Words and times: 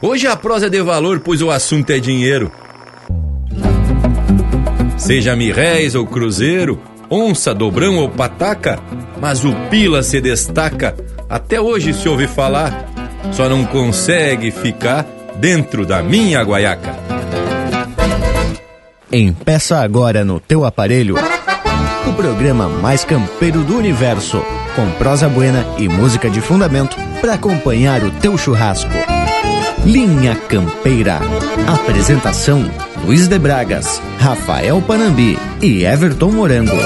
Hoje 0.00 0.28
a 0.28 0.36
prosa 0.36 0.66
é 0.66 0.68
de 0.68 0.80
valor, 0.80 1.18
pois 1.20 1.42
o 1.42 1.50
assunto 1.50 1.90
é 1.90 1.98
dinheiro. 1.98 2.52
Seja 4.96 5.34
mirréis 5.34 5.96
ou 5.96 6.06
cruzeiro, 6.06 6.80
onça, 7.10 7.52
dobrão 7.52 7.96
ou 7.96 8.08
pataca, 8.08 8.78
mas 9.20 9.44
o 9.44 9.52
pila 9.68 10.02
se 10.02 10.20
destaca. 10.20 10.94
Até 11.28 11.60
hoje 11.60 11.92
se 11.92 12.08
ouve 12.08 12.28
falar, 12.28 12.88
só 13.32 13.48
não 13.48 13.64
consegue 13.64 14.52
ficar 14.52 15.04
dentro 15.36 15.84
da 15.84 16.00
minha 16.00 16.42
guaiaca. 16.42 16.94
Empeça 19.10 19.78
agora 19.80 20.24
no 20.24 20.38
teu 20.38 20.64
aparelho 20.64 21.16
o 22.06 22.12
programa 22.12 22.68
mais 22.68 23.04
campeiro 23.04 23.62
do 23.62 23.76
universo, 23.76 24.42
com 24.76 24.90
prosa 24.92 25.28
buena 25.28 25.66
e 25.76 25.88
música 25.88 26.30
de 26.30 26.40
fundamento 26.40 26.96
para 27.20 27.34
acompanhar 27.34 28.02
o 28.02 28.10
teu 28.12 28.38
churrasco. 28.38 28.90
Linha 29.84 30.34
Campeira. 30.48 31.20
Apresentação: 31.66 32.64
Luiz 33.04 33.28
de 33.28 33.38
Bragas, 33.38 34.00
Rafael 34.18 34.82
Panambi 34.82 35.38
e 35.62 35.84
Everton 35.84 36.30
Morango. 36.32 36.76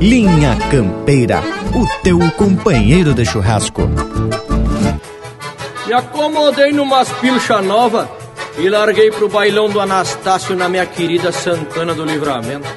Linha 0.00 0.56
Campeira, 0.70 1.42
o 1.74 1.86
teu 2.02 2.18
companheiro 2.32 3.14
de 3.14 3.24
churrasco. 3.24 3.88
Me 5.86 5.92
acomodei 5.92 6.72
numas 6.72 7.08
pilcha 7.20 7.60
nova 7.60 8.10
e 8.58 8.68
larguei 8.68 9.10
pro 9.10 9.28
bailão 9.28 9.68
do 9.68 9.80
Anastácio 9.80 10.56
na 10.56 10.68
minha 10.68 10.86
querida 10.86 11.32
Santana 11.32 11.94
do 11.94 12.04
Livramento. 12.04 12.68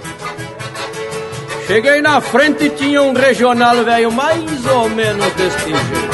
Cheguei 1.68 2.02
na 2.02 2.20
frente 2.20 2.66
e 2.66 2.70
tinha 2.70 3.02
um 3.02 3.14
regional 3.14 3.84
velho 3.86 4.12
mais 4.12 4.66
ou 4.66 4.90
menos 4.90 5.32
deste 5.34 5.70
jeito. 5.70 6.13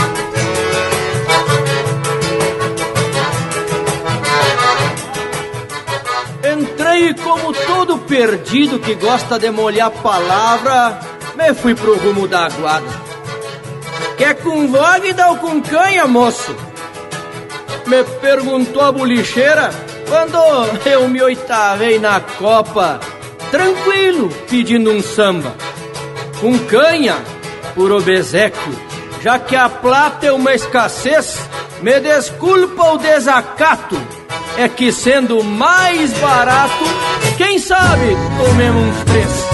Entrei 7.00 7.14
como 7.14 7.54
todo 7.54 7.98
perdido 8.00 8.78
que 8.78 8.94
gosta 8.96 9.40
de 9.40 9.50
molhar 9.50 9.90
palavra, 9.90 11.00
me 11.34 11.54
fui 11.54 11.74
pro 11.74 11.98
rumo 11.98 12.28
da 12.28 12.48
aguada. 12.48 12.88
Quer 14.18 14.36
com 14.36 14.68
vogue 14.68 15.16
ou 15.30 15.38
com 15.38 15.62
canha, 15.62 16.06
moço? 16.06 16.54
Me 17.88 18.04
perguntou 18.04 18.82
a 18.82 18.92
bolicheira 18.92 19.70
quando 20.10 20.38
eu 20.86 21.08
me 21.08 21.22
oitavei 21.22 22.00
na 22.00 22.20
copa, 22.20 23.00
tranquilo, 23.50 24.30
pedindo 24.50 24.92
um 24.92 25.02
samba. 25.02 25.56
Com 26.42 26.60
canha, 26.60 27.16
por 27.76 27.94
obeseco, 27.94 28.72
já 29.22 29.40
que 29.40 29.56
a 29.56 29.70
plata 29.70 30.26
é 30.26 30.34
uma 30.34 30.54
escassez, 30.54 31.40
me 31.82 31.98
desculpa 32.02 32.92
o 32.92 32.98
desacato 32.98 34.19
é 34.60 34.68
que 34.68 34.92
sendo 34.92 35.42
mais 35.42 36.12
barato, 36.20 36.84
quem 37.38 37.58
sabe 37.58 38.08
tomemos 38.38 38.84
uns 38.90 39.04
três. 39.06 39.49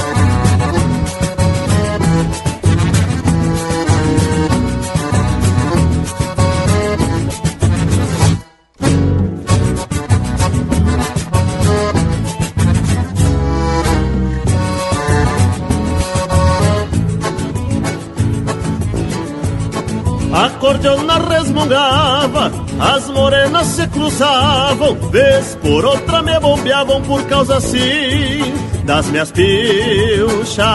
Acordeona 20.66 21.19
resmungava, 21.19 22.52
as 22.80 23.08
morenas 23.09 23.67
se 23.67 23.88
cruzavam, 23.88 24.95
vez 25.11 25.55
por 25.61 25.85
outra 25.85 26.23
me 26.23 26.39
bombeavam 26.39 27.03
por 27.03 27.22
causa 27.25 27.57
assim 27.57 28.51
das 28.84 29.06
minhas 29.07 29.31
pilchas. 29.31 30.66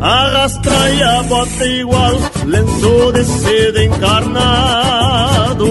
Arrastra 0.00 0.90
e 0.90 1.02
a 1.02 1.22
bota 1.24 1.66
igual, 1.66 2.12
lenço 2.46 3.12
de 3.12 3.24
seda 3.24 3.82
encarnado. 3.84 5.66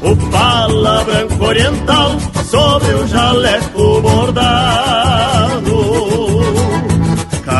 O 0.00 0.16
pala 0.30 1.04
branco 1.04 1.44
oriental 1.44 2.12
sobre 2.50 2.94
o 2.94 3.06
jaleco 3.08 4.00
bordado. 4.00 5.68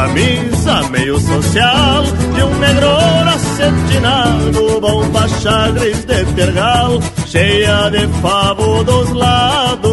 Camisa 0.09 0.89
meio 0.89 1.21
social 1.21 2.03
de 2.03 2.43
um 2.43 2.59
negro 2.59 2.89
acetinado, 3.35 4.81
bomba 4.81 5.29
chagres 5.29 6.05
de 6.07 6.25
tergal, 6.35 6.99
cheia 7.27 7.91
de 7.91 8.09
favo 8.21 8.83
dos 8.85 9.13
lados. 9.13 9.89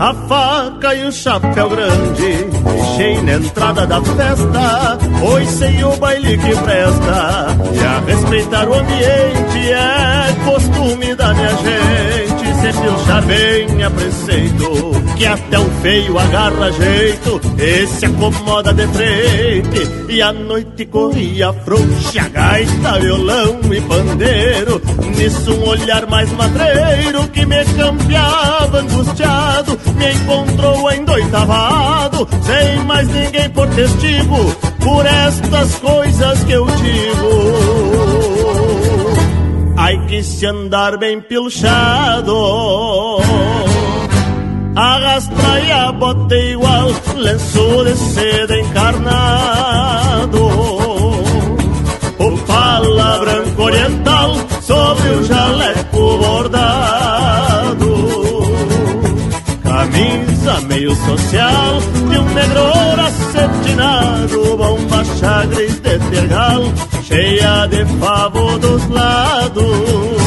A 0.00 0.12
faca 0.28 0.94
e 0.94 1.06
o 1.06 1.12
chapéu 1.12 1.70
grande, 1.70 2.48
deixei 2.64 3.22
na 3.22 3.34
entrada 3.34 3.86
da 3.86 4.02
festa, 4.02 4.98
pois 5.20 5.48
sei 5.48 5.84
o 5.84 5.96
baile 5.96 6.36
que 6.36 6.56
presta, 6.56 7.56
e 7.72 7.78
a 7.84 8.00
respeitar 8.06 8.68
o 8.68 8.74
ambiente 8.74 9.72
é 9.72 10.36
costume 10.44 11.14
da 11.14 11.32
minha 11.32 11.50
gente 11.50 12.37
se 12.72 12.80
pilchar 12.80 13.22
bem 13.24 13.82
a 13.82 13.90
preceito 13.90 14.92
Que 15.16 15.26
até 15.26 15.58
o 15.58 15.70
feio 15.82 16.18
agarra 16.18 16.72
jeito 16.72 17.40
E 17.58 17.86
se 17.86 18.06
acomoda 18.06 18.72
de 18.72 18.86
frente 18.88 19.90
E 20.08 20.22
a 20.22 20.32
noite 20.32 20.86
corria 20.86 21.52
frouxa 21.52 22.28
Gaita, 22.28 22.98
violão 23.00 23.60
e 23.72 23.80
pandeiro 23.80 24.80
Nisso 25.16 25.54
um 25.54 25.68
olhar 25.68 26.06
mais 26.06 26.30
matreiro 26.32 27.28
Que 27.28 27.46
me 27.46 27.64
campeava 27.64 28.80
angustiado 28.80 29.78
Me 29.96 30.12
encontrou 30.12 30.92
endoitavado 30.92 32.28
Sem 32.42 32.84
mais 32.84 33.08
ninguém 33.08 33.50
por 33.50 33.66
testigo 33.68 34.56
Por 34.80 35.06
estas 35.06 35.74
coisas 35.76 36.44
que 36.44 36.52
eu 36.52 36.66
digo 36.66 38.67
Ai 39.80 39.96
que 40.08 40.24
se 40.24 40.44
andar 40.44 40.98
bem 40.98 41.20
pilchado. 41.20 42.34
Arrastra 44.74 45.60
e 45.60 45.70
a 45.70 45.92
bota 45.92 46.34
igual 46.34 46.88
Lenço 47.14 47.84
de 47.84 47.94
seda 47.96 48.58
encarnado. 48.58 50.46
O 52.18 52.38
pala 52.44 53.18
branco 53.20 53.62
oriental 53.62 54.34
Sobre 54.60 55.10
o 55.10 55.24
jaleco 55.24 56.18
bordado. 56.18 57.94
Camisa 59.62 60.60
meio 60.68 60.92
social 61.06 61.78
De 62.10 62.18
um 62.18 62.24
negro 62.34 62.72
acetinado 63.06 64.56
Bomba 64.56 65.04
chagres 65.20 65.78
de 65.78 65.98
tergal 66.10 66.64
cheia 67.08 67.66
de 67.68 67.86
favo 67.98 68.58
dos 68.58 68.86
lados. 68.90 70.17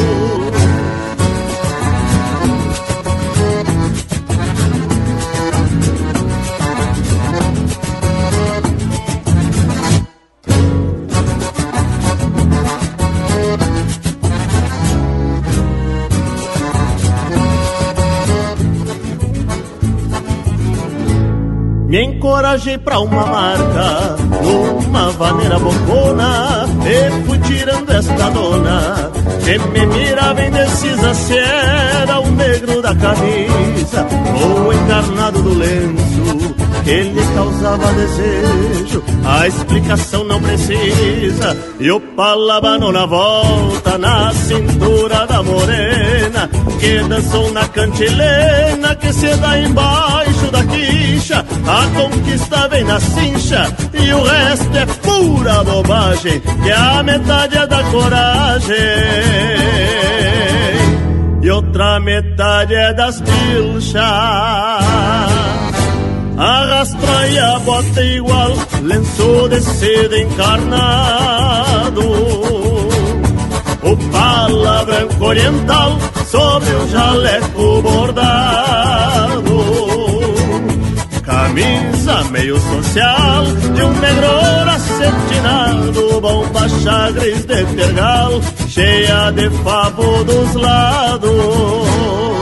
Encorajei 22.52 22.78
pra 22.80 23.00
uma 23.00 23.26
marca, 23.28 24.18
numa 24.44 25.10
vaneira 25.12 25.58
bocona, 25.58 26.68
e 26.86 27.26
fui 27.26 27.40
tirando 27.40 27.90
esta 27.90 28.30
dona, 28.30 29.10
que 29.42 29.58
me 29.70 29.86
mirava 29.86 30.42
indecisa 30.42 31.14
se 31.14 31.38
era 31.38 32.20
o 32.20 32.30
negro 32.32 32.82
da 32.82 32.94
camisa, 32.94 34.06
ou 34.44 34.68
o 34.68 34.74
encarnado 34.74 35.42
do 35.42 35.54
lenço, 35.54 36.56
que 36.84 37.02
lhe 37.04 37.34
causava 37.36 37.94
desejo, 37.94 39.04
a 39.26 39.48
explicação 39.48 40.24
não 40.24 40.42
precisa, 40.42 41.58
e 41.80 41.92
o 41.92 42.00
palabano 42.00 42.92
na 42.92 43.06
volta, 43.06 43.98
na 43.98 44.34
cintura 44.34 45.26
da 45.28 45.44
morena, 45.44 46.50
que 46.80 47.00
dançou 47.08 47.52
na 47.52 47.68
cantilena, 47.68 48.96
que 48.96 49.14
se 49.14 49.36
dá 49.38 49.60
embaixo 49.60 50.52
da 50.52 50.64
quicha, 50.64 51.46
a 51.68 51.88
conquista 52.00 52.68
vem 52.68 52.84
na 52.84 53.00
cincha 53.00 53.76
e 53.94 54.14
o 54.14 54.24
resto 54.24 54.78
é 54.78 54.86
pura 54.86 55.64
bobagem, 55.64 56.42
que 56.64 56.72
a 56.72 57.04
metade 57.04 57.58
é 57.58 57.68
da 57.68 57.84
coragem 57.84 58.76
e 61.42 61.50
outra 61.50 62.00
metade 62.00 62.76
é 62.76 62.94
das 62.94 63.20
pilchas. 63.22 64.02
Arrastra 66.38 67.28
e 67.28 67.40
a 67.40 67.60
bota 67.60 68.02
igual, 68.04 68.52
lenço 68.82 69.50
de 69.50 69.62
seda 69.62 70.18
encarnado. 70.18 72.02
O 73.84 73.98
pala 74.12 74.86
branco 74.86 75.26
oriental 75.26 75.98
sobre 76.26 76.74
um 76.76 76.88
jaleco 76.90 77.82
bordado. 77.82 79.42
Camisa 81.24 82.24
meio 82.32 82.60
social 82.60 83.46
de 83.46 83.84
um 83.84 83.94
negro 84.00 84.28
acetinado, 84.70 86.22
bomba 86.22 86.70
chagres 86.70 87.46
de 87.46 87.66
tergal, 87.66 88.42
cheia 88.68 89.32
de 89.32 89.50
favo 89.64 90.24
dos 90.24 90.54
lados. 90.56 92.41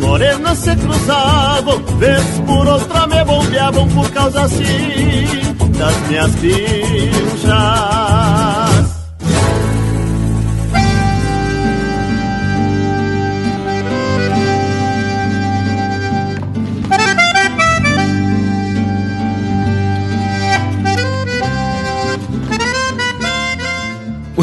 Morenas 0.00 0.58
se 0.58 0.76
cruzavam, 0.76 1.78
vez 1.98 2.22
por 2.46 2.66
outra 2.66 3.06
me 3.06 3.24
bombeavam 3.24 3.88
por 3.88 4.10
causa 4.10 4.42
assim 4.42 5.40
das 5.78 6.08
minhas 6.08 6.34
pilchas. 6.36 7.50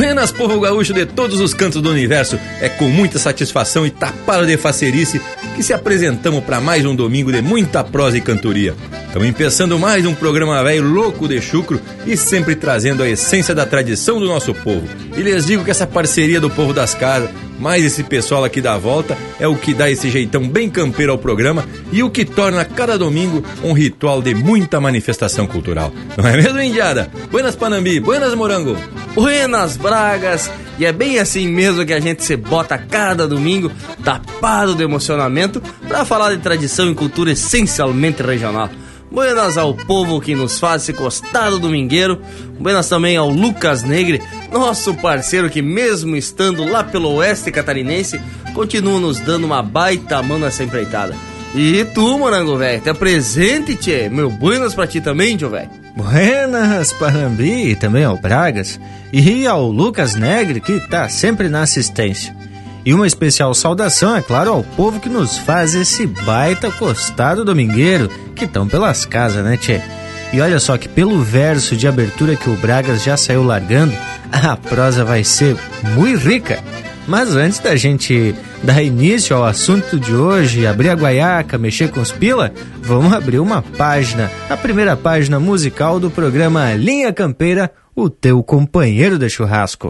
Buenas, 0.07 0.31
povo 0.31 0.61
gaúcho 0.61 0.93
de 0.93 1.05
todos 1.05 1.41
os 1.41 1.53
cantos 1.53 1.81
do 1.81 1.89
universo. 1.89 2.39
É 2.61 2.69
com 2.69 2.87
muita 2.87 3.19
satisfação 3.19 3.85
e 3.85 3.91
tapado 3.91 4.47
de 4.47 4.55
facerice 4.55 5.19
que 5.53 5.61
se 5.61 5.73
apresentamos 5.73 6.41
para 6.45 6.61
mais 6.61 6.85
um 6.85 6.95
domingo 6.95 7.29
de 7.29 7.41
muita 7.41 7.83
prosa 7.83 8.17
e 8.17 8.21
cantoria. 8.21 8.73
Estamos 9.05 9.27
empeçando 9.27 9.77
mais 9.77 10.05
um 10.05 10.15
programa 10.15 10.63
velho 10.63 10.87
louco 10.87 11.27
de 11.27 11.41
chucro 11.41 11.81
e 12.05 12.15
sempre 12.15 12.55
trazendo 12.55 13.03
a 13.03 13.09
essência 13.09 13.53
da 13.53 13.65
tradição 13.65 14.17
do 14.17 14.27
nosso 14.27 14.53
povo. 14.53 14.87
E 15.17 15.21
lhes 15.21 15.45
digo 15.45 15.65
que 15.65 15.71
essa 15.71 15.85
parceria 15.85 16.39
do 16.39 16.49
povo 16.49 16.71
das 16.71 16.93
casas, 16.93 17.29
mais 17.59 17.83
esse 17.83 18.01
pessoal 18.01 18.45
aqui 18.45 18.61
da 18.61 18.77
volta, 18.77 19.17
é 19.41 19.47
o 19.47 19.57
que 19.57 19.73
dá 19.73 19.91
esse 19.91 20.09
jeitão 20.09 20.47
bem 20.47 20.69
campeiro 20.69 21.11
ao 21.11 21.17
programa 21.17 21.65
e 21.91 22.01
o 22.01 22.09
que 22.09 22.23
torna 22.23 22.63
cada 22.63 22.97
domingo 22.97 23.43
um 23.61 23.73
ritual 23.73 24.21
de 24.21 24.33
muita 24.33 24.79
manifestação 24.79 25.45
cultural. 25.45 25.91
Não 26.15 26.25
é 26.25 26.37
mesmo, 26.37 26.61
Indiada? 26.61 27.11
Buenas 27.29 27.57
Panambi, 27.57 27.99
buenas 27.99 28.33
Morango. 28.35 28.77
Buenas 29.17 29.75
Bragas. 29.77 30.47
E 30.77 30.85
é 30.85 30.91
bem 30.91 31.17
assim 31.17 31.47
mesmo 31.47 31.83
que 31.83 31.91
a 31.91 31.99
gente 31.99 32.23
se 32.23 32.35
bota 32.35 32.77
cada 32.77 33.27
domingo, 33.27 33.71
tapado 34.03 34.75
de 34.75 34.83
emocionamento, 34.83 35.59
para 35.87 36.05
falar 36.05 36.35
de 36.35 36.41
tradição 36.43 36.91
e 36.91 36.93
cultura 36.93 37.31
essencialmente 37.31 38.21
regional. 38.21 38.69
Buenas 39.09 39.57
ao 39.57 39.73
povo 39.73 40.21
que 40.21 40.35
nos 40.35 40.59
faz 40.59 40.83
esse 40.83 40.93
costado 40.93 41.57
domingueiro. 41.57 42.21
Buenas 42.59 42.87
também 42.87 43.17
ao 43.17 43.27
Lucas 43.27 43.81
Negre, 43.81 44.21
nosso 44.51 44.93
parceiro 44.93 45.49
que, 45.49 45.63
mesmo 45.63 46.15
estando 46.15 46.63
lá 46.63 46.83
pelo 46.83 47.15
oeste 47.15 47.51
catarinense, 47.51 48.21
continua 48.53 48.99
nos 48.99 49.19
dando 49.19 49.45
uma 49.45 49.63
baita 49.63 50.21
mão 50.21 50.37
nessa 50.37 50.63
empreitada. 50.63 51.15
E 51.55 51.83
tu, 51.85 52.19
morango 52.19 52.55
velho, 52.55 52.83
tá 52.83 52.93
presente, 52.93 53.75
tchê? 53.75 54.09
Meu 54.09 54.29
buenas 54.29 54.75
pra 54.75 54.85
ti 54.85 55.01
também, 55.01 55.35
tio 55.35 55.49
velho. 55.49 55.86
Buenas, 55.97 56.93
Parambi, 56.93 57.71
e 57.71 57.75
também 57.75 58.03
ao 58.03 58.15
Bragas. 58.15 58.79
E 59.11 59.47
ao 59.47 59.67
Lucas 59.67 60.13
Negre, 60.13 60.61
que 60.61 60.79
tá 60.87 61.09
sempre 61.09 61.49
na 61.49 61.63
assistência. 61.63 62.35
E 62.85 62.93
uma 62.93 63.07
especial 63.07 63.51
saudação, 63.55 64.15
é 64.15 64.21
claro, 64.21 64.51
ao 64.51 64.63
povo 64.63 64.99
que 64.99 65.09
nos 65.09 65.39
faz 65.39 65.73
esse 65.73 66.05
baita 66.05 66.71
costado 66.71 67.43
domingueiro, 67.43 68.09
que 68.35 68.45
estão 68.45 68.67
pelas 68.67 69.05
casas, 69.05 69.43
né, 69.43 69.57
tchê? 69.57 69.81
E 70.31 70.39
olha 70.39 70.59
só 70.59 70.77
que 70.77 70.87
pelo 70.87 71.19
verso 71.21 71.75
de 71.75 71.87
abertura 71.87 72.35
que 72.35 72.49
o 72.49 72.55
Bragas 72.55 73.03
já 73.03 73.17
saiu 73.17 73.43
largando, 73.43 73.93
a 74.31 74.55
prosa 74.55 75.03
vai 75.03 75.23
ser 75.23 75.57
muito 75.95 76.19
rica. 76.19 76.63
Mas 77.07 77.35
antes 77.35 77.59
da 77.59 77.75
gente 77.75 78.35
dar 78.61 78.83
início 78.83 79.35
ao 79.35 79.45
assunto 79.45 79.97
de 79.97 80.13
hoje, 80.13 80.67
abrir 80.67 80.89
a 80.89 80.93
guaiaca, 80.93 81.57
mexer 81.57 81.89
com 81.89 82.01
os 82.01 82.11
pila, 82.11 82.51
vamos 82.81 83.13
abrir 83.13 83.39
uma 83.39 83.61
página, 83.61 84.29
a 84.49 84.57
primeira 84.57 84.97
página 84.97 85.39
musical 85.39 85.99
do 86.01 86.11
programa 86.11 86.73
Linha 86.73 87.13
Campeira, 87.13 87.71
o 87.95 88.09
teu 88.09 88.43
companheiro 88.43 89.17
de 89.17 89.29
churrasco. 89.29 89.89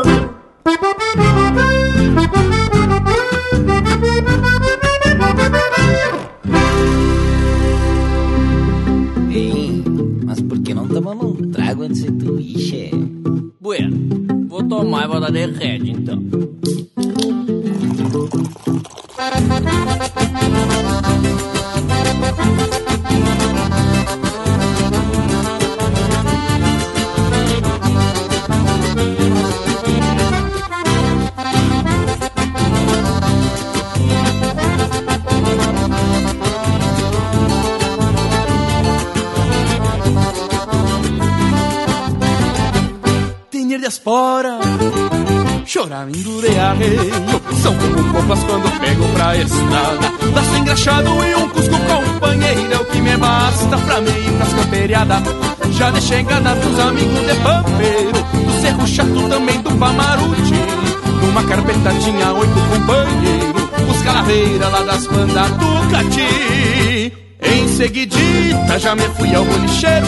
Tomar 14.71 15.05
e 15.05 15.07
vou 15.07 15.19
dar 15.19 15.31
de 15.31 15.45
rede, 15.45 15.91
então. 15.91 16.40
Arreio 46.81 47.41
São 47.61 47.75
como 47.75 48.13
copas 48.13 48.43
quando 48.43 48.79
pego 48.79 49.07
pra 49.09 49.37
estrada. 49.37 50.11
Laço 50.33 50.55
engraxado 50.55 51.09
e 51.25 51.35
um 51.35 51.49
cusco 51.49 51.77
companheiro 51.77 52.73
É 52.73 52.77
o 52.77 52.85
que 52.85 53.01
me 53.01 53.15
basta 53.17 53.77
pra 53.77 54.01
mim 54.01 54.09
ir 54.09 54.33
pras 54.37 54.53
camperiadas 54.53 55.21
Já 55.71 55.91
deixei 55.91 56.21
enganar 56.21 56.55
dos 56.55 56.79
amigos 56.79 57.19
de 57.27 57.35
pampeiro 57.35 58.11
Do 58.45 58.61
cerro 58.61 58.87
chato 58.87 59.29
também 59.29 59.61
do 59.61 59.71
Pamaruti. 59.71 60.53
Numa 61.21 61.43
carpeta 61.43 61.93
tinha 61.99 62.33
oito 62.33 62.53
companheiros 62.53 63.63
Os 63.89 64.01
calaveira 64.01 64.67
lá 64.69 64.81
das 64.81 65.05
bandas 65.07 65.51
do 65.51 65.91
Cati. 65.91 67.13
Em 67.43 67.67
seguidita 67.67 68.79
já 68.79 68.95
me 68.95 69.03
fui 69.17 69.33
ao 69.33 69.43
bolicheiro 69.43 70.07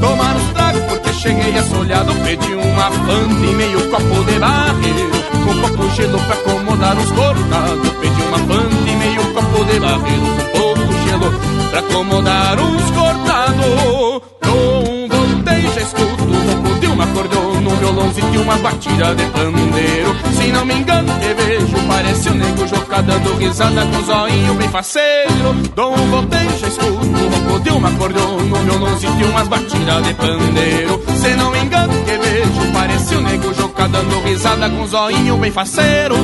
Tomar 0.00 0.36
os 0.36 0.52
tragos 0.52 0.82
porque 0.82 1.05
cheguei 1.26 1.58
assolhado 1.58 2.14
Pedi 2.24 2.54
uma 2.54 2.90
fanta 2.90 3.46
e 3.46 3.54
meio 3.54 3.90
copo 3.90 4.24
de 4.24 4.38
barreiro 4.38 5.10
Com 5.44 5.60
pouco 5.60 5.90
gelo 5.94 6.18
pra 6.20 6.34
acomodar 6.34 6.96
os 6.96 7.10
cortados. 7.10 7.90
Pedi 8.00 8.22
uma 8.22 8.38
fanta 8.38 8.90
e 8.90 8.96
meio 8.96 9.34
copo 9.34 9.64
de 9.64 9.80
barreiro 9.80 10.26
Com 10.36 10.58
pouco 10.58 10.92
gelo 11.04 11.30
pra 11.70 11.80
acomodar 11.80 12.58
os 12.60 12.90
cortados. 12.90 14.22
Não 14.42 15.08
voltei, 15.08 15.62
já 15.62 15.80
escuto 15.80 16.24
o 16.24 16.26
ronco 16.26 16.80
de 16.80 16.86
um 16.86 17.02
acordeon 17.02 17.45
No 17.76 17.92
violãozinho 17.92 18.42
uma 18.42 18.56
batida 18.56 19.14
de 19.14 19.24
pandeiro 19.26 20.16
Se 20.32 20.50
não 20.50 20.64
me 20.64 20.74
engano 20.74 21.12
te 21.18 21.34
vejo, 21.34 21.76
parece 21.86 22.28
o 22.30 22.34
nego 22.34 22.66
Joca 22.66 23.02
dando 23.02 23.34
risada 23.36 23.86
com 23.86 23.98
o 23.98 24.04
zoinho 24.04 24.54
bem 24.54 24.68
faceiro 24.68 25.52
Dom 25.74 25.94
voltei, 25.94 26.48
já 26.58 26.68
escuto 26.68 26.88
o 26.88 27.28
ronco 27.28 27.60
de 27.60 27.70
um 27.70 27.86
acordeon 27.86 28.38
No 28.38 28.56
violãozinho 28.56 29.28
umas 29.30 29.46
batidas 29.48 30.06
de 30.06 30.14
pandeiro 30.14 31.02
Se 31.20 31.34
não 31.36 31.50
me 31.50 31.58
engano 31.58 31.92
te 32.04 32.16
vejo, 32.16 32.72
parece 32.72 33.14
o 33.14 33.20
nego 33.20 33.52
Joca 33.54 33.88
dando 33.88 34.20
risada 34.20 34.70
com 34.70 34.82
o 34.82 34.86
zoinho 34.86 35.36
bem 35.36 35.50
faceiro 35.50 36.14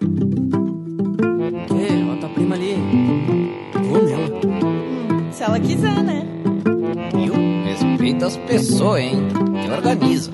É, 0.00 2.10
ó, 2.10 2.16
tua 2.16 2.28
prima 2.30 2.54
ali. 2.54 2.76
Vou 3.84 4.02
nela. 4.02 4.30
Se 5.30 5.42
ela 5.42 5.60
quiser, 5.60 6.02
né? 6.02 6.24
Viu? 7.14 7.34
Respeita 7.64 8.26
as 8.26 8.36
pessoas, 8.38 9.00
hein? 9.00 9.28
Te 9.62 9.70
organiza. 9.70 10.30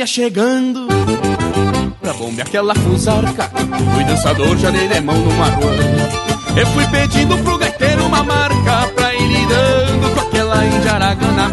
Me 0.00 0.04
achegando 0.04 0.88
pra 2.00 2.14
bombear 2.14 2.46
aquela 2.46 2.74
fusarca. 2.74 3.50
Fui 3.94 4.02
dançador, 4.04 4.56
já 4.56 4.70
dei 4.70 4.88
de 4.88 4.98
mão 5.02 5.14
numa 5.14 5.44
rua. 5.44 5.76
Eu 6.56 6.66
fui 6.68 6.86
pedindo 6.86 7.36
pro 7.44 7.58
gaiteiro 7.58 8.06
uma 8.06 8.22
marca 8.22 8.88
pra 8.94 9.14
ir 9.14 9.28
lidando 9.28 10.14
com 10.14 10.20
aquela 10.20 10.64
indiaragana. 10.64 11.50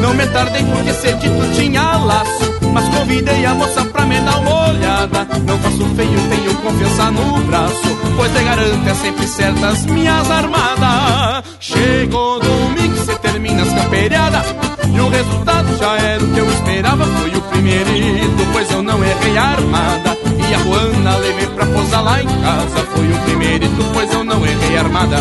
Não 0.00 0.14
me 0.14 0.26
tardei 0.28 0.64
porque 0.64 0.94
cedito 0.94 1.54
tinha 1.54 1.98
laço, 1.98 2.58
mas 2.72 2.88
convidei 2.88 3.44
a 3.44 3.54
moça 3.54 3.84
pra 3.84 4.06
me 4.06 4.18
dar 4.20 4.38
uma 4.38 4.70
olhada. 4.70 5.28
Não 5.44 5.58
faço 5.58 5.84
feio, 5.94 6.28
tenho 6.30 6.54
confiança 6.54 7.10
no 7.10 7.38
braço, 7.42 7.98
pois 8.16 8.32
te 8.32 8.42
garanto 8.42 8.88
é 8.88 8.94
sempre 8.94 9.26
certas 9.26 9.84
minhas 9.84 10.30
armadas. 10.30 11.44
Chegou 11.60 12.40
domingo, 12.40 12.96
cê 13.04 13.14
termina 13.16 13.62
as 13.62 13.74
camperiadas. 13.74 14.79
E 15.00 15.02
o 15.02 15.08
resultado 15.08 15.78
já 15.78 15.96
era 15.96 16.22
o 16.22 16.30
que 16.30 16.38
eu 16.38 16.50
esperava 16.50 17.06
Foi 17.06 17.34
o 17.34 17.40
primeirito, 17.40 18.46
pois 18.52 18.70
eu 18.70 18.82
não 18.82 19.02
errei 19.02 19.38
a 19.38 19.44
armada. 19.44 20.18
E 20.26 20.54
a 20.54 20.58
Juana 20.58 21.16
levei 21.16 21.46
pra 21.46 21.64
posar 21.64 22.04
lá 22.04 22.22
em 22.22 22.26
casa 22.26 22.86
Foi 22.94 23.10
o 23.10 23.18
primeirito, 23.20 23.84
pois 23.94 24.12
eu 24.12 24.24
não 24.24 24.44
errei 24.44 24.76
a 24.76 24.80
armada. 24.80 25.16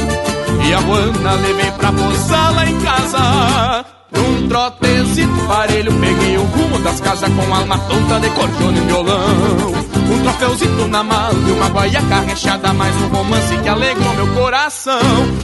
E 0.68 0.74
a 0.74 0.82
Juana 0.82 1.32
levei 1.36 1.72
pra 1.72 1.94
posar 1.94 2.56
lá 2.56 2.66
em 2.66 2.80
casa. 2.82 3.86
Num 4.12 4.50
trotezito 4.50 5.48
parelho 5.48 5.94
Peguei 5.94 6.38
o 6.38 6.44
rumo 6.44 6.80
das 6.80 7.00
casas 7.00 7.32
com 7.32 7.56
alma 7.56 7.78
tonta 7.78 8.20
de 8.20 8.30
cordiona 8.32 8.78
e 8.78 8.82
violão 8.82 9.89
um 10.12 10.22
troféuzito 10.22 10.88
na 10.88 11.04
mala 11.04 11.34
e 11.48 11.52
uma 11.52 11.68
guaiaca 11.68 12.20
rechada 12.22 12.74
Mais 12.74 12.96
um 13.02 13.08
romance 13.08 13.58
que 13.58 13.70
alegrou 13.70 14.14
meu 14.16 14.28
coração. 14.34 15.00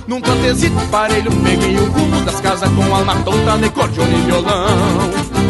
Num 0.07 0.21
trotezito 0.21 0.79
parelho 0.91 1.31
Peguei 1.43 1.77
o 1.77 1.91
rumo 1.91 2.21
das 2.21 2.39
casas 2.41 2.69
com 2.71 2.95
alma 2.95 3.15
tonta 3.23 3.57
de 3.57 3.69
cordiona 3.69 4.11
e 4.11 4.21
violão. 4.21 4.67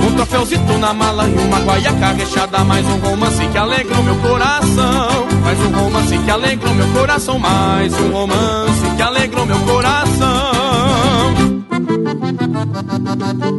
Um 0.07 0.15
troféuzito 0.15 0.77
na 0.77 0.93
mala 0.93 1.27
e 1.27 1.33
uma 1.33 1.59
guaiaca 1.59 2.07
rechada 2.13 2.63
Mais 2.63 2.85
um 2.85 2.97
romance 2.97 3.47
que 3.47 3.57
alegrou 3.57 4.03
meu 4.03 4.15
coração. 4.17 5.27
Mais 5.43 5.59
um 5.59 5.71
romance 5.71 6.17
que 6.17 6.31
alegrou 6.31 6.73
meu 6.73 6.87
coração 6.89 7.39
Mais 7.39 7.93
um 7.93 8.11
romance 8.11 8.95
que 8.95 9.01
alegrou 9.01 9.45
meu 9.45 9.59
coração. 9.59 10.85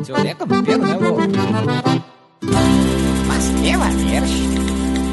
Seu 0.04 0.16
Leca 0.22 0.46
pega, 0.46 0.78
né, 0.78 0.96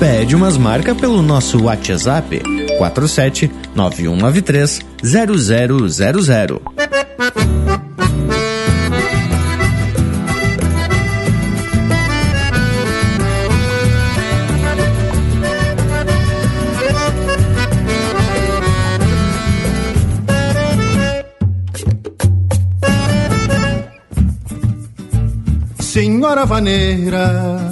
Pede 0.03 0.35
umas 0.35 0.57
marcas 0.57 0.97
pelo 0.97 1.21
nosso 1.21 1.63
WhatsApp 1.63 2.43
47 2.77 3.49
9193 3.73 4.81
0000. 5.01 6.61
Senhora 25.79 26.45
vaneira, 26.45 27.71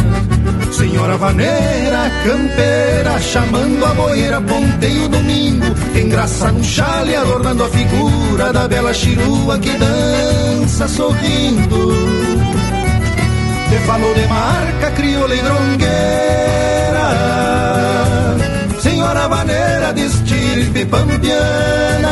Senhora 0.81 1.15
vaneira, 1.15 2.11
campeira, 2.25 3.19
chamando 3.19 3.85
a 3.85 3.93
boeira, 3.93 4.41
ponteio 4.41 5.07
domingo, 5.09 5.67
engraça 5.95 6.51
no 6.51 6.63
chale, 6.63 7.15
adornando 7.15 7.63
a 7.65 7.69
figura 7.69 8.51
da 8.51 8.67
bela 8.67 8.91
chirua 8.91 9.59
que 9.59 9.69
dança 9.77 10.87
sorrindo. 10.87 11.93
Te 13.69 13.77
falou 13.85 14.11
de 14.15 14.25
marca, 14.25 14.89
crioula 14.95 15.35
e 15.35 15.41
drongueira, 15.43 15.85
Senhora 18.79 19.27
vaneira 19.27 19.93
de 19.93 20.05
estirpe 20.07 20.83
pampiana. 20.85 22.11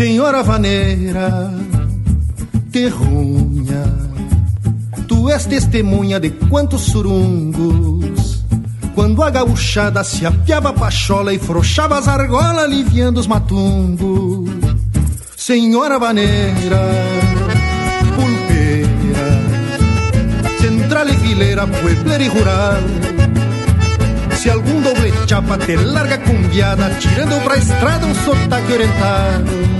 Senhora 0.00 0.42
vaneira, 0.42 1.52
terrunha, 2.72 3.84
tu 5.06 5.28
és 5.28 5.44
testemunha 5.44 6.18
de 6.18 6.30
quantos 6.48 6.84
surungos. 6.86 8.42
Quando 8.94 9.22
a 9.22 9.28
gauchada 9.28 10.02
se 10.02 10.24
apiava 10.24 10.72
pachola 10.72 11.34
e 11.34 11.38
frouxava 11.38 11.98
as 11.98 12.08
argolas, 12.08 12.64
aliviando 12.64 13.20
os 13.20 13.26
matungos. 13.26 14.48
Senhora 15.36 15.98
vaneira, 15.98 16.80
pulpeira, 18.16 19.28
central 20.62 21.08
e 21.10 21.16
fileira, 21.18 21.66
puebler 21.66 22.22
e 22.22 22.28
rural. 22.28 22.80
Se 24.34 24.48
algum 24.48 24.80
doble 24.80 25.12
chapa 25.26 25.58
te 25.58 25.76
larga 25.76 26.16
cumbiada, 26.16 26.88
tirando 26.98 27.44
pra 27.44 27.58
estrada 27.58 28.06
um 28.06 28.14
sotaque 28.14 28.72
oriental. 28.72 29.79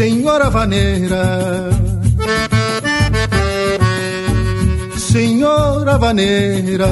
Senhora 0.00 0.48
Vaneira. 0.48 1.68
Senhora 4.96 5.98
Vaneira. 5.98 6.88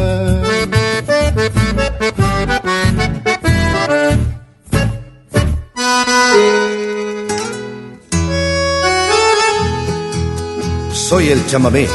Soy 10.92 11.30
el 11.30 11.46
chamamé, 11.46 11.88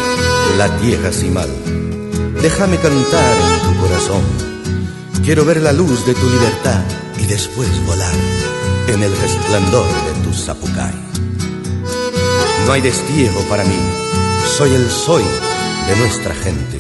la 0.58 0.68
tierra 0.80 1.12
sin 1.12 1.36
mal. 1.36 1.50
Déjame 2.42 2.78
cantar 2.78 3.36
en 3.38 3.62
tu 3.62 3.82
corazón. 3.82 4.24
Quiero 5.24 5.46
ver 5.46 5.62
la 5.62 5.74
luz 5.74 6.08
de 6.08 6.16
tu 6.16 6.28
libertad 6.28 6.82
y 7.20 7.28
después 7.28 7.70
volar 7.86 8.16
en 8.88 9.04
el 9.04 9.16
resplandor 9.16 9.86
de 9.86 10.24
tu 10.24 10.34
zapucay. 10.34 11.03
No 12.66 12.72
hay 12.72 12.82
destierro 12.82 13.42
para 13.50 13.64
mí, 13.66 13.78
soy 14.58 14.74
el 14.74 14.90
soy 14.90 15.24
de 15.24 15.96
nuestra 15.98 16.34
gente, 16.34 16.80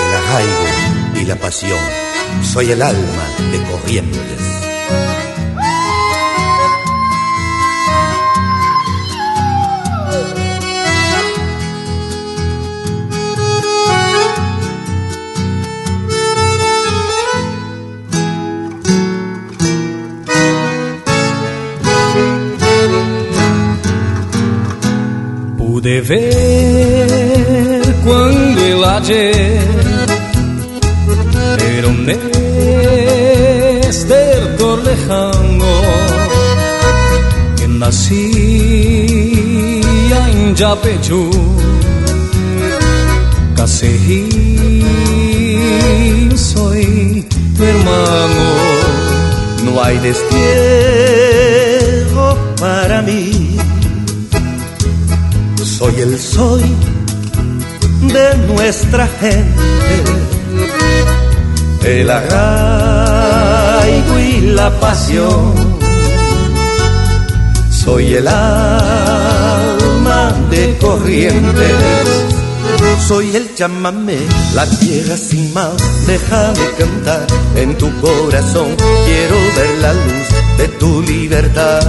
el 0.00 0.14
arraigo 0.14 1.20
y 1.20 1.24
la 1.24 1.36
pasión, 1.36 1.78
soy 2.42 2.70
el 2.70 2.82
alma 2.82 3.24
de 3.50 3.62
corrientes. 3.64 4.65
Ver 26.06 27.94
cuando 28.04 28.60
el 28.64 28.84
ayer 28.84 29.60
era 31.76 31.88
un 31.88 32.08
estertor 33.88 34.84
lejano 34.84 35.66
que 37.56 37.66
nacía 37.68 38.28
en 40.30 40.54
Yapechú, 40.54 41.30
Casejí, 43.56 44.28
soy 46.36 47.26
tu 47.56 47.64
hermano. 47.64 48.44
No 49.64 49.82
hay 49.82 49.98
destierro 49.98 50.36
para 52.60 53.02
mí 53.02 53.35
soy 55.78 55.94
el 56.00 56.18
soy 56.18 56.74
de 58.00 58.34
nuestra 58.48 59.06
gente, 59.20 59.62
el 61.84 62.10
arraigo 62.10 64.18
y 64.18 64.40
la 64.54 64.70
pasión. 64.80 65.76
Soy 67.70 68.14
el 68.14 68.26
alma 68.26 70.32
de 70.50 70.76
corrientes, 70.80 71.74
soy 73.06 73.36
el 73.36 73.54
chamamé, 73.54 74.18
la 74.54 74.66
tierra 74.66 75.16
sin 75.16 75.52
mal, 75.52 75.76
déjame 76.06 76.70
cantar 76.78 77.26
en 77.54 77.76
tu 77.76 77.90
corazón, 78.00 78.74
quiero 79.04 79.36
ver 79.56 79.78
la 79.82 79.92
luz 79.92 80.26
de 80.58 80.68
tu 80.80 81.02
libertad. 81.02 81.82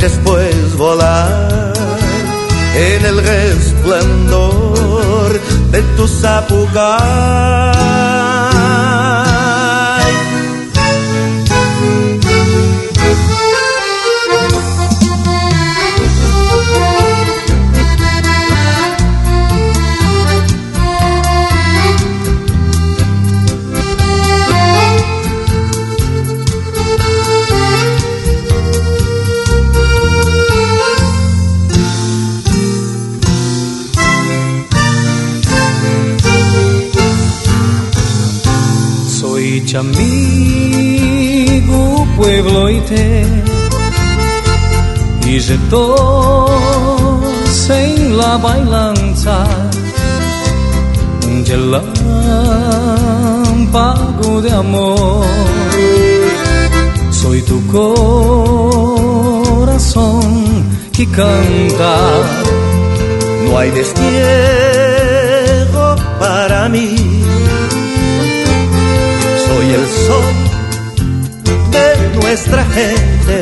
Después 0.00 0.76
volar 0.76 1.72
en 2.76 3.04
el 3.06 3.22
resplandor 3.24 4.76
de 5.70 5.82
tu 5.96 6.06
zapucar. 6.06 7.56
Y 45.48 45.52
en 47.70 48.16
la 48.16 48.36
bailanza 48.36 49.44
un 51.28 51.44
relámpago 53.62 54.42
de 54.42 54.50
amor. 54.50 55.24
Soy 57.10 57.42
tu 57.42 57.64
corazón 57.68 58.24
que 60.92 61.06
canta. 61.10 61.96
No 63.44 63.56
hay 63.58 63.70
destierro 63.70 64.06
para 66.18 66.68
mí. 66.68 66.96
Soy 69.46 69.66
el 69.78 69.86
sol 70.06 70.34
de 71.70 71.86
nuestra 72.20 72.64
gente, 72.64 73.36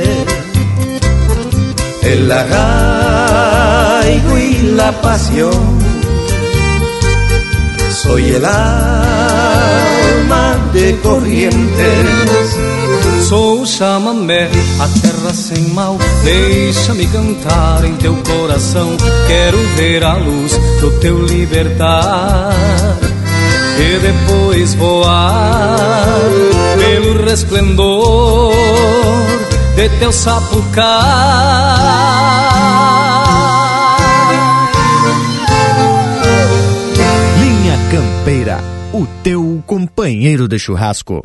el 2.05 2.31
arraigo 2.31 4.39
y 4.39 4.59
la 4.77 4.93
pasión. 5.01 5.79
Soy 7.91 8.31
el 8.31 8.45
alma 8.45 9.35
de 10.73 10.97
corrientes. 11.03 12.57
Sou 13.29 13.65
chama-me, 13.65 14.49
a 14.79 14.89
terra 15.01 15.33
sem 15.33 15.71
mal, 15.71 15.97
deixa-me 16.23 17.07
cantar 17.07 17.85
em 17.85 17.95
teu 17.97 18.15
coração. 18.17 18.97
Quero 19.27 19.59
ver 19.77 20.05
a 20.05 20.15
luz 20.15 20.53
do 20.81 20.91
teu 21.01 21.25
libertar 21.25 22.53
e 23.79 23.99
depois 23.99 24.75
voar 24.75 26.31
pelo 26.79 27.25
resplendor 27.25 28.53
de 29.75 29.89
teu 29.99 30.13
sapucai. 30.13 30.85
Linha 37.41 37.79
Campeira, 37.91 38.61
o 38.93 39.07
teu 39.23 39.63
companheiro 39.67 40.47
de 40.47 40.59
churrasco. 40.59 41.23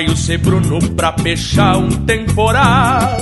Baio 0.00 0.16
ser 0.16 0.38
Bruno 0.38 0.78
pra 0.94 1.12
fechar 1.12 1.76
um 1.76 1.90
temporal. 2.06 3.18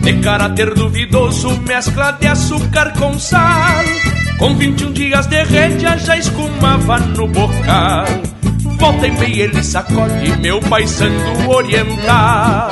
De 0.00 0.12
caráter 0.20 0.72
duvidoso, 0.74 1.50
mescla 1.66 2.12
de 2.12 2.28
açúcar 2.28 2.92
com 2.96 3.18
sal. 3.18 3.84
Com 4.38 4.54
21 4.54 4.92
dias 4.92 5.26
de 5.26 5.42
rédea 5.42 5.98
já 5.98 6.16
escumava 6.16 6.98
no 7.00 7.26
bocal. 7.26 8.04
Volta 8.78 9.08
e 9.08 9.10
meia 9.10 9.42
ele 9.44 9.62
sacode 9.62 10.38
meu 10.40 10.60
paisano 10.60 11.50
oriental. 11.50 12.70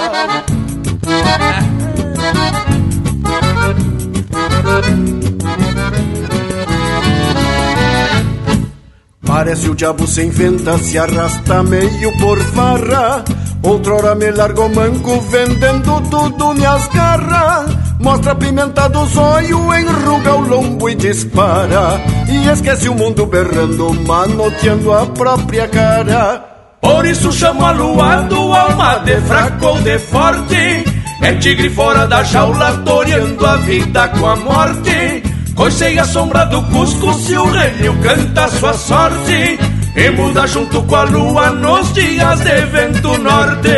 Parece 9.27 9.69
o 9.69 9.75
diabo 9.75 10.07
sem 10.07 10.31
venta, 10.31 10.79
se 10.79 10.97
arrasta 10.97 11.63
meio 11.63 12.17
por 12.19 12.39
farra. 12.39 13.25
Outrora 13.63 14.15
me 14.15 14.31
largo 14.31 14.69
manco, 14.69 15.21
vendendo 15.21 16.01
tudo 16.09 16.55
me 16.55 16.65
asgarra. 16.65 17.67
Mostra 17.99 18.33
a 18.33 18.35
pimenta 18.37 18.89
do 18.89 19.05
zóio, 19.07 19.75
enruga 19.75 20.35
o 20.37 20.49
lombo 20.49 20.89
e 20.89 20.95
dispara. 20.95 22.01
E 22.29 22.49
esquece 22.49 22.89
o 22.89 22.95
mundo 22.95 23.27
berrando, 23.27 23.93
manoteando 24.07 24.93
a 24.93 25.07
própria 25.07 25.67
cara. 25.67 26.45
Por 26.81 27.05
isso 27.05 27.33
chamo 27.33 27.67
aluado, 27.67 28.37
alma 28.53 28.99
de 28.99 29.21
fraco 29.23 29.67
ou 29.67 29.81
de 29.81 29.99
forte. 29.99 30.85
É 31.21 31.35
tigre 31.35 31.69
fora 31.71 32.07
da 32.07 32.23
jaula, 32.23 32.79
toreando 32.85 33.45
a 33.45 33.57
vida 33.57 34.09
com 34.09 34.27
a 34.27 34.37
morte. 34.37 35.23
Coisei 35.57 35.99
a 35.99 36.05
sombra 36.05 36.45
do 36.45 36.63
cusco 36.67 37.13
se 37.15 37.37
o 37.37 37.51
relho 37.51 37.99
canta 38.01 38.47
sua 38.47 38.73
sorte 38.73 39.59
E 39.95 40.11
muda 40.11 40.47
junto 40.47 40.83
com 40.83 40.97
a 40.97 41.05
lua 41.05 41.51
nos 41.51 41.93
dias 41.93 42.41
de 42.41 42.61
vento 42.67 43.19
norte 43.19 43.69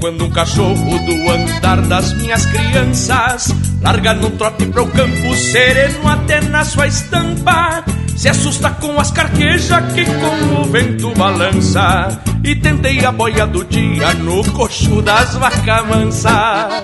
quando 0.00 0.24
um 0.24 0.30
cachorro 0.30 0.98
do 1.00 1.30
andar 1.30 1.82
das 1.82 2.14
minhas 2.14 2.46
crianças 2.46 3.54
Larga 3.82 4.14
no 4.14 4.30
trote 4.30 4.66
pro 4.66 4.86
campo 4.86 5.36
sereno 5.36 6.08
até 6.08 6.40
na 6.40 6.64
sua 6.64 6.86
estampa 6.86 7.84
Se 8.16 8.28
assusta 8.28 8.70
com 8.70 8.98
as 8.98 9.10
carquejas 9.10 9.92
que 9.92 10.04
com 10.04 10.60
o 10.60 10.64
vento 10.64 11.12
balança 11.14 12.20
E 12.42 12.56
tentei 12.56 13.04
a 13.04 13.12
boia 13.12 13.46
do 13.46 13.64
dia 13.64 14.14
no 14.14 14.42
coxo 14.52 15.02
das 15.02 15.34
vacas 15.34 15.86
mansas 15.86 16.82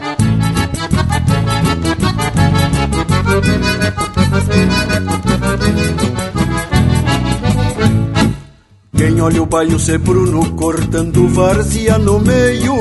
Quem 8.96 9.20
olha 9.20 9.42
o 9.42 9.46
baio 9.46 9.78
ser 9.78 9.98
Bruno 9.98 10.52
cortando 10.52 11.28
várzea 11.28 11.98
no 11.98 12.18
meio, 12.18 12.74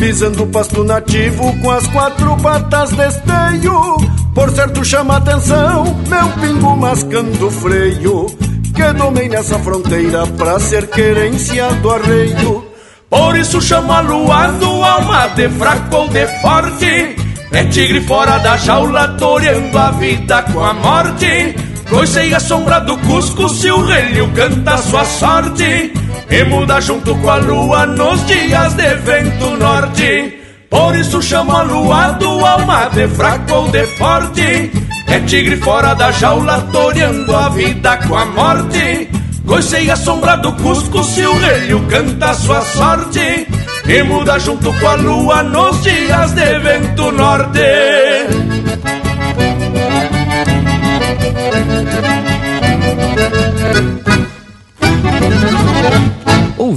pisando 0.00 0.46
pasto 0.46 0.82
nativo 0.82 1.54
com 1.60 1.70
as 1.70 1.86
quatro 1.88 2.34
patas 2.38 2.90
de. 2.90 3.98
Por 4.34 4.50
certo 4.50 4.82
chama 4.82 5.18
atenção, 5.18 5.84
meu 6.08 6.28
pingo 6.40 6.76
mascando 6.76 7.50
freio, 7.50 8.26
que 8.74 8.92
domei 8.94 9.28
nessa 9.28 9.58
fronteira 9.58 10.26
pra 10.26 10.58
ser 10.58 10.88
querência 10.88 11.70
do 11.82 11.90
arreio. 11.90 12.64
Por 13.10 13.36
isso 13.36 13.60
chama 13.60 13.98
aluado, 13.98 14.64
alma 14.64 15.28
de 15.28 15.48
fraco 15.50 15.94
ou 15.94 16.08
de 16.08 16.26
forte, 16.40 17.16
é 17.52 17.64
tigre 17.64 18.00
fora 18.00 18.38
da 18.38 18.56
jaula, 18.56 19.08
toreando 19.18 19.76
a 19.76 19.90
vida 19.90 20.42
com 20.44 20.64
a 20.64 20.72
morte. 20.72 21.54
Coisei 21.90 22.32
a 22.32 22.40
sombra 22.40 22.78
do 22.80 22.96
Cusco 22.98 23.48
se 23.48 23.70
o 23.70 23.84
relho 23.84 24.30
canta 24.32 24.78
sua 24.78 25.04
sorte 25.04 25.92
E 26.30 26.44
muda 26.44 26.80
junto 26.80 27.14
com 27.16 27.28
a 27.30 27.36
lua 27.36 27.86
nos 27.86 28.24
dias 28.26 28.74
de 28.74 28.94
vento 28.96 29.56
norte. 29.56 30.38
Por 30.70 30.94
isso 30.94 31.20
chamo 31.20 31.50
a 31.50 31.62
lua 31.62 32.12
do 32.12 32.46
alma 32.46 32.88
de 32.90 33.08
fraco 33.08 33.52
ou 33.52 33.68
de 33.68 33.84
forte. 33.98 34.70
É 35.08 35.18
tigre 35.26 35.56
fora 35.56 35.92
da 35.94 36.12
jaula 36.12 36.60
toreando 36.72 37.34
a 37.34 37.48
vida 37.48 37.96
com 38.06 38.16
a 38.16 38.24
morte. 38.26 39.08
Coicei 39.44 39.90
a 39.90 39.96
sombra 39.96 40.36
do 40.36 40.52
Cusco 40.52 41.02
se 41.02 41.26
o 41.26 41.36
relho 41.36 41.80
canta 41.88 42.32
sua 42.34 42.60
sorte. 42.62 43.48
E 43.88 44.02
muda 44.04 44.38
junto 44.38 44.72
com 44.74 44.86
a 44.86 44.94
lua 44.94 45.42
nos 45.42 45.82
dias 45.82 46.32
de 46.32 46.58
vento 46.60 47.10
norte 47.10 48.49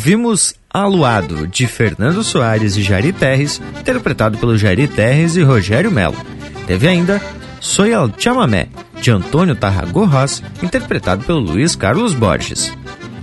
Ouvimos 0.03 0.53
Aluado, 0.69 1.47
de 1.47 1.65
Fernando 1.65 2.25
Soares 2.25 2.75
e 2.75 2.81
Jari 2.81 3.13
Terres, 3.13 3.61
interpretado 3.79 4.37
pelo 4.37 4.57
Jari 4.57 4.85
Terres 4.85 5.37
e 5.37 5.43
Rogério 5.43 5.89
Melo. 5.89 6.17
Teve 6.67 6.89
ainda 6.89 7.21
Soy 7.61 7.93
el 7.93 8.11
Chamamé, 8.17 8.67
de 9.01 9.11
Antônio 9.11 9.55
Tarragó 9.55 10.03
Ross, 10.03 10.43
interpretado 10.61 11.23
pelo 11.23 11.39
Luiz 11.39 11.77
Carlos 11.77 12.13
Borges. 12.13 12.69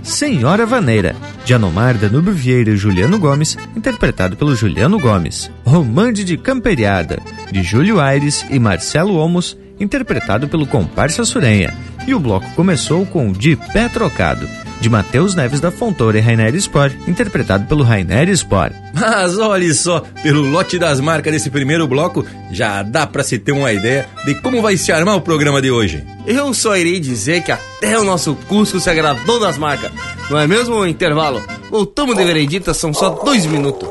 Senhora 0.01 0.65
Vaneira, 0.65 1.15
de 1.45 1.53
Anomar 1.53 1.99
Danúbio 1.99 2.33
Vieira 2.33 2.71
e 2.71 2.77
Juliano 2.77 3.19
Gomes, 3.19 3.59
interpretado 3.75 4.35
pelo 4.35 4.55
Juliano 4.55 4.97
Gomes. 4.97 5.51
Romande 5.63 6.23
de 6.23 6.35
Camperiada, 6.35 7.21
de 7.51 7.61
Júlio 7.61 7.99
Aires 7.99 8.43
e 8.49 8.57
Marcelo 8.57 9.17
Olmos, 9.17 9.55
interpretado 9.79 10.47
pelo 10.47 10.65
Comparsa 10.65 11.25
Surenha. 11.25 11.75
E 12.07 12.15
o 12.15 12.19
bloco 12.19 12.49
começou 12.55 13.05
com 13.05 13.31
De 13.31 13.55
Pé 13.55 13.87
Trocado, 13.87 14.49
de 14.81 14.89
Matheus 14.89 15.35
Neves 15.35 15.61
da 15.61 15.69
Fontoura 15.69 16.17
e 16.17 16.21
Rainer 16.21 16.55
Sport, 16.55 16.95
interpretado 17.07 17.65
pelo 17.67 17.83
Rainer 17.83 18.27
Sport. 18.29 18.73
Mas 18.95 19.37
olhe 19.37 19.73
só, 19.75 20.01
pelo 20.23 20.41
lote 20.41 20.79
das 20.79 20.99
marcas 20.99 21.31
desse 21.31 21.51
primeiro 21.51 21.87
bloco, 21.87 22.25
já 22.51 22.81
dá 22.81 23.05
para 23.05 23.23
se 23.23 23.37
ter 23.37 23.51
uma 23.51 23.71
ideia 23.71 24.09
de 24.25 24.33
como 24.41 24.59
vai 24.59 24.75
se 24.77 24.91
armar 24.91 25.15
o 25.15 25.21
programa 25.21 25.61
de 25.61 25.69
hoje. 25.69 26.03
Eu 26.25 26.51
só 26.51 26.75
irei 26.75 26.99
dizer 26.99 27.43
que 27.43 27.51
até 27.51 27.97
o 27.97 28.03
nosso 28.03 28.35
Cusco 28.47 28.79
se 28.79 28.89
agradou 28.89 29.39
das 29.39 29.55
marcas. 29.55 29.91
Não 30.31 30.39
é 30.39 30.47
mesmo 30.47 30.83
intervalo? 30.83 31.41
Voltamos 31.69 32.17
de 32.17 32.23
veredita, 32.23 32.73
são 32.73 32.91
só 32.91 33.11
dois 33.11 33.45
minutos. 33.45 33.87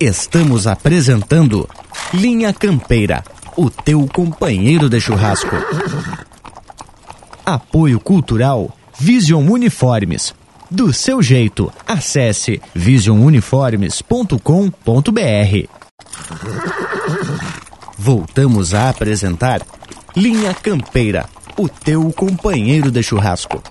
Estamos 0.00 0.66
apresentando 0.66 1.68
Linha 2.14 2.54
Campeira, 2.54 3.22
o 3.54 3.68
teu 3.68 4.08
companheiro 4.10 4.88
de 4.88 4.98
churrasco. 4.98 5.54
Apoio 7.44 8.00
Cultural 8.00 8.74
Vision 9.00 9.48
Uniformes. 9.48 10.34
Do 10.70 10.92
seu 10.92 11.22
jeito, 11.22 11.72
acesse 11.86 12.60
visionuniformes.com.br. 12.74 15.68
Voltamos 17.96 18.74
a 18.74 18.90
apresentar 18.90 19.62
Linha 20.14 20.52
Campeira, 20.52 21.24
o 21.56 21.66
teu 21.66 22.12
companheiro 22.12 22.90
de 22.90 23.02
churrasco. 23.02 23.62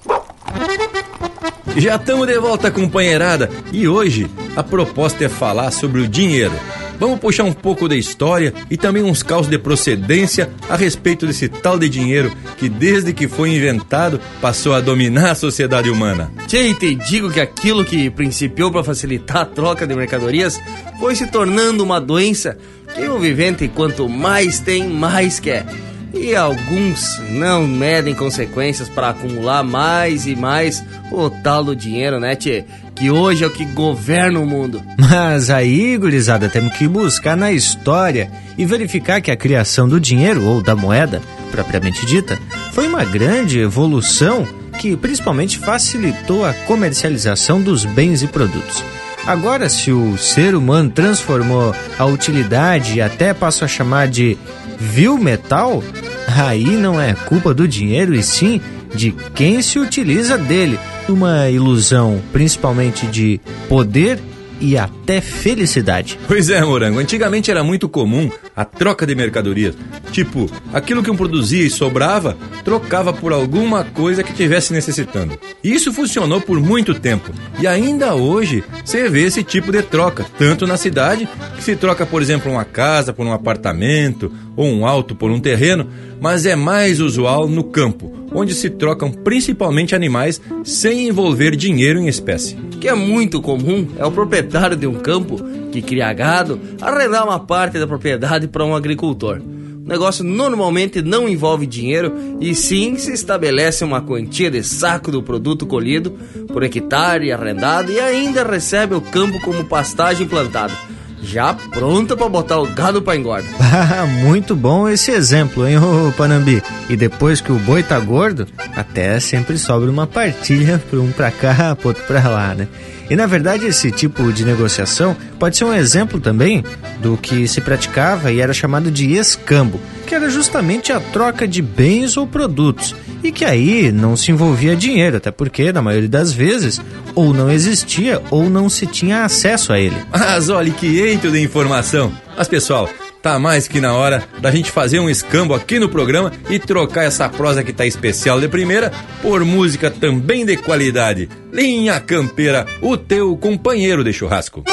Já 1.78 1.98
estamos 1.98 2.26
de 2.26 2.40
volta, 2.40 2.72
companheirada, 2.72 3.52
e 3.72 3.88
hoje 3.88 4.28
a 4.56 4.64
proposta 4.64 5.26
é 5.26 5.30
falar 5.30 5.70
sobre 5.70 6.02
o 6.02 6.08
dinheiro 6.08 6.56
Vamos 7.00 7.20
puxar 7.20 7.46
um 7.46 7.54
pouco 7.54 7.88
da 7.88 7.96
história 7.96 8.54
e 8.70 8.76
também 8.76 9.02
uns 9.02 9.24
caos 9.24 9.48
de 9.48 9.58
procedência 9.58 10.50
a 10.70 10.76
respeito 10.76 11.26
desse 11.26 11.48
tal 11.48 11.80
de 11.80 11.88
dinheiro 11.88 12.32
que, 12.58 12.68
desde 12.68 13.14
que 13.14 13.28
foi 13.28 13.56
inventado, 13.56 14.20
passou 14.42 14.74
a 14.74 14.82
dominar 14.82 15.32
a 15.32 15.36
sociedade 15.36 15.90
humana. 15.90 16.30
Tchê, 16.46 16.74
digo 16.96 17.32
que 17.32 17.40
aquilo 17.40 17.86
que 17.86 18.10
principiou 18.10 18.72
para 18.72 18.84
facilitar 18.84 19.38
a 19.38 19.46
troca 19.46 19.88
de 19.88 19.96
mercadorias 19.96 20.60
foi 21.00 21.16
se 21.16 21.28
tornando 21.28 21.84
uma 21.84 22.02
doença 22.02 22.58
que 22.94 23.08
o 23.08 23.18
vivente, 23.18 23.68
quanto 23.70 24.10
mais 24.10 24.60
tem, 24.60 24.88
mais 24.88 25.40
quer. 25.40 25.66
E 26.14 26.36
alguns 26.36 27.20
não 27.30 27.68
medem 27.68 28.16
consequências 28.16 28.90
para 28.90 29.10
acumular 29.10 29.64
mais 29.64 30.26
e 30.26 30.36
mais 30.36 30.84
o 31.12 31.30
tal 31.30 31.64
do 31.64 31.76
dinheiro, 31.76 32.20
né, 32.20 32.36
tchê? 32.36 32.66
Que 33.00 33.10
hoje 33.10 33.46
é 33.46 33.48
o 33.48 33.50
que 33.50 33.64
governa 33.64 34.42
o 34.42 34.46
mundo. 34.46 34.84
Mas 34.98 35.50
aí, 35.50 35.98
gurizada, 35.98 36.50
temos 36.50 36.74
que 36.74 36.86
buscar 36.86 37.38
na 37.38 37.50
história 37.50 38.30
e 38.58 38.66
verificar 38.66 39.22
que 39.22 39.32
a 39.32 39.38
criação 39.38 39.88
do 39.88 40.02
dinheiro 40.02 40.44
ou 40.44 40.62
da 40.62 40.76
moeda, 40.76 41.22
propriamente 41.50 42.06
dita, 42.06 42.38
foi 42.74 42.88
uma 42.88 43.06
grande 43.06 43.58
evolução 43.58 44.46
que 44.78 44.98
principalmente 44.98 45.58
facilitou 45.58 46.44
a 46.44 46.54
comercialização 46.54 47.62
dos 47.62 47.86
bens 47.86 48.22
e 48.22 48.28
produtos. 48.28 48.84
Agora, 49.26 49.70
se 49.70 49.92
o 49.94 50.18
ser 50.18 50.54
humano 50.54 50.90
transformou 50.90 51.74
a 51.98 52.06
utilidade 52.06 52.96
e 52.96 53.02
até 53.02 53.34
passou 53.34 53.66
a 53.66 53.70
chamar 53.70 54.10
de 54.10 54.38
vil 54.78 55.18
metal, 55.18 55.82
aí 56.28 56.66
não 56.66 57.00
é 57.00 57.14
culpa 57.14 57.54
do 57.54 57.68
dinheiro 57.68 58.14
e 58.14 58.22
sim 58.22 58.60
de 58.94 59.12
quem 59.34 59.62
se 59.62 59.80
utiliza 59.80 60.38
dele 60.38 60.80
uma 61.08 61.50
ilusão, 61.50 62.22
principalmente 62.32 63.08
de 63.08 63.40
poder 63.68 64.20
e 64.62 64.78
até 64.78 65.22
felicidade. 65.22 66.20
Pois 66.28 66.50
é, 66.50 66.64
Morango. 66.64 67.00
Antigamente 67.00 67.50
era 67.50 67.64
muito 67.64 67.88
comum 67.88 68.30
a 68.56 68.66
troca 68.66 69.06
de 69.06 69.16
mercadorias. 69.16 69.76
Tipo, 70.12 70.50
aquilo 70.74 71.02
que 71.02 71.10
um 71.10 71.16
produzia 71.16 71.66
e 71.66 71.70
sobrava, 71.70 72.38
trocava 72.64 73.14
por 73.14 73.32
alguma 73.32 73.84
coisa 73.84 74.24
que 74.24 74.34
tivesse 74.34 74.74
necessitando. 74.74 75.40
Isso 75.64 75.94
funcionou 75.94 76.42
por 76.42 76.60
muito 76.60 76.94
tempo. 76.94 77.32
E 77.60 77.68
ainda 77.68 78.16
hoje 78.16 78.64
você 78.84 79.10
vê 79.10 79.24
esse 79.24 79.44
tipo 79.44 79.72
de 79.72 79.82
troca, 79.82 80.26
tanto 80.38 80.68
na 80.68 80.78
cidade, 80.78 81.28
que 81.56 81.64
se 81.64 81.76
troca, 81.76 82.06
por 82.06 82.22
exemplo, 82.22 82.52
uma 82.52 82.66
casa 82.66 83.14
por 83.14 83.26
um 83.26 83.34
apartamento, 83.34 84.32
ou 84.56 84.68
um 84.68 84.86
alto 84.86 85.16
por 85.16 85.32
um 85.32 85.40
terreno, 85.40 85.88
mas 86.20 86.46
é 86.46 86.56
mais 86.56 87.00
usual 87.00 87.48
no 87.48 87.64
campo, 87.64 88.12
onde 88.34 88.54
se 88.54 88.70
trocam 88.70 89.12
principalmente 89.12 89.96
animais 89.96 90.42
sem 90.64 91.08
envolver 91.08 91.56
dinheiro 91.56 92.00
em 92.00 92.08
espécie. 92.08 92.56
O 92.56 92.78
que 92.78 92.88
é 92.88 92.94
muito 92.94 93.42
comum 93.42 93.88
é 93.98 94.06
o 94.06 94.12
proprietário 94.12 94.76
de 94.76 94.88
um 94.88 94.96
campo 94.96 95.40
que 95.72 95.82
cria 95.82 96.12
gado 96.14 96.60
arrendar 96.82 97.26
uma 97.26 97.40
parte 97.40 97.80
da 97.80 97.88
propriedade 97.88 98.48
para 98.48 98.66
um 98.66 98.76
agricultor. 98.76 99.42
O 99.42 99.88
negócio 99.90 100.24
normalmente 100.24 101.02
não 101.02 101.28
envolve 101.28 101.66
dinheiro 101.66 102.14
e 102.40 102.54
sim 102.54 102.96
se 102.98 103.12
estabelece 103.12 103.84
uma 103.84 104.02
quantia 104.02 104.52
de 104.52 104.64
saco 104.64 105.12
do 105.12 105.24
produto 105.24 105.66
colhido 105.66 106.12
por 106.48 106.64
hectare 106.64 107.32
arrendado 107.32 107.92
e 107.92 108.00
ainda 108.00 108.44
recebe 108.44 108.94
o 108.94 109.02
campo 109.02 109.40
como 109.42 109.66
pastagem 109.66 110.28
plantada 110.28 110.74
já 111.22 111.54
pronta 111.54 112.16
para 112.16 112.30
botar 112.30 112.60
o 112.60 112.68
gado 112.68 113.02
para 113.02 113.18
engorda. 113.18 113.48
Ah, 113.72 114.06
muito 114.06 114.56
bom 114.56 114.90
esse 114.90 115.12
exemplo, 115.12 115.68
hein, 115.68 115.78
ô 115.78 116.12
Panambi? 116.14 116.62
E 116.90 116.96
depois 116.96 117.40
que 117.40 117.52
o 117.52 117.60
boi 117.60 117.84
tá 117.84 118.00
gordo, 118.00 118.48
até 118.76 119.20
sempre 119.20 119.58
sobra 119.58 119.90
uma 119.90 120.08
partilha 120.08 120.82
para 120.90 121.00
um 121.00 121.12
para 121.12 121.32
cá, 121.32 121.78
outro 121.84 122.04
para 122.04 122.28
lá, 122.28 122.56
né? 122.56 122.68
E 123.10 123.16
na 123.16 123.26
verdade, 123.26 123.66
esse 123.66 123.92
tipo 123.92 124.32
de 124.32 124.46
negociação 124.46 125.16
pode 125.40 125.58
ser 125.58 125.66
um 125.66 125.74
exemplo 125.74 126.20
também 126.20 126.64
do 127.02 127.18
que 127.18 127.48
se 127.48 127.60
praticava 127.62 128.32
e 128.32 128.40
era 128.40 128.54
chamado 128.54 128.92
de 128.92 129.14
escambo, 129.14 129.80
que 130.06 130.14
era 130.14 130.30
justamente 130.30 130.92
a 130.92 131.00
troca 131.00 131.48
de 131.48 131.62
bens 131.62 132.18
ou 132.18 132.28
produtos, 132.28 132.96
e 133.24 133.32
que 133.32 133.46
aí 133.46 133.92
não 133.92 134.16
se 134.16 134.32
envolvia 134.32 134.76
dinheiro, 134.76 135.18
até 135.18 135.32
porque, 135.32 135.72
na 135.72 135.82
maioria 135.82 136.10
das 136.10 136.32
vezes, 136.32 136.82
ou 137.16 137.34
não 137.34 137.52
existia 137.52 138.22
ou 138.30 138.50
não 138.50 138.70
se 138.70 138.86
tinha 138.86 139.24
acesso 139.24 139.74
a 139.74 139.80
ele. 139.80 139.96
Mas 140.12 140.50
olha 140.50 140.72
que 140.72 141.00
eito 141.00 141.30
de 141.32 141.42
informação! 141.42 142.12
Mas 142.38 142.48
pessoal, 142.48 142.90
tá 143.22 143.38
mais 143.38 143.68
que 143.68 143.82
na 143.82 143.94
hora 143.94 144.24
da 144.40 144.52
gente 144.52 144.72
fazer 144.72 145.00
um 145.00 145.10
escambo 145.10 145.54
aqui 145.54 145.80
no 145.80 145.90
programa 145.90 146.32
e 146.50 146.58
trocar 146.58 147.04
essa 147.04 147.28
prosa 147.28 147.64
que 147.64 147.74
tá 147.74 147.86
especial 147.86 148.40
de 148.40 148.48
primeira 148.48 148.92
por 149.22 149.44
música 149.44 149.92
também 149.92 150.46
de 150.46 150.56
qualidade. 150.58 151.30
Linha 151.52 152.00
Campeira, 152.00 152.66
o 152.82 152.96
teu 152.96 153.36
companheiro 153.36 154.04
de 154.04 154.14
churrasco. 154.14 154.64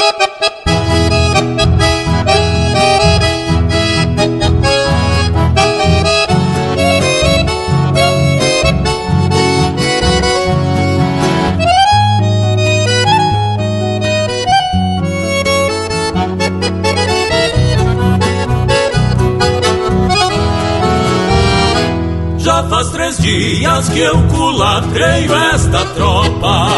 Dias 23.26 23.88
que 23.88 23.98
eu 23.98 24.16
culatreio 24.28 25.34
esta 25.52 25.84
tropa 25.86 26.68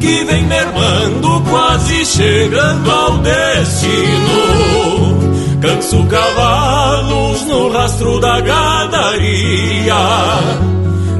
Que 0.00 0.24
vem 0.24 0.44
mermando, 0.44 1.40
quase 1.48 2.04
chegando 2.04 2.90
ao 2.90 3.18
destino. 3.18 4.42
Canso 5.60 6.04
cavalos 6.06 7.42
no 7.42 7.70
rastro 7.70 8.18
da 8.18 8.40
gadaria 8.40 9.94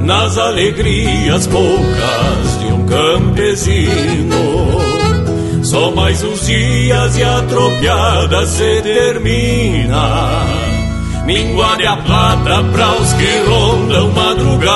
Nas 0.01 0.37
alegrias 0.37 1.47
poucas 1.47 2.59
de 2.61 2.67
um 2.73 2.85
campesino. 2.87 4.43
Só 5.62 5.93
mais 5.93 6.25
uns 6.25 6.45
dias 6.45 7.17
e 7.17 7.23
a 7.23 7.41
tropiada 7.43 8.45
se 8.47 8.83
termina 8.83 10.72
Míngua 11.25 11.77
de 11.77 11.87
a 11.87 11.97
plata 11.97 12.65
para 12.73 12.95
os 12.95 13.13
que 13.13 13.39
rondam 13.47 14.11
madrugadas, 14.11 14.73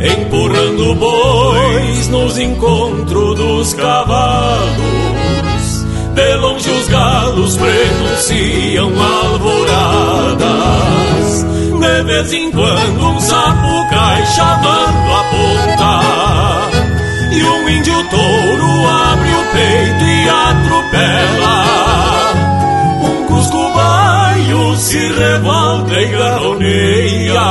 empurrando 0.00 0.94
bois 0.94 2.08
nos 2.08 2.38
encontros 2.38 3.36
dos 3.36 3.74
cavalos. 3.74 4.70
De 6.14 6.34
longe 6.36 6.70
os 6.70 6.88
galos 6.88 7.58
prenunciam 7.58 8.90
alvoradas. 8.98 10.40
De 11.78 12.02
vez 12.04 12.32
em 12.32 12.50
quando 12.50 13.06
um 13.06 13.20
sapo 13.20 13.86
cai 13.90 14.24
chamando 14.26 15.12
a 15.12 15.24
ponta. 15.24 16.00
E 17.32 17.42
um 17.44 17.68
índio 17.68 18.02
touro 18.04 18.88
abre 18.88 19.28
o 19.28 19.44
peito 19.52 20.04
e 20.04 20.28
atropela 20.28 21.39
revolta 25.20 26.00
e 26.00 26.06
garoneia. 26.06 27.42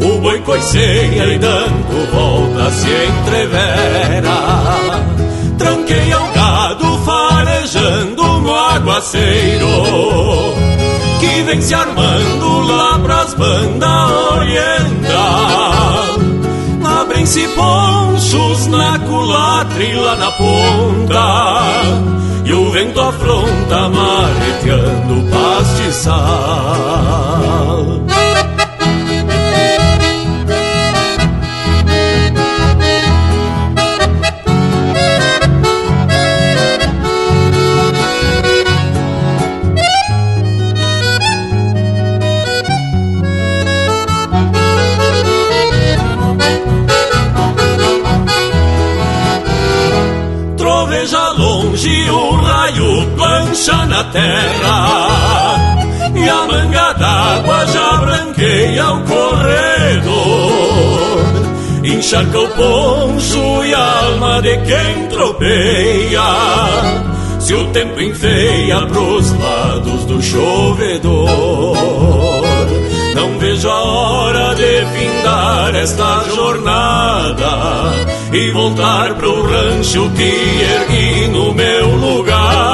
O 0.00 0.20
boi 0.20 0.38
coiceia 0.40 1.24
e 1.24 1.38
dando 1.38 2.12
volta 2.12 2.70
se 2.70 2.88
entrevera. 2.88 4.36
Tranqueia 5.58 6.20
o 6.20 6.32
gado 6.32 6.98
farejando 7.04 8.22
no 8.40 8.54
aguaceiro. 8.54 9.68
Que 11.20 11.42
vem 11.42 11.60
se 11.60 11.74
armando 11.74 12.60
lá 12.60 12.98
pras 13.00 13.34
bandas 13.34 14.10
oriental. 14.36 14.73
Abrem-se 17.24 17.48
ponchos 17.54 18.66
na 18.66 18.98
culatra 18.98 19.82
e 19.82 19.94
lá 19.94 20.14
na 20.14 20.30
ponta 20.32 21.72
e 22.44 22.52
o 22.52 22.70
vento 22.70 23.00
afronta 23.00 23.88
mareteando 23.88 25.20
o 25.20 25.30
pastiçal. 25.30 26.14
Mancha 53.64 53.86
na 53.86 54.04
terra 54.04 55.56
e 56.14 56.28
a 56.28 56.46
manga 56.46 56.92
d'água 56.92 57.66
já 57.66 57.96
branqueia 57.96 58.92
o 58.92 59.00
corredor. 59.04 60.14
Encharca 61.82 62.40
o 62.40 62.48
poncho 62.48 63.64
e 63.64 63.74
a 63.74 64.04
alma 64.04 64.42
de 64.42 64.58
quem 64.58 65.06
tropeia. 65.08 66.20
Se 67.40 67.54
o 67.54 67.66
tempo 67.68 68.00
enfeia 68.00 68.86
pros 68.86 69.32
lados 69.32 70.04
do 70.04 70.22
chovedor. 70.22 71.76
Não 73.14 73.38
vejo 73.38 73.68
a 73.70 73.82
hora 73.82 74.54
de 74.54 74.84
findar 74.86 75.74
esta 75.74 76.24
jornada 76.34 77.92
e 78.32 78.50
voltar 78.50 79.14
pro 79.14 79.42
rancho 79.42 80.10
que 80.10 80.62
ergui 80.62 81.28
no 81.28 81.54
meu 81.54 81.94
lugar. 81.96 82.73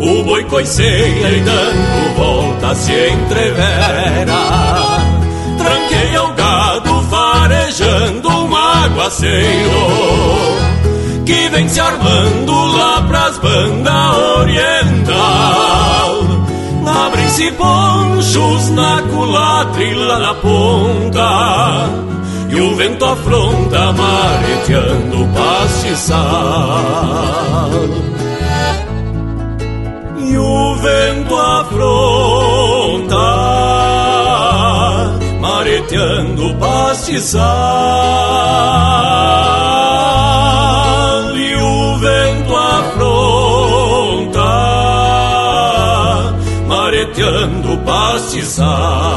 O 0.00 0.22
boi 0.22 0.44
coiceia 0.44 1.28
e 1.28 1.40
dando 1.40 2.16
volta 2.16 2.74
se 2.76 2.92
entrevera. 2.92 4.38
Tranqueia 5.58 6.22
o 6.22 6.32
gado 6.34 7.02
farejando 7.10 8.28
um 8.28 8.56
aguaceiro 8.56 9.72
Que 11.26 11.48
vem 11.48 11.68
se 11.68 11.80
armando 11.80 12.76
lá 12.76 13.02
pras 13.02 13.38
bandas 13.38 14.16
oriental. 14.38 15.18
Abrem-se 17.06 17.50
ponchos 17.52 18.70
na 18.70 19.02
culatra 19.02 19.82
e 19.82 19.94
lá 19.94 20.18
na 20.18 20.34
ponta 20.34 21.90
E 22.48 22.60
o 22.60 22.74
vento 22.76 23.04
afronta 23.04 23.92
mareteando 23.92 25.22
o 25.22 25.28
pastiçal 25.28 26.18
vento 30.78 31.36
afronta, 31.36 33.16
mareteando 35.40 36.54
pastizal. 36.54 37.46
E 41.36 41.56
o 41.56 41.98
vento 41.98 42.56
afronta, 42.56 44.40
mareteando 46.66 47.78
pastizal. 47.78 49.07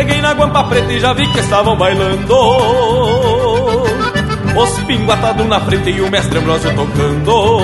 Cheguei 0.00 0.22
na 0.22 0.32
guampa 0.32 0.64
preta 0.64 0.90
e 0.94 0.98
já 0.98 1.12
vi 1.12 1.30
que 1.30 1.40
estavam 1.40 1.76
bailando. 1.76 2.34
Os 4.56 4.78
pingos 4.84 5.12
atados 5.12 5.46
na 5.46 5.60
frente 5.60 5.90
e 5.90 6.00
o 6.00 6.10
mestre 6.10 6.38
Ambrosio 6.38 6.74
tocando. 6.74 7.60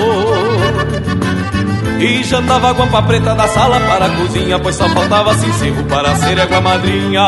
E 1.99 2.23
já 2.23 2.37
andava 2.37 2.69
a 2.69 2.73
guampa 2.73 3.01
preta 3.01 3.33
da 3.33 3.47
sala 3.47 3.79
para 3.79 4.05
a 4.05 4.09
cozinha 4.17 4.59
Pois 4.59 4.75
só 4.75 4.87
faltava 4.87 5.33
sincero 5.33 5.83
para 5.85 6.15
ser 6.17 6.39
água 6.39 6.61
madrinha. 6.61 7.27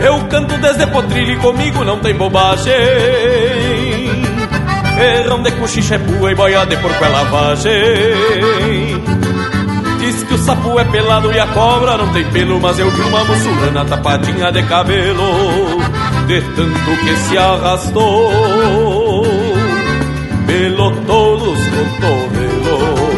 Eu 0.00 0.24
canto 0.28 0.56
desde 0.56 0.86
potrilho 0.86 1.32
e 1.32 1.36
comigo 1.36 1.84
não 1.84 1.98
tem 1.98 2.14
bobagem. 2.14 2.72
Ferrão 4.96 5.42
de 5.42 5.50
cochicha 5.52 5.96
é 5.96 5.98
pua 5.98 6.32
e 6.32 6.34
boia 6.34 6.64
de 6.64 6.78
porco 6.78 7.04
é 7.04 7.08
lavagem 7.08 9.17
Diz 10.08 10.22
que 10.22 10.32
o 10.32 10.38
sapo 10.38 10.80
é 10.80 10.84
pelado 10.84 11.30
e 11.30 11.38
a 11.38 11.46
cobra 11.48 11.98
não 11.98 12.10
tem 12.14 12.24
pelo 12.30 12.58
Mas 12.58 12.78
eu 12.78 12.90
vi 12.90 13.02
uma 13.02 13.22
muçulana 13.24 13.84
tapadinha 13.84 14.50
de 14.50 14.62
cabelo 14.62 15.82
De 16.26 16.40
tanto 16.40 16.96
que 17.04 17.14
se 17.14 17.36
arrastou. 17.36 18.32
Pelo 20.46 20.92
todos 21.02 21.58
cotovelos. 21.58 23.08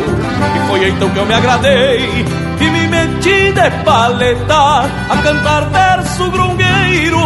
E 0.57 0.69
foi 0.69 0.89
então 0.89 1.09
que 1.11 1.19
eu 1.19 1.27
me 1.27 1.35
agradei 1.35 2.27
E 2.61 2.65
me 2.65 2.89
meti 2.89 3.53
de 3.53 3.71
paleta 3.85 4.91
A 5.09 5.17
cantar 5.23 5.71
verso 5.71 6.29
grungueiro 6.29 7.21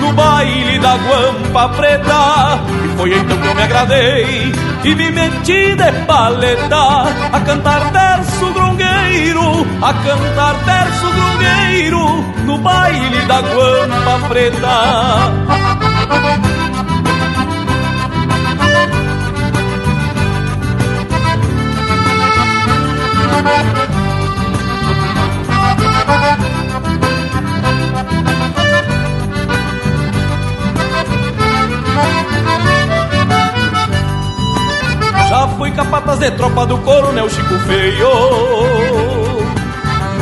No 0.00 0.12
baile 0.12 0.78
da 0.78 0.96
guampa 0.96 1.68
preta. 1.70 2.60
E 2.84 2.96
foi 2.96 3.18
então 3.18 3.36
que 3.36 3.48
eu 3.48 3.54
me 3.56 3.62
agradei 3.64 4.52
E 4.84 4.94
me 4.94 5.10
meti 5.10 5.74
de 5.74 5.92
paleta 6.06 7.08
A 7.32 7.40
cantar 7.40 7.90
verso 7.90 8.38
grungueiro 8.38 8.57
a 9.82 9.94
cantar 9.94 10.54
verso 10.64 11.10
grogueiro 11.10 12.22
no 12.44 12.58
baile 12.58 13.20
da 13.26 13.40
guampa 13.40 14.28
preta. 14.28 14.68
Já 35.28 35.48
fui 35.56 35.72
capataz 35.72 36.20
de 36.20 36.30
tropa 36.32 36.66
do 36.66 36.78
coronel 36.78 37.28
Chico 37.28 37.58
Feio 37.66 39.07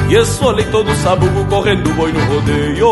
e 0.08 0.14
esfolei 0.14 0.64
todo 0.66 0.90
o 0.90 0.96
sabugo 0.96 1.44
correndo 1.46 1.92
boi 1.94 2.12
no 2.12 2.24
rodeio. 2.26 2.86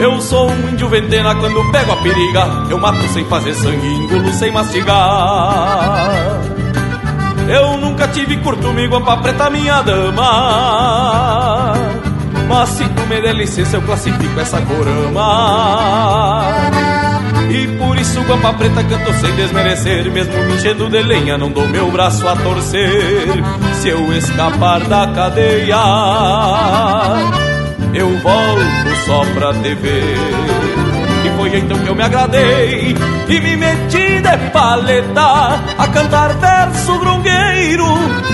Eu 0.00 0.20
sou 0.20 0.50
um 0.50 0.68
índio 0.70 0.88
ventena 0.88 1.34
quando 1.34 1.70
pego 1.70 1.92
a 1.92 1.96
periga. 1.96 2.66
Eu 2.70 2.78
mato 2.78 3.06
sem 3.08 3.24
fazer 3.26 3.54
sangue, 3.54 3.86
engulo 3.86 4.32
sem 4.32 4.50
mastigar. 4.50 6.40
Eu 7.48 7.76
nunca 7.78 8.08
tive 8.08 8.36
curto-me 8.38 8.88
guampa 8.88 9.18
preta 9.18 9.50
minha 9.50 9.82
dama. 9.82 11.74
Mas 12.48 12.68
se 12.70 12.84
tu 12.88 13.02
me 13.06 13.20
der 13.20 13.34
licença 13.34 13.76
eu 13.76 13.82
classifico 13.82 14.40
essa 14.40 14.60
corama. 14.62 16.54
E 17.50 17.66
por 17.78 17.98
isso 17.98 18.22
guampa 18.22 18.52
preta 18.54 18.82
canto 18.82 19.12
sem 19.14 19.34
desmerecer. 19.36 20.10
Mesmo 20.10 20.42
me 20.44 20.54
enchendo 20.54 20.88
de 20.88 21.02
lenha 21.02 21.36
não 21.38 21.50
dou 21.50 21.68
meu 21.68 21.90
braço 21.90 22.26
a 22.26 22.34
torcer 22.36 23.42
Se 23.80 23.88
eu 23.88 24.12
escapar 24.16 24.80
da 24.80 25.06
cadeia 25.08 25.76
Eu 27.94 28.08
volto 28.18 28.96
só 29.04 29.24
pra 29.34 29.52
ver. 29.52 30.16
E 31.24 31.36
foi 31.36 31.58
então 31.58 31.78
que 31.78 31.88
eu 31.88 31.94
me 31.94 32.02
agradei 32.02 32.96
E 33.28 33.40
me 33.40 33.56
meti 33.56 34.20
de 34.20 34.50
paleta 34.52 35.60
A 35.78 35.88
cantar 35.88 36.34
verso 36.34 36.98
grongueiro 36.98 37.86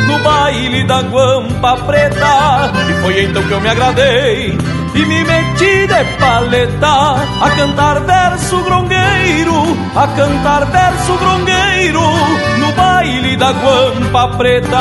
No 0.07 0.19
baile 0.21 0.87
da 0.87 1.03
guampa 1.03 1.77
preta. 1.87 2.73
E 2.89 3.03
foi 3.03 3.25
então 3.25 3.43
que 3.43 3.53
eu 3.53 3.61
me 3.61 3.69
agradei 3.69 4.59
e 4.95 5.07
me 5.07 5.25
meti 5.25 5.87
de 5.87 6.05
paleta 6.21 7.15
a 7.41 7.51
cantar 7.57 8.01
verso 8.01 8.63
grongueiro, 8.63 9.55
a 9.97 10.07
cantar 10.09 10.67
verso 10.67 11.15
grongueiro 11.17 12.03
no 12.59 12.73
baile 12.73 12.92
da 13.37 13.53
guampa 13.53 14.29
preta. 14.37 14.79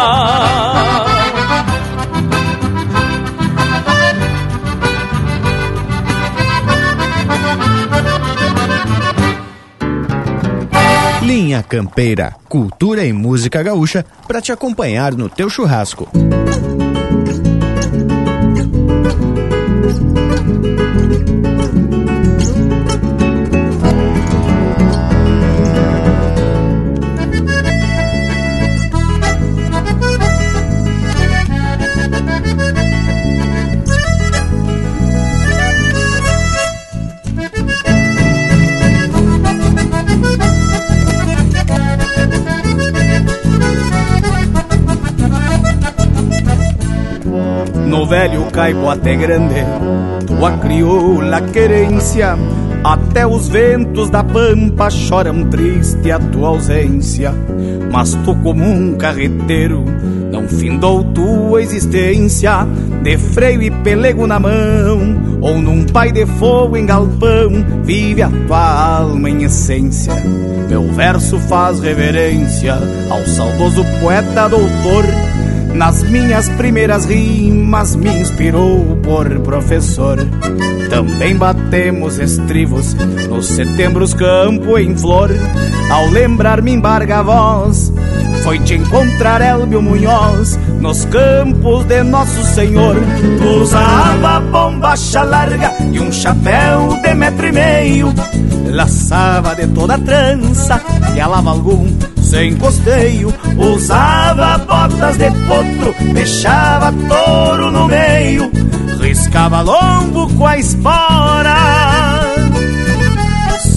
Linha 11.24 11.64
Campeira, 11.64 12.36
cultura 12.48 13.04
e 13.04 13.12
música 13.12 13.64
gaúcha 13.64 14.06
para 14.28 14.40
te 14.40 14.52
acompanhar 14.52 15.14
no 15.14 15.28
teu 15.28 15.50
churrasco. 15.50 16.08
Até 48.92 49.16
grande, 49.16 49.56
tua 50.28 50.52
crioula 50.58 51.42
querência, 51.42 52.38
até 52.84 53.26
os 53.26 53.48
ventos 53.50 54.10
da 54.12 54.24
pampa 54.24 54.90
choram 54.90 55.50
triste 55.50 56.12
a 56.12 56.20
tua 56.20 56.50
ausência. 56.50 57.34
Mas 57.92 58.14
tu, 58.24 58.36
como 58.36 58.64
um 58.64 58.94
carreteiro, 58.94 59.84
não 60.32 60.48
findou 60.48 61.04
tua 61.06 61.62
existência, 61.62 62.68
de 63.02 63.18
freio 63.18 63.64
e 63.64 63.72
pelego 63.72 64.28
na 64.28 64.40
mão, 64.40 65.40
ou 65.42 65.58
num 65.58 65.84
pai 65.84 66.12
de 66.12 66.26
fogo 66.26 66.78
em 66.78 66.86
galpão, 66.86 67.66
vive 67.84 68.22
a 68.22 68.30
tua 68.48 68.98
alma 69.00 69.30
em 69.30 69.44
essência. 69.44 70.14
Meu 70.70 70.84
verso 70.94 71.40
faz 71.40 71.80
reverência 71.80 72.78
ao 73.10 73.26
saudoso 73.26 73.84
poeta 74.00 74.48
doutor 74.48 75.04
nas 75.74 76.04
minhas 76.04 76.50
primeiras 76.50 77.06
rimas 77.06 77.96
me 77.96 78.10
inspirou 78.20 78.98
por 78.98 79.40
professor. 79.40 80.18
Também 80.90 81.36
batemos 81.36 82.20
estrivos 82.20 82.94
nos 83.30 83.48
setembros 83.48 84.14
campo 84.14 84.78
em 84.78 84.96
flor. 84.98 85.32
Ao 85.90 86.08
lembrar 86.08 86.62
me 86.62 86.72
embarga 86.72 87.20
a 87.20 87.24
voz, 87.24 87.94
foi 88.44 88.60
te 88.60 88.76
encontrar 88.76 89.42
Elbio 89.42 89.82
Munhoz 89.82 90.60
nos 90.80 91.06
campos 91.06 91.86
de 91.86 92.04
Nosso 92.04 92.44
Senhor. 92.44 92.96
Tu 93.38 93.48
usava 93.62 94.40
bombacha 94.40 95.24
larga 95.24 95.72
e 95.92 96.00
um 96.00 96.12
chapéu 96.12 96.98
de 97.02 97.14
metro 97.14 97.48
e 97.48 97.52
meio. 97.52 98.14
Laçava 98.70 99.56
de 99.56 99.68
toda 99.68 99.98
trança 99.98 100.82
e 101.16 101.20
alava 101.20 101.52
algum 101.52 101.86
sem 102.32 102.56
costeio, 102.56 103.34
usava 103.58 104.58
botas 104.60 105.18
de 105.18 105.30
potro, 105.48 106.14
deixava 106.14 106.94
touro 107.10 107.70
no 107.70 107.88
meio, 107.88 108.50
riscava 109.02 109.60
lombo 109.60 110.34
com 110.36 110.48
a 110.48 110.58
espora. 110.58 111.58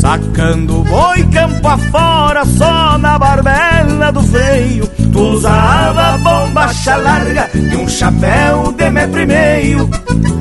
Sacando 0.05 0.85
boi 0.85 1.25
campo 1.33 1.67
afora, 1.67 2.45
só 2.45 2.99
na 2.99 3.19
barbela 3.19 4.13
do 4.13 4.23
freio. 4.23 4.87
Tu 4.87 5.19
usava 5.19 6.19
bombacha 6.19 6.95
larga 6.97 7.49
e 7.55 7.75
um 7.75 7.89
chapéu 7.89 8.71
de 8.73 8.91
metro 8.91 9.23
e 9.23 9.27
meio. 9.27 9.89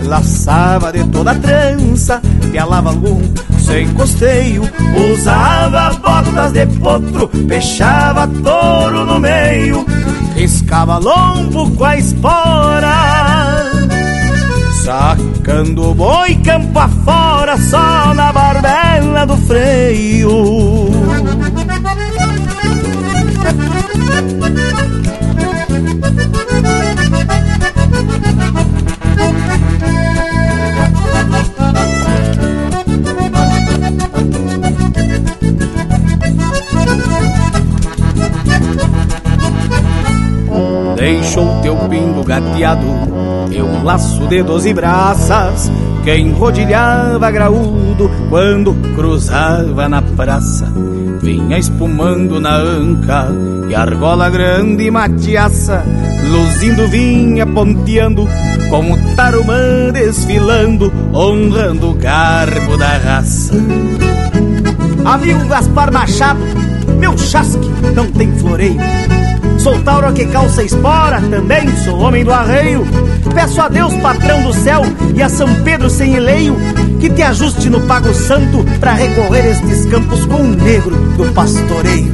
Laçava 0.04 0.92
de 0.92 1.06
toda 1.06 1.34
trança, 1.36 2.22
pialava 2.52 2.90
algum 2.90 3.22
sem 3.58 3.88
costeio. 3.94 4.70
Usava 5.14 5.94
botas 5.94 6.52
de 6.52 6.66
potro, 6.66 7.32
fechava 7.48 8.28
touro 8.28 9.06
no 9.06 9.18
meio. 9.18 9.86
Riscava 10.36 10.98
lombo 10.98 11.72
com 11.72 11.86
a 11.86 11.98
espora. 11.98 13.53
Sacando 14.84 15.94
boi 15.94 16.36
campo 16.44 16.78
afora, 16.78 17.56
só 17.58 18.14
na 18.14 18.34
barbela 18.34 19.26
do 19.26 19.38
freio. 19.38 20.90
Deixou 40.98 41.62
teu 41.62 41.78
pingo 41.88 42.22
gateado 42.26 43.33
e 43.54 43.62
um 43.62 43.84
laço 43.84 44.28
de 44.28 44.42
doze 44.42 44.74
braças 44.74 45.72
que 46.04 46.16
enrodilhava 46.18 47.32
graúdo 47.32 48.10
quando 48.30 48.74
cruzava 48.96 49.88
na 49.88 50.02
praça. 50.02 50.72
Vinha 51.22 51.58
espumando 51.58 52.40
na 52.40 52.56
anca 52.56 53.28
e 53.70 53.76
argola 53.76 54.30
grande 54.30 54.86
e 54.86 54.92
matiaça, 54.92 55.86
luzindo 56.30 56.88
vinha 56.88 57.46
ponteando 57.46 58.28
como 58.70 58.98
tarumã 59.16 59.92
desfilando, 59.94 60.92
honrando 61.14 61.92
o 61.92 61.94
garbo 61.94 62.76
da 62.78 62.98
raça. 62.98 63.54
Amigo 65.06 65.48
Gaspar 65.48 65.94
Machado, 65.94 66.42
meu 67.00 67.18
chasque 67.18 67.70
não 67.96 68.12
tem 68.12 68.32
floreio. 68.34 68.80
Sou 69.64 69.80
Tauro 69.80 70.12
que 70.12 70.26
calça 70.26 70.62
espora, 70.62 71.22
também 71.22 71.74
sou 71.86 71.98
homem 71.98 72.26
do 72.26 72.34
arreio. 72.34 72.86
Peço 73.34 73.62
a 73.62 73.70
Deus, 73.70 73.94
patrão 74.02 74.44
do 74.44 74.54
céu, 74.54 74.82
e 75.16 75.24
a 75.24 75.30
São 75.30 75.48
Pedro 75.64 75.90
sem 75.90 76.16
eleio, 76.16 76.58
que 77.00 77.10
te 77.10 77.22
ajuste 77.22 77.70
no 77.70 77.80
pago 77.88 78.14
santo 78.14 78.66
para 78.82 78.92
recorrer 78.92 79.52
estes 79.52 79.86
campos 79.86 80.26
com 80.26 80.42
o 80.42 80.54
negro 80.54 80.94
do 81.16 81.32
pastoreio. 81.32 82.12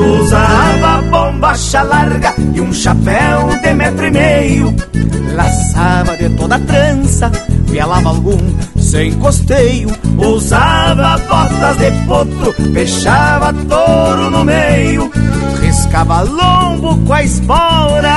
Usava 0.00 1.02
bombacha 1.10 1.82
larga 1.82 2.34
e 2.54 2.60
um 2.60 2.72
chapéu 2.72 3.48
de 3.62 3.74
metro 3.74 4.06
e 4.06 4.10
meio, 4.10 4.74
laçava 5.34 6.16
de 6.16 6.28
toda 6.30 6.58
trança, 6.58 7.30
pialava 7.70 8.08
algum 8.08 8.38
sem 8.92 9.12
costeio, 9.14 9.88
usava 10.18 11.18
botas 11.28 11.76
de 11.78 11.90
potro, 12.06 12.52
fechava 12.72 13.52
touro 13.52 14.30
no 14.30 14.44
meio, 14.44 15.10
riscava 15.60 16.22
lombo 16.22 16.98
com 17.06 17.12
a 17.12 17.22
espora. 17.22 18.16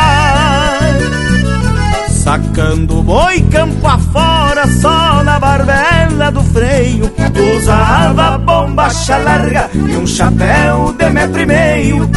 Sacando 2.10 3.04
boi 3.04 3.42
campo 3.52 3.88
afora, 3.88 4.35
só 4.68 5.24
na 5.24 5.40
barbela 5.40 6.32
do 6.32 6.42
freio. 6.44 7.12
Usava 7.58 8.38
bombacha 8.38 9.18
larga 9.18 9.70
e 9.74 9.98
um 9.98 10.08
chapéu 10.08 10.94
de 10.98 11.10
metro 11.10 11.42
e 11.42 11.46
meio. 11.46 12.10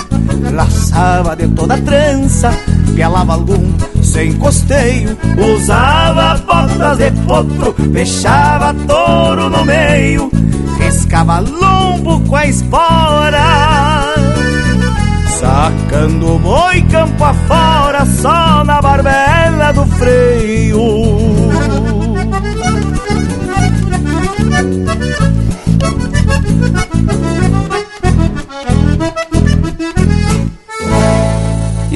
Laçava 0.52 1.34
de 1.34 1.48
toda 1.48 1.76
trança, 1.78 2.52
pelava 2.94 3.34
algum 3.34 3.72
sem 4.02 4.32
costeio. 4.34 5.18
Usava 5.36 6.40
botas 6.46 6.98
de 6.98 7.10
potro, 7.26 7.74
fechava 7.92 8.74
touro 8.86 9.50
no 9.50 9.64
meio. 9.64 10.30
Riscava 10.78 11.40
lombo 11.40 12.20
com 12.20 12.36
a 12.36 12.46
espora 12.46 14.14
Sacando 15.38 16.38
boi 16.38 16.80
campo 16.90 17.24
afora 17.24 18.06
Só 18.06 18.64
na 18.64 18.80
barbela 18.80 19.72
do 19.72 19.84
freio 19.86 21.87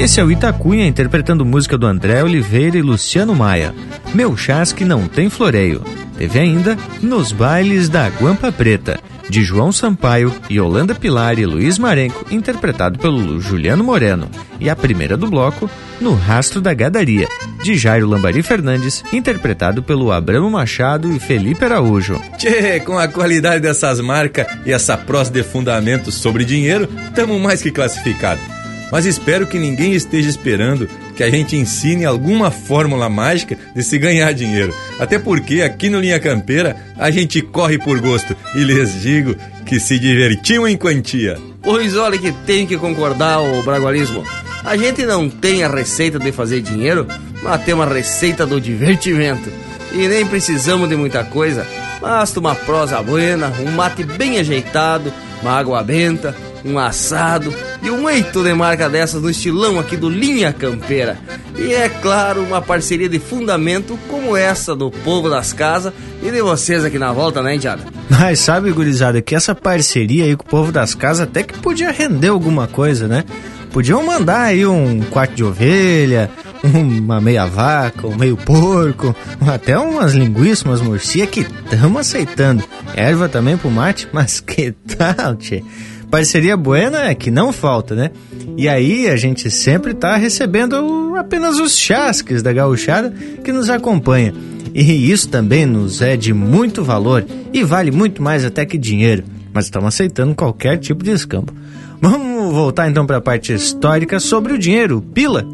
esse 0.03 0.21
é 0.21 0.25
o 0.25 0.33
Itacunha 0.33 0.87
interpretando 0.87 1.45
música 1.45 1.79
do 1.79 1.87
André 1.87 2.25
Oliveira 2.25 2.77
e 2.77 2.83
Luciano 2.83 3.37
Maia. 3.37 3.73
Meu 4.13 4.37
chasque 4.37 4.85
não 4.85 5.07
tem 5.07 5.31
floreio. 5.31 5.81
Teve 6.19 6.41
ainda 6.41 6.77
Nos 7.01 7.31
Bailes 7.31 7.89
da 7.89 8.09
Guampa 8.09 8.51
Preta, 8.51 8.99
de 9.33 9.43
João 9.43 9.73
Sampaio, 9.73 10.31
Yolanda 10.51 10.95
Pilar 10.95 11.39
e 11.39 11.47
Luiz 11.47 11.79
Marenco, 11.79 12.27
interpretado 12.31 12.99
pelo 12.99 13.41
Juliano 13.41 13.83
Moreno. 13.83 14.29
E 14.61 14.69
a 14.69 14.77
primeira 14.77 15.17
do 15.17 15.27
bloco, 15.27 15.71
No 15.99 16.15
Rastro 16.15 16.61
da 16.61 16.75
Gadaria, 16.75 17.27
de 17.63 17.75
Jairo 17.75 18.07
Lambari 18.07 18.43
Fernandes, 18.43 19.03
interpretado 19.11 19.83
pelo 19.83 20.13
Abramo 20.13 20.51
Machado 20.51 21.11
e 21.11 21.19
Felipe 21.19 21.65
Araújo. 21.65 22.21
Tchê, 22.37 22.79
com 22.81 22.99
a 22.99 23.09
qualidade 23.09 23.63
dessas 23.63 24.01
marcas 24.01 24.47
e 24.67 24.73
essa 24.73 24.99
prosa 24.99 25.31
de 25.31 25.43
fundamentos 25.43 26.15
sobre 26.15 26.45
dinheiro, 26.45 26.87
estamos 27.09 27.41
mais 27.41 27.63
que 27.63 27.71
classificados. 27.71 28.62
Mas 28.93 29.07
espero 29.07 29.47
que 29.47 29.59
ninguém 29.59 29.95
esteja 29.95 30.29
esperando 30.29 30.87
que 31.17 31.25
a 31.25 31.31
gente 31.31 31.57
ensine 31.57 32.05
alguma 32.05 32.51
fórmula 32.51 33.09
mágica 33.09 33.57
de 33.75 33.83
se 33.83 33.99
ganhar 33.99 34.35
dinheiro. 34.35 34.75
Até 35.01 35.19
porque 35.19 35.63
aqui 35.63 35.89
no 35.89 35.99
Linha 35.99 36.21
Campeira 36.21 36.77
a 36.99 37.11
gente 37.11 37.41
corre 37.41 37.79
por 37.79 37.99
gosto 38.01 38.37
e 38.55 38.63
lhes 38.63 39.01
digo 39.01 39.35
que 39.65 39.81
se 39.81 39.99
divertiam 39.99 40.69
em 40.69 40.77
quantia. 40.77 41.39
Pois 41.63 41.97
olha 41.97 42.19
que 42.19 42.33
tem 42.45 42.67
que 42.67 42.77
concordar 42.77 43.41
o 43.41 43.63
bragualismo. 43.63 44.27
A 44.63 44.77
gente 44.77 45.07
não 45.07 45.31
tem 45.31 45.65
a 45.65 45.69
receita 45.69 46.19
de 46.19 46.31
fazer 46.31 46.61
dinheiro, 46.61 47.07
mas 47.43 47.65
tem 47.65 47.73
uma 47.73 47.87
receita 47.87 48.45
do 48.45 48.61
divertimento. 48.61 49.51
E 49.95 50.07
nem 50.07 50.27
precisamos 50.27 50.87
de 50.87 50.97
muita 50.97 51.25
coisa, 51.25 51.67
basta 51.99 52.39
uma 52.39 52.55
prosa 52.55 53.03
buena, 53.03 53.51
um 53.59 53.71
mate 53.71 54.05
bem 54.05 54.39
ajeitado, 54.39 55.11
uma 55.41 55.53
água 55.53 55.83
benta, 55.83 56.37
um 56.63 56.79
assado 56.79 57.55
e 57.83 57.91
um 57.91 58.09
eito 58.09 58.43
de 58.43 58.55
marca 58.55 58.89
dessas 58.89 59.21
no 59.21 59.29
estilão 59.29 59.79
aqui 59.79 59.97
do 59.97 60.09
Linha 60.09 60.53
Campeira. 60.53 61.19
E 61.59 61.73
é 61.73 61.89
claro, 61.89 62.43
uma 62.43 62.63
parceria 62.63 63.09
de 63.09 63.19
fundamento 63.19 63.99
como 64.09 64.37
essa 64.37 64.75
do 64.75 64.91
povo 64.91 65.29
das 65.29 65.53
casas 65.53 65.93
e 66.23 66.31
de 66.31 66.41
vocês 66.41 66.85
aqui 66.85 66.99
na 66.99 67.13
volta, 67.13 67.43
né, 67.43 67.57
Indiada? 67.57 67.83
Mas 68.09 68.39
sabe, 68.39 68.71
gurizada, 68.71 69.21
que 69.21 69.35
essa 69.35 69.55
parceria 69.55 70.25
aí 70.25 70.37
com 70.37 70.45
o 70.45 70.49
povo 70.49 70.71
das 70.71 70.95
casas 70.95 71.27
até 71.27 71.43
que 71.43 71.59
podia 71.59 71.91
render 71.91 72.29
alguma 72.29 72.69
coisa, 72.69 73.09
né? 73.09 73.25
Podiam 73.73 74.05
mandar 74.05 74.43
aí 74.43 74.67
um 74.67 75.01
quarto 75.01 75.35
de 75.35 75.43
ovelha, 75.43 76.31
uma 76.63 77.21
meia 77.21 77.47
vaca, 77.47 78.07
um 78.07 78.15
meio 78.15 78.37
porco, 78.37 79.17
até 79.47 79.79
umas 79.79 80.13
linguiças, 80.13 80.63
umas 80.65 80.81
morcia 80.81 81.27
que 81.27 81.41
estamos 81.41 82.01
aceitando. 82.01 82.63
Erva 82.95 83.29
também 83.29 83.57
pro 83.57 83.71
mate, 83.71 84.09
mas 84.13 84.41
que 84.45 84.73
tal, 84.97 85.35
tchê? 85.37 85.65
Parceria 86.13 86.59
buena 86.59 87.07
é 87.07 87.15
que 87.15 87.31
não 87.31 87.51
falta, 87.51 87.95
né? 87.95 88.11
E 88.55 88.69
aí 88.69 89.09
a 89.09 89.17
gente 89.17 89.51
sempre 89.51 89.95
tá 89.95 90.15
recebendo 90.15 91.15
apenas 91.17 91.59
os 91.59 91.75
chasques 91.75 92.43
da 92.43 92.53
gauchada 92.53 93.11
que 93.43 93.51
nos 93.51 93.71
acompanha. 93.71 94.35
E 94.75 95.11
isso 95.11 95.31
também 95.31 95.65
nos 95.65 96.03
é 96.03 96.15
de 96.15 96.35
muito 96.35 96.85
valor 96.85 97.25
e 97.51 97.65
vale 97.65 97.91
muito 97.91 98.23
mais 98.23 98.45
até 98.45 98.67
que 98.67 98.77
dinheiro, 98.77 99.25
mas 99.55 99.65
estamos 99.65 99.89
aceitando 99.89 100.35
qualquer 100.35 100.77
tipo 100.77 101.03
de 101.03 101.13
escambo. 101.13 101.55
Vamos 101.99 102.53
voltar 102.53 102.91
então 102.91 103.07
para 103.07 103.17
a 103.17 103.23
parte 103.23 103.55
histórica 103.55 104.21
sobre 104.21 104.53
o 104.53 104.59
dinheiro, 104.59 105.01
pila. 105.01 105.47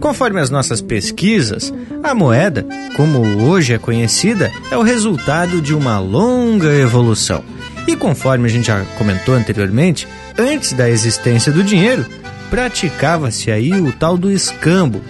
Conforme 0.00 0.40
as 0.40 0.50
nossas 0.50 0.80
pesquisas, 0.80 1.72
a 2.02 2.16
moeda, 2.16 2.66
como 2.96 3.20
hoje 3.44 3.74
é 3.74 3.78
conhecida, 3.78 4.50
é 4.72 4.76
o 4.76 4.82
resultado 4.82 5.60
de 5.60 5.72
uma 5.72 6.00
longa 6.00 6.74
evolução. 6.74 7.44
E 7.88 7.96
conforme 7.96 8.46
a 8.46 8.50
gente 8.50 8.66
já 8.66 8.84
comentou 8.98 9.34
anteriormente, 9.34 10.06
antes 10.38 10.74
da 10.74 10.90
existência 10.90 11.50
do 11.50 11.64
dinheiro, 11.64 12.04
praticava-se 12.50 13.50
aí 13.50 13.72
o 13.72 13.90
tal 13.90 14.18
do 14.18 14.30
escambo, 14.30 15.00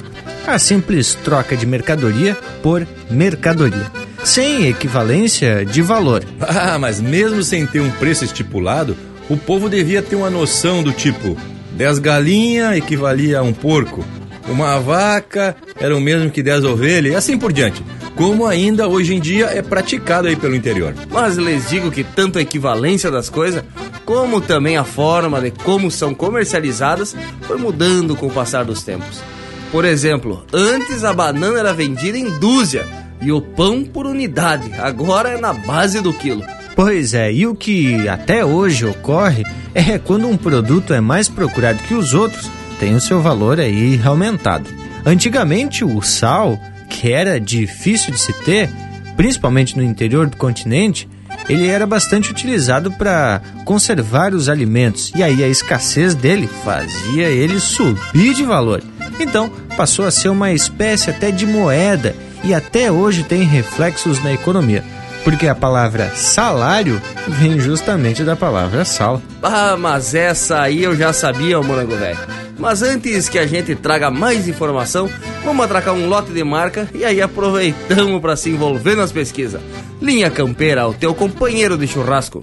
a 0.46 0.60
simples 0.60 1.16
troca 1.16 1.56
de 1.56 1.66
mercadoria 1.66 2.36
por 2.62 2.86
mercadoria, 3.10 3.90
sem 4.22 4.68
equivalência 4.68 5.66
de 5.66 5.82
valor. 5.82 6.22
Ah, 6.40 6.78
mas 6.78 7.00
mesmo 7.00 7.42
sem 7.42 7.66
ter 7.66 7.80
um 7.80 7.90
preço 7.90 8.24
estipulado, 8.24 8.96
o 9.28 9.36
povo 9.36 9.68
devia 9.68 10.00
ter 10.00 10.14
uma 10.14 10.30
noção 10.30 10.80
do 10.80 10.92
tipo: 10.92 11.36
10 11.72 11.98
galinhas 11.98 12.76
equivalia 12.76 13.40
a 13.40 13.42
um 13.42 13.52
porco, 13.52 14.04
uma 14.50 14.78
vaca 14.80 15.56
era 15.78 15.96
o 15.96 16.00
mesmo 16.00 16.30
que 16.30 16.42
10 16.42 16.64
ovelhas 16.64 17.12
e 17.12 17.16
assim 17.16 17.38
por 17.38 17.52
diante 17.52 17.82
como 18.18 18.44
ainda 18.44 18.88
hoje 18.88 19.14
em 19.14 19.20
dia 19.20 19.46
é 19.46 19.62
praticado 19.62 20.26
aí 20.26 20.34
pelo 20.34 20.56
interior. 20.56 20.92
Mas 21.08 21.36
lhes 21.36 21.68
digo 21.68 21.88
que 21.88 22.02
tanto 22.02 22.36
a 22.36 22.42
equivalência 22.42 23.12
das 23.12 23.30
coisas, 23.30 23.62
como 24.04 24.40
também 24.40 24.76
a 24.76 24.82
forma 24.82 25.40
de 25.40 25.52
como 25.52 25.88
são 25.88 26.12
comercializadas, 26.12 27.14
foi 27.42 27.56
mudando 27.56 28.16
com 28.16 28.26
o 28.26 28.30
passar 28.30 28.64
dos 28.64 28.82
tempos. 28.82 29.22
Por 29.70 29.84
exemplo, 29.84 30.44
antes 30.52 31.04
a 31.04 31.12
banana 31.12 31.60
era 31.60 31.72
vendida 31.72 32.18
em 32.18 32.28
dúzia 32.40 32.84
e 33.20 33.30
o 33.30 33.40
pão 33.40 33.84
por 33.84 34.04
unidade, 34.04 34.68
agora 34.80 35.28
é 35.28 35.38
na 35.38 35.52
base 35.52 36.00
do 36.00 36.12
quilo. 36.12 36.42
Pois 36.74 37.14
é, 37.14 37.32
e 37.32 37.46
o 37.46 37.54
que 37.54 38.08
até 38.08 38.44
hoje 38.44 38.84
ocorre 38.84 39.44
é 39.72 39.96
quando 39.96 40.26
um 40.26 40.36
produto 40.36 40.92
é 40.92 41.00
mais 41.00 41.28
procurado 41.28 41.84
que 41.84 41.94
os 41.94 42.14
outros, 42.14 42.50
tem 42.78 42.94
o 42.94 43.00
seu 43.00 43.20
valor 43.20 43.60
aí 43.60 44.00
aumentado. 44.04 44.70
Antigamente 45.04 45.84
o 45.84 46.00
sal 46.02 46.58
que 46.88 47.12
era 47.12 47.38
difícil 47.38 48.12
de 48.12 48.18
se 48.18 48.32
ter, 48.32 48.70
principalmente 49.16 49.76
no 49.76 49.82
interior 49.82 50.26
do 50.26 50.36
continente, 50.36 51.08
ele 51.48 51.66
era 51.66 51.86
bastante 51.86 52.30
utilizado 52.30 52.90
para 52.92 53.40
conservar 53.64 54.34
os 54.34 54.48
alimentos 54.48 55.12
e 55.14 55.22
aí 55.22 55.42
a 55.42 55.48
escassez 55.48 56.14
dele 56.14 56.48
fazia 56.64 57.28
ele 57.28 57.60
subir 57.60 58.34
de 58.34 58.42
valor. 58.42 58.82
Então 59.20 59.50
passou 59.76 60.06
a 60.06 60.10
ser 60.10 60.28
uma 60.28 60.52
espécie 60.52 61.10
até 61.10 61.30
de 61.30 61.46
moeda 61.46 62.14
e 62.44 62.54
até 62.54 62.90
hoje 62.90 63.22
tem 63.22 63.42
reflexos 63.42 64.22
na 64.22 64.32
economia. 64.32 64.84
Porque 65.28 65.46
a 65.46 65.54
palavra 65.54 66.10
salário 66.16 66.98
vem 67.28 67.60
justamente 67.60 68.24
da 68.24 68.34
palavra 68.34 68.82
sal. 68.82 69.20
Ah, 69.42 69.76
mas 69.78 70.14
essa 70.14 70.62
aí 70.62 70.82
eu 70.82 70.96
já 70.96 71.12
sabia, 71.12 71.60
morango 71.60 71.94
velho. 71.96 72.18
Mas 72.58 72.80
antes 72.80 73.28
que 73.28 73.38
a 73.38 73.46
gente 73.46 73.74
traga 73.74 74.10
mais 74.10 74.48
informação, 74.48 75.06
vamos 75.44 75.62
atracar 75.62 75.92
um 75.92 76.08
lote 76.08 76.32
de 76.32 76.42
marca 76.42 76.88
e 76.94 77.04
aí 77.04 77.20
aproveitamos 77.20 78.22
para 78.22 78.36
se 78.36 78.48
envolver 78.48 78.96
nas 78.96 79.12
pesquisas. 79.12 79.60
Linha 80.00 80.30
Campeira, 80.30 80.88
o 80.88 80.94
teu 80.94 81.14
companheiro 81.14 81.76
de 81.76 81.86
churrasco. 81.86 82.40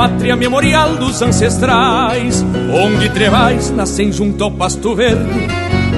Pátria 0.00 0.34
memorial 0.34 0.96
dos 0.96 1.20
ancestrais, 1.20 2.42
onde 2.72 3.10
trevais 3.10 3.70
nascem 3.70 4.10
junto 4.10 4.42
ao 4.42 4.50
pasto 4.50 4.94
verde, 4.94 5.46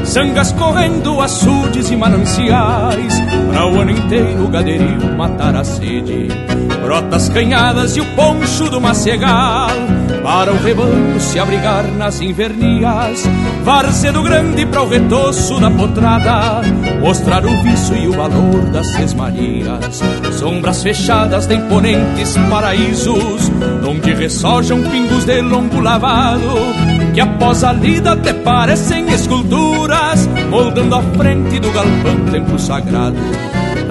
sangas 0.05 0.51
correndo, 0.51 1.21
açudes 1.21 1.89
e 1.89 1.95
mananciais, 1.95 3.21
para 3.47 3.65
o 3.65 3.81
ano 3.81 3.93
inteiro 3.93 4.45
o 4.45 4.49
gadeirinho 4.49 5.17
matar 5.17 5.55
a 5.55 5.63
sede. 5.63 6.27
Brotas 6.83 7.29
canhadas 7.29 7.97
e 7.97 8.01
o 8.01 8.05
poncho 8.17 8.69
do 8.69 8.81
macegal 8.81 9.71
para 10.23 10.53
o 10.53 10.57
rebanho 10.57 11.21
se 11.21 11.39
abrigar 11.39 11.85
nas 11.85 12.21
invernias. 12.21 13.25
Varzedo 13.65 14.23
grande 14.23 14.65
para 14.67 14.83
o 14.83 14.89
retoço 14.89 15.61
da 15.61 15.71
potrada, 15.71 16.63
mostrar 17.01 17.45
o 17.45 17.63
vício 17.63 17.97
e 17.97 18.09
o 18.09 18.13
valor 18.13 18.65
das 18.73 18.87
sesmarias. 18.89 20.03
Sombras 20.33 20.83
fechadas 20.83 21.47
de 21.47 21.55
imponentes 21.55 22.37
paraísos, 22.49 23.51
onde 24.13 24.15
ressojam 24.15 24.83
pingos 24.91 25.25
de 25.25 25.41
lombo 25.41 25.81
lavado, 25.81 26.55
que 27.15 27.21
após 27.21 27.65
a 27.65 27.73
lida 27.73 28.13
até 28.13 28.33
parecem 28.33 29.11
esculturas, 29.13 30.29
moldando 30.51 30.95
a 30.95 31.03
frente 31.03 31.59
do 31.59 31.71
galpão 31.71 32.25
templo 32.31 32.59
sagrado 32.59 33.17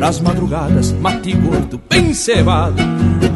pras 0.02 0.20
madrugadas, 0.20 0.92
mate 0.94 1.32
gordo, 1.34 1.80
bem 1.88 2.12
cevado. 2.12 2.82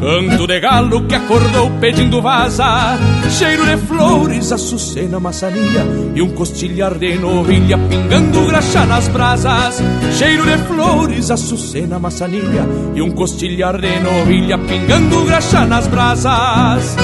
Canto 0.00 0.48
de 0.48 0.58
galo 0.58 1.06
que 1.06 1.14
acordou 1.14 1.70
pedindo 1.80 2.20
vaza, 2.20 2.98
cheiro 3.30 3.64
de 3.64 3.76
flores, 3.86 4.50
açucena, 4.50 5.20
maçania 5.20 5.86
e 6.12 6.20
um 6.20 6.30
costilhar 6.30 6.98
de 6.98 7.16
novilha 7.18 7.78
pingando 7.78 8.46
graxa 8.46 8.84
nas 8.84 9.06
brasas. 9.06 9.80
Cheiro 10.18 10.44
de 10.44 10.58
flores, 10.64 11.30
açucena, 11.30 12.00
maçania 12.00 12.66
e 12.96 13.00
um 13.00 13.12
costilhar 13.12 13.80
de 13.80 14.00
novilha 14.00 14.58
pingando 14.58 15.24
graxa 15.24 15.64
nas 15.64 15.86
brasas. 15.86 16.96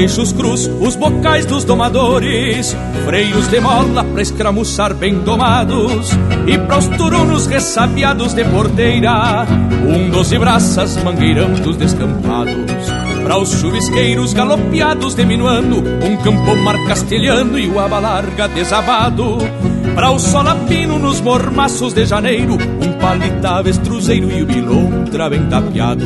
Queixos 0.00 0.32
cruz, 0.32 0.66
os 0.80 0.96
bocais 0.96 1.44
dos 1.44 1.62
domadores, 1.62 2.74
freios 3.04 3.48
de 3.48 3.60
mola 3.60 4.02
pra 4.02 4.22
escramuçar 4.22 4.94
bem 4.94 5.18
domados, 5.18 6.08
e 6.46 6.56
pros 6.56 6.88
turunos 6.96 7.46
ressabiados 7.46 8.32
de 8.32 8.42
porteira, 8.46 9.46
um 9.86 10.08
doze 10.08 10.38
braças 10.38 10.96
mangueirando 11.04 11.74
descampados. 11.74 12.54
Para 13.22 13.36
os 13.36 13.50
chuvisqueiros 13.60 14.32
galopeados 14.32 15.14
diminuando, 15.14 15.76
um 15.76 16.16
campo 16.16 16.56
mar 16.56 16.82
castelhano 16.86 17.58
e 17.58 17.68
o 17.68 17.78
abalarga 17.78 18.48
desabado. 18.48 19.36
Para 19.94 20.10
o 20.12 20.18
solapino 20.18 20.98
nos 20.98 21.20
mormaços 21.20 21.92
de 21.92 22.06
janeiro, 22.06 22.56
palita 23.00 23.56
avestruzeiro 23.56 24.30
e 24.30 24.42
o 24.42 24.46
bilontra 24.46 25.30
bem 25.30 25.46
tapeado. 25.46 26.04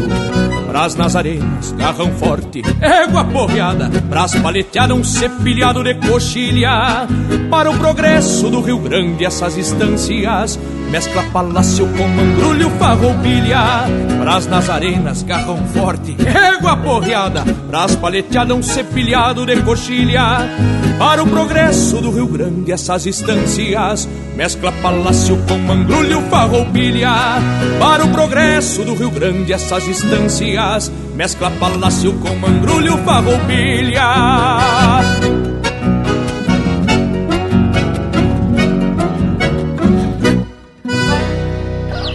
Pras 0.69 0.95
nazarenas, 0.97 1.73
garrão 1.73 2.11
forte, 2.15 2.61
égua 2.81 3.25
porreada 3.25 3.89
Pras 4.09 4.35
paleteadas, 4.35 4.97
um 4.97 5.05
cepilhado 5.05 5.85
de 5.85 5.95
coxilha 5.95 7.07
Para 7.49 7.71
o 7.71 7.79
progresso 7.79 8.51
do 8.51 8.61
Rio 8.61 8.81
Grande, 8.81 9.25
essas 9.25 9.57
instâncias 9.57 10.59
Mescla 10.91 11.23
palácio 11.33 11.87
com 11.97 12.09
mangrulho, 12.09 12.71
farroupilha. 12.79 13.85
Pras 14.21 14.47
nazarenas, 14.47 15.23
garrão 15.23 15.59
forte, 15.75 16.17
égua 16.25 16.77
porreada. 16.77 17.45
Pras 17.69 17.97
paleteadas, 17.97 18.57
um 18.57 18.63
cepilhado 18.63 19.45
de 19.45 19.61
coxilha. 19.63 20.49
Para 20.99 21.23
o 21.23 21.27
progresso 21.27 21.97
do 21.97 22.11
Rio 22.11 22.29
Grande, 22.29 22.73
essas 22.73 23.07
instâncias. 23.07 24.09
Mescla 24.37 24.73
palácio 24.83 25.37
com 25.49 25.59
mangrulho, 25.59 26.21
farroupilha. 26.31 27.13
Para 27.79 28.05
o 28.05 28.09
progresso 28.09 28.85
do 28.85 28.95
Rio 28.95 29.11
Grande, 29.11 29.53
essas 29.53 29.87
instâncias. 29.89 30.93
Mescla 31.15 31.51
palácio 31.53 32.13
com 32.15 32.35
mangrulho, 32.37 32.97
farroupilha 32.99 34.05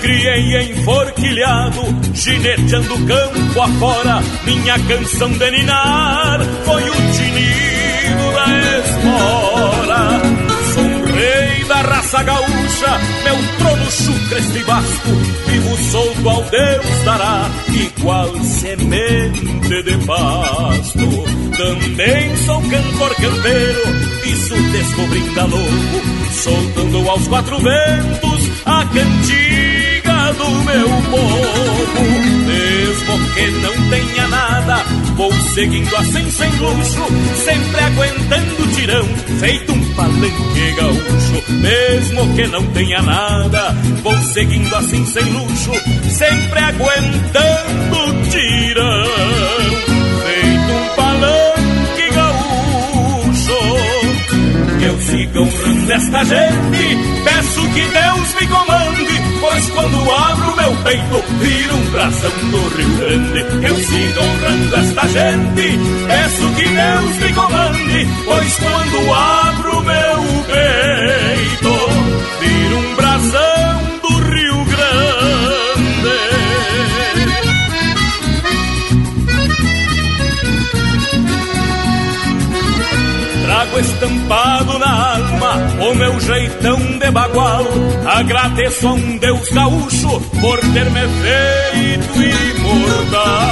Criei 0.00 0.72
enforquilhado, 0.72 1.80
gineteando 2.14 3.06
campo 3.06 3.60
afora. 3.60 4.22
Minha 4.44 4.78
canção 4.80 5.30
de 5.30 5.50
ninar 5.50 6.40
foi 6.64 6.82
o 6.82 6.94
tinido 7.12 8.32
da 8.34 8.46
espora. 8.78 10.20
Sou 10.74 10.84
um 10.84 11.04
rei 11.04 11.64
da 11.64 11.82
raça 11.82 12.22
gaúcha, 12.22 13.00
meu 13.24 13.36
trono 13.58 13.90
chucre 13.90 14.58
e 14.58 14.64
basto. 14.64 15.10
Vivo 15.46 15.76
solto 15.90 16.28
ao 16.28 16.42
Deus 16.44 17.04
dará, 17.04 17.50
igual 17.68 18.32
semente 18.42 19.82
de 19.82 20.06
pasto. 20.06 21.50
Também 21.56 22.36
sou 22.46 22.60
cantor 22.62 23.14
campeiro, 23.16 23.82
isso 24.24 24.54
descobrindo 24.72 25.40
a 25.40 25.44
louco, 25.44 26.02
soltando 26.32 27.10
aos 27.10 27.28
quatro 27.28 27.58
ventos 27.58 28.50
a 28.64 28.84
cantiga 28.86 29.49
do 30.40 30.50
meu 30.64 30.88
povo. 31.10 32.00
Mesmo 32.46 33.34
que 33.34 33.50
não 33.62 33.90
tenha 33.90 34.28
nada, 34.28 34.84
vou 35.16 35.32
seguindo 35.54 35.94
assim 35.96 36.30
sem 36.30 36.50
luxo, 36.56 37.04
sempre 37.44 37.80
aguentando 37.80 38.74
tirão, 38.74 39.04
feito 39.38 39.72
um 39.72 39.94
palanque 39.94 40.72
gaúcho. 40.76 41.52
Mesmo 41.52 42.34
que 42.34 42.46
não 42.46 42.64
tenha 42.72 43.02
nada, 43.02 43.72
vou 44.02 44.16
seguindo 44.32 44.74
assim 44.74 45.04
sem 45.04 45.24
luxo, 45.24 45.72
sempre 46.08 46.58
aguentando 46.58 48.30
tirão, 48.30 49.04
siga 55.00 55.40
honrando 55.40 55.92
esta 55.92 56.24
gente, 56.24 56.98
peço 57.24 57.60
que 57.70 57.80
Deus 57.80 58.34
me 58.40 58.46
comande, 58.46 59.22
pois 59.40 59.70
quando 59.70 60.10
abro 60.10 60.56
meu 60.56 60.76
peito, 60.84 61.24
vira 61.40 61.74
um 61.74 61.90
bração 61.90 62.30
do 62.50 62.68
Rio 62.76 62.96
Grande. 62.98 63.66
Eu 63.66 63.76
sigo 63.76 64.20
honrando 64.20 64.76
esta 64.76 65.08
gente, 65.08 65.78
peço 66.06 66.48
que 66.54 66.68
Deus 66.68 67.16
me 67.16 67.32
comande, 67.32 68.08
pois 68.24 68.58
quando 68.58 69.14
abro 69.14 69.80
meu 69.82 70.44
peito, 70.44 71.79
estampado 83.80 84.78
na 84.78 85.14
alma 85.14 85.54
o 85.90 85.94
meu 85.94 86.20
jeitão 86.20 86.78
de 86.98 87.10
bagual. 87.10 87.64
Agradeço 88.06 88.86
a 88.86 88.92
um 88.92 89.18
Deus 89.18 89.48
gaúcho 89.50 90.20
por 90.40 90.58
ter 90.58 90.90
me 90.90 91.00
feito 91.22 92.22
imortal. 92.22 93.50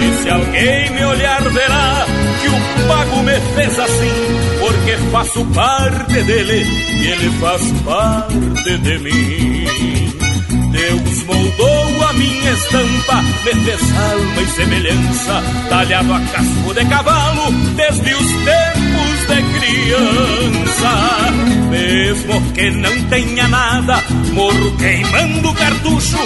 E 0.00 0.22
se 0.22 0.30
alguém 0.30 0.90
me 0.90 1.04
olhar, 1.04 1.42
verá 1.50 2.06
que 2.40 2.48
o 2.48 2.88
pago 2.88 3.22
me 3.22 3.40
fez 3.54 3.78
assim, 3.78 4.58
porque 4.60 4.96
faço 5.10 5.44
parte 5.46 6.22
dele 6.22 6.64
e 6.64 7.06
ele 7.08 7.30
faz 7.40 7.62
parte 7.84 8.78
de 8.78 8.98
mim. 8.98 10.14
Deus 10.70 11.22
moldou 11.24 12.08
a 12.08 12.12
minha 12.14 12.52
estampa, 12.52 13.22
me 13.44 13.64
fez 13.64 13.80
alma 13.96 14.42
e 14.42 14.46
semelhança, 14.46 15.42
talhado 15.68 16.12
a 16.12 16.20
casco 16.20 16.74
de 16.74 16.84
cavalo, 16.86 17.52
desde 17.76 18.14
os 18.14 18.26
tempos 18.44 18.73
criança. 19.42 21.24
mesmo 21.70 22.40
que 22.52 22.70
não 22.70 23.02
tenha 23.08 23.48
nada, 23.48 24.02
morro 24.32 24.76
queimando 24.76 25.52
cartucho, 25.54 26.18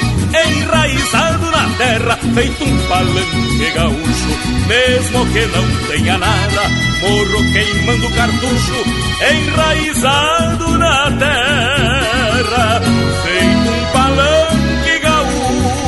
enraizado 0.47 1.51
na 1.51 1.69
terra, 1.79 2.19
feito 2.35 2.65
um 2.65 2.79
palanque 2.89 3.71
gaúcho. 3.75 4.39
Mesmo 4.69 5.27
que 5.27 5.47
não 5.47 5.67
tenha 5.89 6.19
nada, 6.19 6.63
morro 7.01 7.53
queimando 7.53 8.11
cartucho, 8.11 8.85
enraizado 9.33 10.79
na 10.79 11.11
terra, 11.13 12.81
feito 13.25 13.71
um 13.71 13.93
palanque 13.93 14.99
gaúcho. 15.03 15.79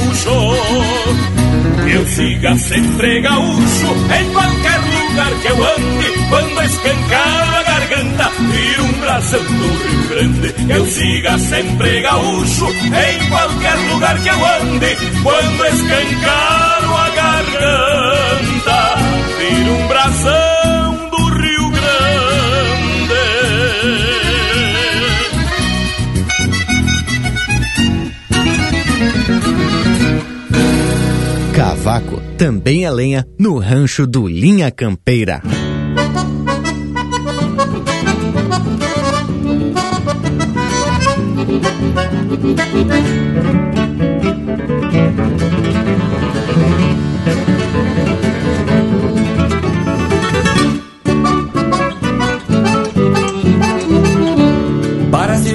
Eu 1.92 2.06
siga 2.08 2.56
sempre 2.56 3.20
gaúcho 3.20 3.88
em 4.18 4.32
qualquer 4.32 4.79
lugar 5.30 5.40
que 5.40 5.48
eu 5.48 5.64
ande. 5.64 6.28
Quando 6.28 6.62
escancar 6.62 7.54
a 7.54 7.62
garganta, 7.62 8.30
vira 8.52 8.82
um 8.82 8.92
brasão 9.00 9.42
do 9.42 9.68
Rio 9.68 10.08
Grande. 10.08 10.54
Eu 10.72 10.86
siga 10.86 11.38
sempre 11.38 12.00
gaúcho 12.02 12.66
em 12.68 13.28
qualquer 13.28 13.76
lugar 13.92 14.18
que 14.20 14.28
eu 14.28 14.46
ande. 14.46 14.96
Quando 15.22 15.66
escancar 15.66 16.80
a 16.84 17.10
garganta, 17.10 18.96
vira 19.38 19.72
um 19.72 19.88
brasão 19.88 20.79
Cavaco 31.80 32.20
também 32.36 32.84
é 32.84 32.90
lenha 32.90 33.26
no 33.38 33.56
rancho 33.58 34.06
do 34.06 34.28
Linha 34.28 34.70
Campeira. 34.70 35.40
Parece 42.76 43.79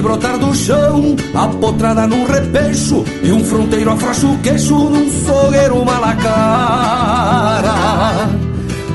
brotar 0.06 0.38
do 0.38 0.54
chão, 0.54 1.16
apotrada 1.34 2.06
num 2.06 2.24
repecho 2.24 3.04
E 3.24 3.32
um 3.32 3.42
fronteiro 3.44 3.90
afrouxa 3.90 4.28
o 4.28 4.38
queixo 4.38 4.76
num 4.76 5.10
fogueiro 5.10 5.84
malacara. 5.84 7.74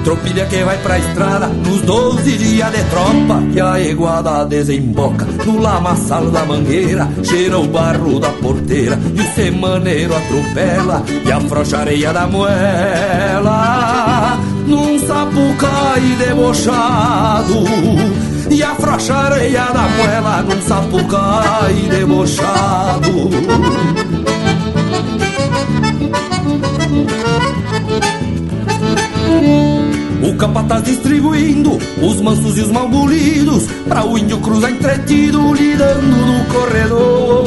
Tropilha 0.05 0.45
que 0.45 0.63
vai 0.63 0.77
pra 0.77 0.97
estrada 0.97 1.47
nos 1.47 1.81
12 1.81 2.37
dias 2.37 2.71
de 2.71 2.83
tropa 2.85 3.43
Que 3.53 3.59
a 3.59 3.79
iguada 3.79 4.45
desemboca 4.45 5.25
no 5.45 5.61
lamaçal 5.61 6.31
da 6.31 6.43
mangueira 6.43 7.07
Cheira 7.23 7.59
o 7.59 7.67
barro 7.67 8.19
da 8.19 8.29
porteira 8.29 8.97
e 9.15 9.21
o 9.21 9.35
semaneiro 9.35 10.15
atropela 10.15 11.03
E 11.23 11.31
afrouxa 11.31 11.77
a 11.77 11.81
areia 11.81 12.11
da 12.11 12.25
moela 12.25 14.10
sapucai 15.11 16.15
debochado 16.17 17.65
e 18.49 18.63
afrouxa 18.63 19.13
a 19.13 19.25
areia 19.25 19.65
da 19.65 19.87
moela 19.89 20.41
num 20.41 20.61
sapucai 20.61 21.73
debochado. 21.89 23.29
O 30.23 30.35
capataz 30.37 30.83
distribuindo 30.83 31.77
os 32.01 32.21
mansos 32.21 32.57
e 32.57 32.61
os 32.61 32.71
malbolidos 32.71 33.65
Pra 33.87 34.05
o 34.05 34.17
índio 34.17 34.37
cruzar 34.39 34.71
entretido 34.71 35.53
lidando 35.53 36.05
no 36.07 36.45
corredor 36.45 37.43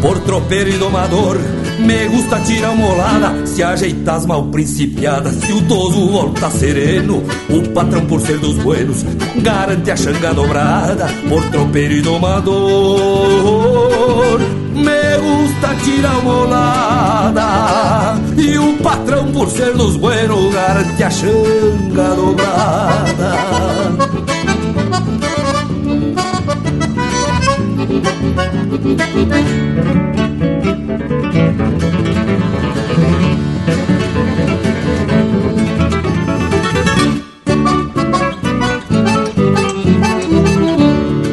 Por 0.00 0.18
tropeiro 0.20 0.70
e 0.70 0.78
domador 0.78 1.38
me 1.78 2.06
gusta 2.08 2.40
tirar 2.40 2.74
molada, 2.74 3.46
se 3.46 3.62
ajeitar 3.62 4.16
as 4.16 4.26
mal 4.26 4.44
principiadas, 4.46 5.34
se 5.34 5.52
o 5.52 5.62
toso 5.62 6.08
volta 6.08 6.50
sereno, 6.50 7.22
o 7.48 7.62
patrão 7.70 8.04
por 8.06 8.20
ser 8.20 8.38
dos 8.38 8.56
buenos, 8.56 9.04
garante 9.36 9.90
a 9.90 9.96
xanga 9.96 10.34
dobrada, 10.34 11.08
por 11.28 11.44
tropeiro 11.50 11.94
e 11.94 12.02
domador. 12.02 13.20
Me 14.74 15.18
gusta 15.18 15.74
tirar 15.84 16.22
molada, 16.22 18.16
e 18.36 18.58
o 18.58 18.76
patrão 18.78 19.30
por 19.32 19.48
ser 19.50 19.72
dos 19.74 19.96
buenos, 19.96 20.52
garante 20.52 21.02
a 21.02 21.10
xanga 21.10 22.14
dobrada. 22.14 23.34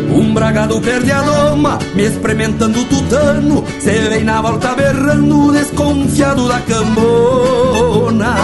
Um 0.09 0.33
bragado 0.33 0.81
perde 0.81 1.11
a 1.11 1.21
doma, 1.21 1.77
me 1.93 2.05
experimentando 2.05 2.83
tutano. 2.85 3.63
Cê 3.79 4.09
vem 4.09 4.23
na 4.23 4.41
volta 4.41 4.73
berrando, 4.73 5.51
desconfiado 5.51 6.47
da 6.47 6.59
cambona. 6.61 8.35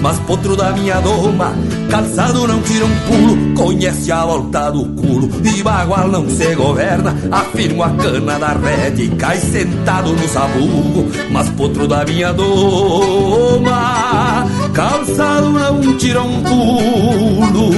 Mas 0.00 0.18
potro 0.20 0.56
da 0.56 0.72
minha 0.72 0.98
doma, 1.00 1.54
calçado 1.90 2.46
não 2.46 2.62
tira 2.62 2.86
um 2.86 3.00
pulo 3.00 3.54
Conhece 3.54 4.10
a 4.10 4.24
volta 4.24 4.70
do 4.70 4.86
culo, 4.86 5.28
e 5.44 5.62
bagual 5.62 6.08
não 6.08 6.26
se 6.30 6.54
governa 6.54 7.14
Afirmo 7.30 7.82
a 7.82 7.90
cana 7.90 8.38
da 8.38 8.52
rede, 8.52 9.08
cai 9.16 9.36
sentado 9.36 10.12
no 10.12 10.26
sabugo 10.28 11.10
Mas 11.30 11.50
potro 11.50 11.86
da 11.86 12.02
minha 12.04 12.32
doma, 12.32 14.46
calçado 14.72 15.50
não 15.50 15.98
tira 15.98 16.22
um 16.22 16.42
pulo 16.42 17.70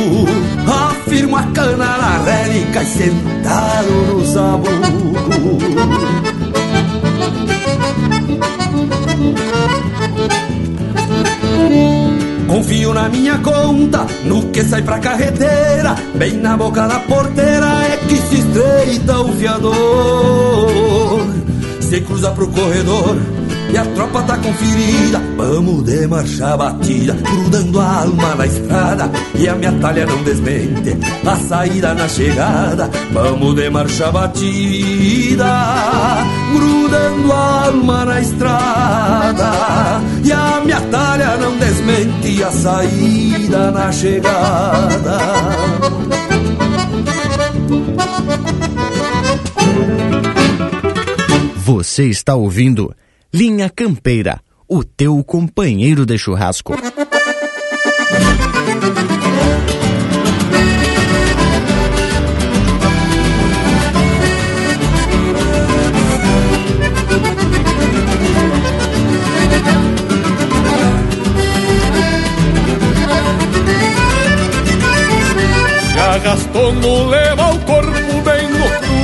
Afirmo 0.91 1.37
a 1.37 1.43
cana 1.45 1.97
da 1.97 2.19
rede, 2.19 2.67
cai 2.73 2.85
sentado 2.85 3.91
no 4.13 4.27
sabugo 4.27 5.13
Confio 12.53 12.93
na 12.93 13.09
minha 13.09 13.39
conta, 13.39 14.07
no 14.27 14.43
que 14.51 14.63
sai 14.63 14.83
pra 14.83 14.99
carreteira, 14.99 15.97
bem 16.15 16.33
na 16.33 16.55
boca 16.55 16.87
da 16.87 16.99
porteira 17.01 17.67
é 17.91 17.97
que 17.97 18.15
se 18.15 18.41
estreita 18.41 19.21
o 19.21 19.33
fiador. 19.33 19.73
Se 21.81 22.03
cruza 22.03 22.31
pro 22.33 22.49
corredor 22.49 23.17
e 23.73 23.79
a 23.79 23.87
tropa 23.87 24.23
tá 24.25 24.37
conferida, 24.37 25.19
vamos 25.35 25.83
de 25.85 26.07
marcha 26.07 26.57
batida, 26.59 27.15
grudando 27.15 27.81
a 27.81 28.03
alma 28.03 28.35
na 28.35 28.47
estrada 28.47 29.11
e 29.35 29.49
a 29.49 29.55
minha 29.55 29.73
talha 29.73 30.05
não 30.05 30.23
desmente 30.23 30.97
a 31.27 31.37
saída 31.37 31.95
na 31.95 32.07
chegada. 32.07 32.91
Vamos 33.13 33.55
de 33.55 33.71
marcha 33.71 34.13
batida, 34.13 35.47
grudando 36.53 37.33
a 37.33 37.65
alma 37.65 38.05
na 38.05 38.21
estrada 38.21 39.53
e 40.23 40.31
a 40.31 40.61
minha 40.63 40.81
talha 40.83 41.39
não 41.39 41.57
desmente 41.57 42.45
a 42.45 42.51
saída 42.51 43.71
na 43.71 43.91
chegada. 43.91 45.19
Você 51.65 52.05
está 52.05 52.35
ouvindo 52.35 52.95
Linha 53.35 53.71
Campeira, 53.71 54.43
o 54.69 54.85
teu 54.85 55.25
companheiro 55.25 56.05
de 56.05 56.19
churrasco. 56.19 56.75
Se 75.91 75.99
arrastou 75.99 76.75
no 76.75 77.07
leva 77.09 77.55
o 77.55 77.59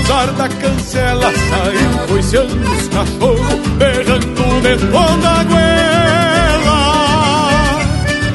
da 0.09 0.49
cancela 0.49 1.31
Saiu 1.31 2.07
coiceando 2.09 2.73
os 2.73 2.89
cachorros, 2.89 3.69
berrando 3.77 4.25
de 4.63 4.77
toda 4.87 5.29
a 5.29 5.45
goela 5.45 6.81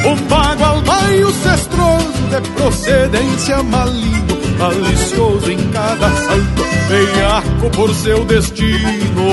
Um 0.05 0.15
bagual 0.27 0.81
baio 0.81 1.31
cestroso 1.31 2.13
de 2.29 2.41
procedência 2.51 3.63
maligno 3.63 4.37
Malicioso 4.59 5.51
em 5.51 5.57
cada 5.71 6.09
salto, 6.11 6.63
veiaco 6.87 7.69
por 7.75 7.93
seu 7.95 8.23
destino. 8.23 9.23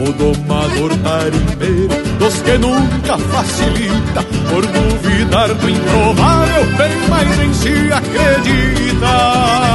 O 0.00 0.12
domador 0.12 0.94
tarimbeiro 1.02 1.88
dos 2.18 2.42
que 2.42 2.58
nunca 2.58 3.18
facilita 3.18 4.22
Por 4.50 4.66
duvidar 4.66 5.54
do 5.54 5.68
improvável 5.68 6.64
Bem 6.76 7.08
mais 7.08 7.40
em 7.40 7.52
si 7.54 7.92
acredita 7.92 9.69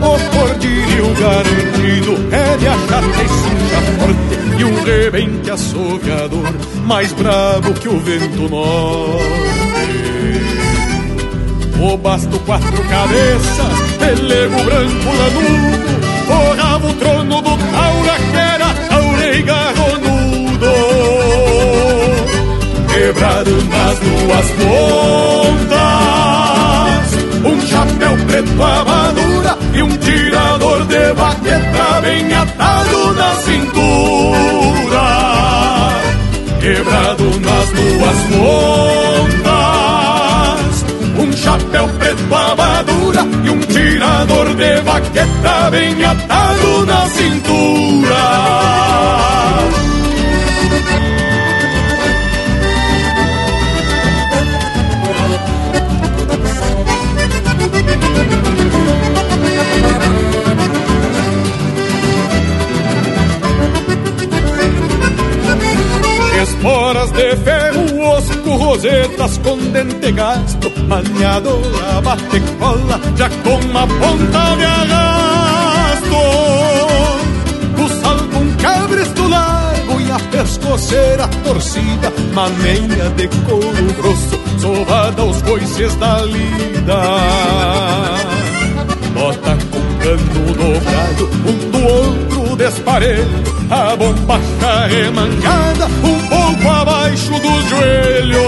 partido 0.00 1.12
é 2.32 2.56
de 2.56 2.66
achata 2.66 3.22
e 3.22 3.28
cincha 3.28 3.80
forte 3.98 4.38
E 4.58 4.64
um 4.64 4.82
rebente 4.84 5.50
assoviador 5.50 6.48
mais 6.86 7.12
bravo 7.12 7.74
que 7.74 7.88
o 7.88 8.00
vento 8.00 8.48
norte. 8.48 10.40
O 11.80 11.96
basto 11.96 12.38
quatro 12.40 12.82
cabeças, 12.88 13.80
pelego 13.98 14.62
branco 14.64 15.12
lanudo 15.18 16.00
Forrava 16.26 16.86
o 16.86 16.94
trono 16.94 17.42
do 17.42 17.56
taura 17.56 18.16
que 18.18 18.36
era 18.36 18.74
taure 18.88 19.38
e 19.38 19.42
garronudo. 19.42 20.66
Quebrado 22.92 23.64
nas 23.64 23.98
duas 23.98 24.50
pontas 25.60 27.14
Um 27.44 27.60
chapéu 27.66 28.16
preto 28.26 28.62
amadura 28.62 29.58
e 29.74 29.82
um 29.82 29.96
tirador 29.98 30.84
de 30.86 31.12
baqueta 31.14 32.00
bem 32.02 32.32
atado 32.34 33.14
na 33.14 33.34
cintura. 33.36 35.00
Quebrado 36.60 37.24
nas 37.40 37.70
duas 37.70 38.18
pontas, 39.40 40.84
um 41.18 41.32
chapéu 41.32 41.88
preto 41.98 42.34
amadura 42.34 43.26
e 43.44 43.50
um 43.50 43.60
tirador 43.60 44.54
de 44.54 44.80
baqueta 44.82 45.70
bem 45.70 46.04
atado 46.04 46.86
na 46.86 47.06
cintura. 47.08 48.60
Esporas 66.42 67.10
de 67.12 67.36
ferro, 67.36 68.00
osco, 68.00 68.56
rosetas 68.56 69.38
com 69.38 69.58
dente 69.58 70.12
gasto, 70.12 70.72
maniado 70.88 71.60
a 71.96 72.00
bate 72.00 72.40
cola, 72.58 73.00
já 73.16 73.28
com 73.28 73.56
uma 73.56 73.86
ponta 73.86 74.56
de 74.56 74.64
arrasto. 74.64 76.20
O 77.78 77.88
sal 78.02 78.18
com 78.32 78.62
cabresto 78.62 79.28
largo 79.28 80.00
e 80.00 80.10
a 80.10 80.18
pescoceira 80.18 81.28
torcida, 81.44 82.12
maneira 82.32 83.10
de 83.10 83.28
couro 83.28 83.92
grosso, 83.96 84.40
sovada 84.58 85.22
aos 85.22 85.42
coices 85.42 85.94
da 85.96 86.22
lida. 86.22 87.00
Bota 89.12 89.58
com 89.70 89.98
cano 90.02 90.54
dobrado, 90.54 91.30
um 91.46 91.70
do 91.70 91.84
outro 91.84 92.56
desparelho, 92.56 93.49
a 93.70 93.96
bombacha 93.96 94.86
remangada, 94.88 95.86
um 95.86 96.28
pouco 96.28 96.68
abaixo 96.68 97.30
dos 97.30 97.68
joelhos. 97.68 98.40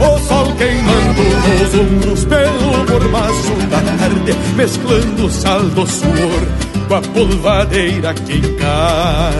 O 0.00 0.18
sol 0.26 0.50
queimando 0.56 1.22
nos 1.60 1.74
ombros 1.74 2.24
pelo 2.24 2.84
mormaço 2.90 3.54
da 3.70 3.80
tarde, 3.80 4.34
mesclando 4.56 5.30
sal 5.30 5.60
do 5.60 5.86
suor 5.86 6.42
com 6.88 6.94
a 6.94 7.02
polvadeira 7.02 8.14
que 8.14 8.38
encarde. 8.38 9.38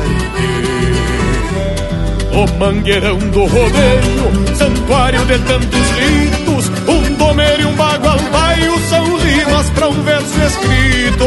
O 2.33 2.47
mangueirão 2.59 3.19
do 3.19 3.45
rodeio, 3.45 4.55
santuário 4.55 5.25
de 5.27 5.39
tantos 5.39 5.91
ritos, 5.99 6.71
um 6.89 7.15
domeiro 7.15 7.63
e 7.63 7.67
um 7.67 7.75
bagual 7.75 8.19
baio 8.31 8.79
são 8.89 9.17
rimas 9.17 9.69
para 9.71 9.89
um 9.89 10.03
verso 10.03 10.41
escrito. 10.43 11.25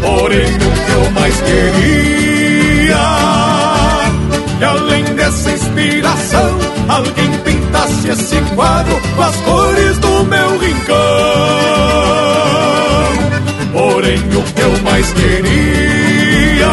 Porém, 0.00 0.46
o 0.46 0.58
que 0.58 0.92
eu 0.92 1.10
mais 1.12 1.34
queria, 1.40 2.96
e 4.60 4.64
além 4.64 5.04
dessa 5.14 5.50
inspiração, 5.50 6.58
alguém 6.88 7.30
pintasse 7.44 8.08
esse 8.08 8.40
quadro 8.54 9.00
com 9.16 9.22
as 9.22 9.36
cores 9.36 9.98
do 9.98 10.24
meu 10.24 10.58
rincão. 10.58 10.96
Porém, 13.72 14.18
o 14.18 14.42
que 14.42 14.60
eu 14.60 14.78
mais 14.82 15.12
queria, 15.12 16.68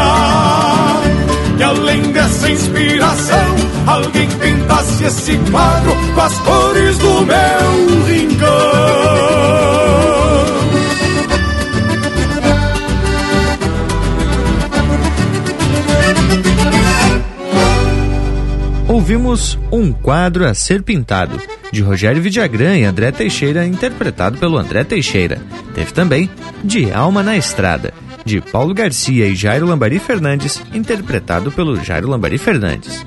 que 1.58 1.64
além 1.64 2.02
dessa 2.12 2.50
inspiração, 2.50 3.56
alguém 3.88 4.28
pintasse 4.28 5.04
esse 5.04 5.38
quadro 5.52 5.96
com 6.14 6.22
as 6.22 6.38
cores 6.40 6.98
do 6.98 7.22
meu 7.26 8.06
rincão. 8.08 8.45
Ouvimos 19.16 19.57
Um 19.72 19.93
Quadro 19.93 20.45
a 20.45 20.53
Ser 20.53 20.84
Pintado, 20.84 21.39
de 21.72 21.82
Rogério 21.82 22.22
Vidagrã 22.22 22.76
e 22.76 22.84
André 22.84 23.13
Teixeira, 23.13 23.66
interpretado 23.66 24.38
pelo 24.38 24.57
André 24.57 24.84
Teixeira. 24.84 25.41
Teve 25.74 25.93
também 25.93 26.30
De 26.61 26.91
Alma 26.91 27.24
na 27.24 27.38
Estrada, 27.38 27.93
de 28.26 28.41
Paulo 28.41 28.74
Garcia 28.74 29.26
e 29.26 29.34
Jairo 29.34 29.68
Lambari 29.68 29.99
Fernandes, 29.99 30.61
interpretado 30.74 31.49
pelo 31.49 31.82
Jairo 31.82 32.09
Lambari 32.09 32.38
Fernandes. 32.38 33.05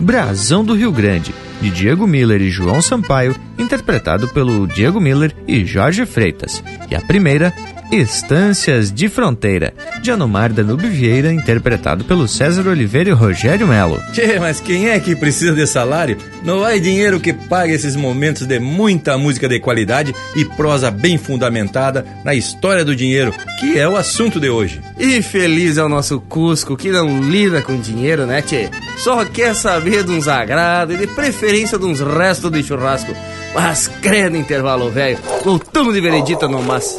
Brasão 0.00 0.64
do 0.64 0.74
Rio 0.74 0.90
Grande, 0.90 1.34
de 1.60 1.68
Diego 1.68 2.06
Miller 2.06 2.40
e 2.40 2.50
João 2.50 2.80
Sampaio, 2.80 3.36
interpretado 3.58 4.28
pelo 4.28 4.66
Diego 4.66 4.98
Miller 4.98 5.36
e 5.46 5.66
Jorge 5.66 6.06
Freitas. 6.06 6.64
E 6.90 6.94
a 6.94 7.00
primeira, 7.02 7.52
Estâncias 7.90 8.92
de 8.92 9.08
Fronteira, 9.08 9.72
de 10.02 10.10
Anomar 10.10 10.52
Danube 10.52 10.88
Vieira, 10.88 11.32
interpretado 11.32 12.04
pelo 12.04 12.26
César 12.26 12.68
Oliveira 12.68 13.10
e 13.10 13.12
Rogério 13.12 13.68
Melo. 13.68 14.02
Tchê, 14.12 14.40
mas 14.40 14.60
quem 14.60 14.88
é 14.88 14.98
que 14.98 15.14
precisa 15.14 15.54
de 15.54 15.66
salário? 15.66 16.18
Não 16.42 16.64
há 16.64 16.76
dinheiro 16.78 17.20
que 17.20 17.32
pague 17.32 17.72
esses 17.72 17.94
momentos 17.94 18.44
de 18.44 18.58
muita 18.58 19.16
música 19.16 19.48
de 19.48 19.60
qualidade 19.60 20.14
e 20.34 20.44
prosa 20.44 20.90
bem 20.90 21.16
fundamentada 21.16 22.04
na 22.24 22.34
história 22.34 22.84
do 22.84 22.96
dinheiro, 22.96 23.32
que 23.60 23.78
é 23.78 23.88
o 23.88 23.96
assunto 23.96 24.40
de 24.40 24.50
hoje. 24.50 24.80
E 24.98 25.22
feliz 25.22 25.78
é 25.78 25.84
o 25.84 25.88
nosso 25.88 26.20
Cusco, 26.20 26.76
que 26.76 26.90
não 26.90 27.22
lida 27.22 27.62
com 27.62 27.80
dinheiro, 27.80 28.26
né, 28.26 28.42
tchê? 28.42 28.68
Só 28.98 29.24
quer 29.24 29.54
saber 29.54 30.02
de 30.02 30.10
uns 30.10 30.26
agrados 30.26 30.96
e 30.96 30.98
de 30.98 31.06
preferência 31.06 31.78
de 31.78 31.84
uns 31.84 32.00
restos 32.00 32.50
de 32.50 32.62
churrasco. 32.64 33.14
Mas 33.54 33.88
credo 34.02 34.36
intervalo, 34.36 34.90
velho. 34.90 35.18
Voltamos 35.44 35.94
de 35.94 36.00
veredita 36.00 36.48
no 36.48 36.62
mas. 36.62 36.98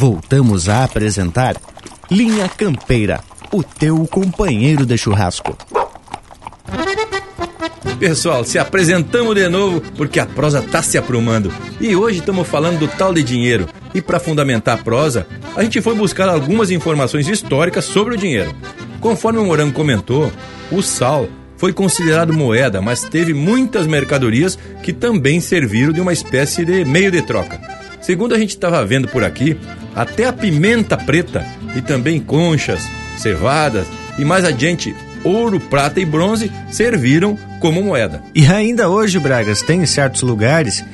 Voltamos 0.00 0.68
a 0.68 0.84
apresentar 0.84 1.56
Linha 2.08 2.48
Campeira, 2.48 3.18
o 3.52 3.64
teu 3.64 4.06
companheiro 4.06 4.86
de 4.86 4.96
churrasco. 4.96 5.58
Pessoal, 7.98 8.44
se 8.44 8.60
apresentamos 8.60 9.34
de 9.34 9.48
novo 9.48 9.80
porque 9.96 10.20
a 10.20 10.26
prosa 10.26 10.62
tá 10.62 10.84
se 10.84 10.96
aprumando. 10.96 11.52
E 11.80 11.96
hoje 11.96 12.20
estamos 12.20 12.46
falando 12.46 12.78
do 12.78 12.86
tal 12.86 13.12
de 13.12 13.24
dinheiro. 13.24 13.68
E 13.92 14.00
para 14.00 14.20
fundamentar 14.20 14.78
a 14.78 14.82
prosa, 14.84 15.26
a 15.56 15.64
gente 15.64 15.80
foi 15.80 15.96
buscar 15.96 16.28
algumas 16.28 16.70
informações 16.70 17.26
históricas 17.26 17.84
sobre 17.84 18.14
o 18.14 18.16
dinheiro. 18.16 18.54
Conforme 19.00 19.40
o 19.40 19.46
Morango 19.46 19.74
comentou, 19.74 20.30
o 20.70 20.80
sal 20.80 21.28
foi 21.56 21.72
considerado 21.72 22.32
moeda, 22.32 22.80
mas 22.80 23.02
teve 23.02 23.34
muitas 23.34 23.84
mercadorias 23.84 24.56
que 24.80 24.92
também 24.92 25.40
serviram 25.40 25.92
de 25.92 26.00
uma 26.00 26.12
espécie 26.12 26.64
de 26.64 26.84
meio 26.84 27.10
de 27.10 27.20
troca. 27.20 27.60
Segundo 28.00 28.34
a 28.34 28.38
gente 28.38 28.50
estava 28.50 28.84
vendo 28.86 29.08
por 29.08 29.24
aqui, 29.24 29.58
até 29.98 30.26
a 30.26 30.32
pimenta 30.32 30.96
preta 30.96 31.44
e 31.74 31.82
também 31.82 32.20
conchas, 32.20 32.88
cevadas 33.16 33.84
e 34.16 34.24
mais 34.24 34.44
adiante 34.44 34.94
ouro, 35.24 35.58
prata 35.58 35.98
e 35.98 36.04
bronze 36.04 36.52
serviram 36.70 37.36
como 37.58 37.82
moeda. 37.82 38.22
E 38.32 38.46
ainda 38.46 38.88
hoje, 38.88 39.18
Bragas, 39.18 39.60
tem 39.60 39.84
certos 39.84 40.22
lugares 40.22 40.84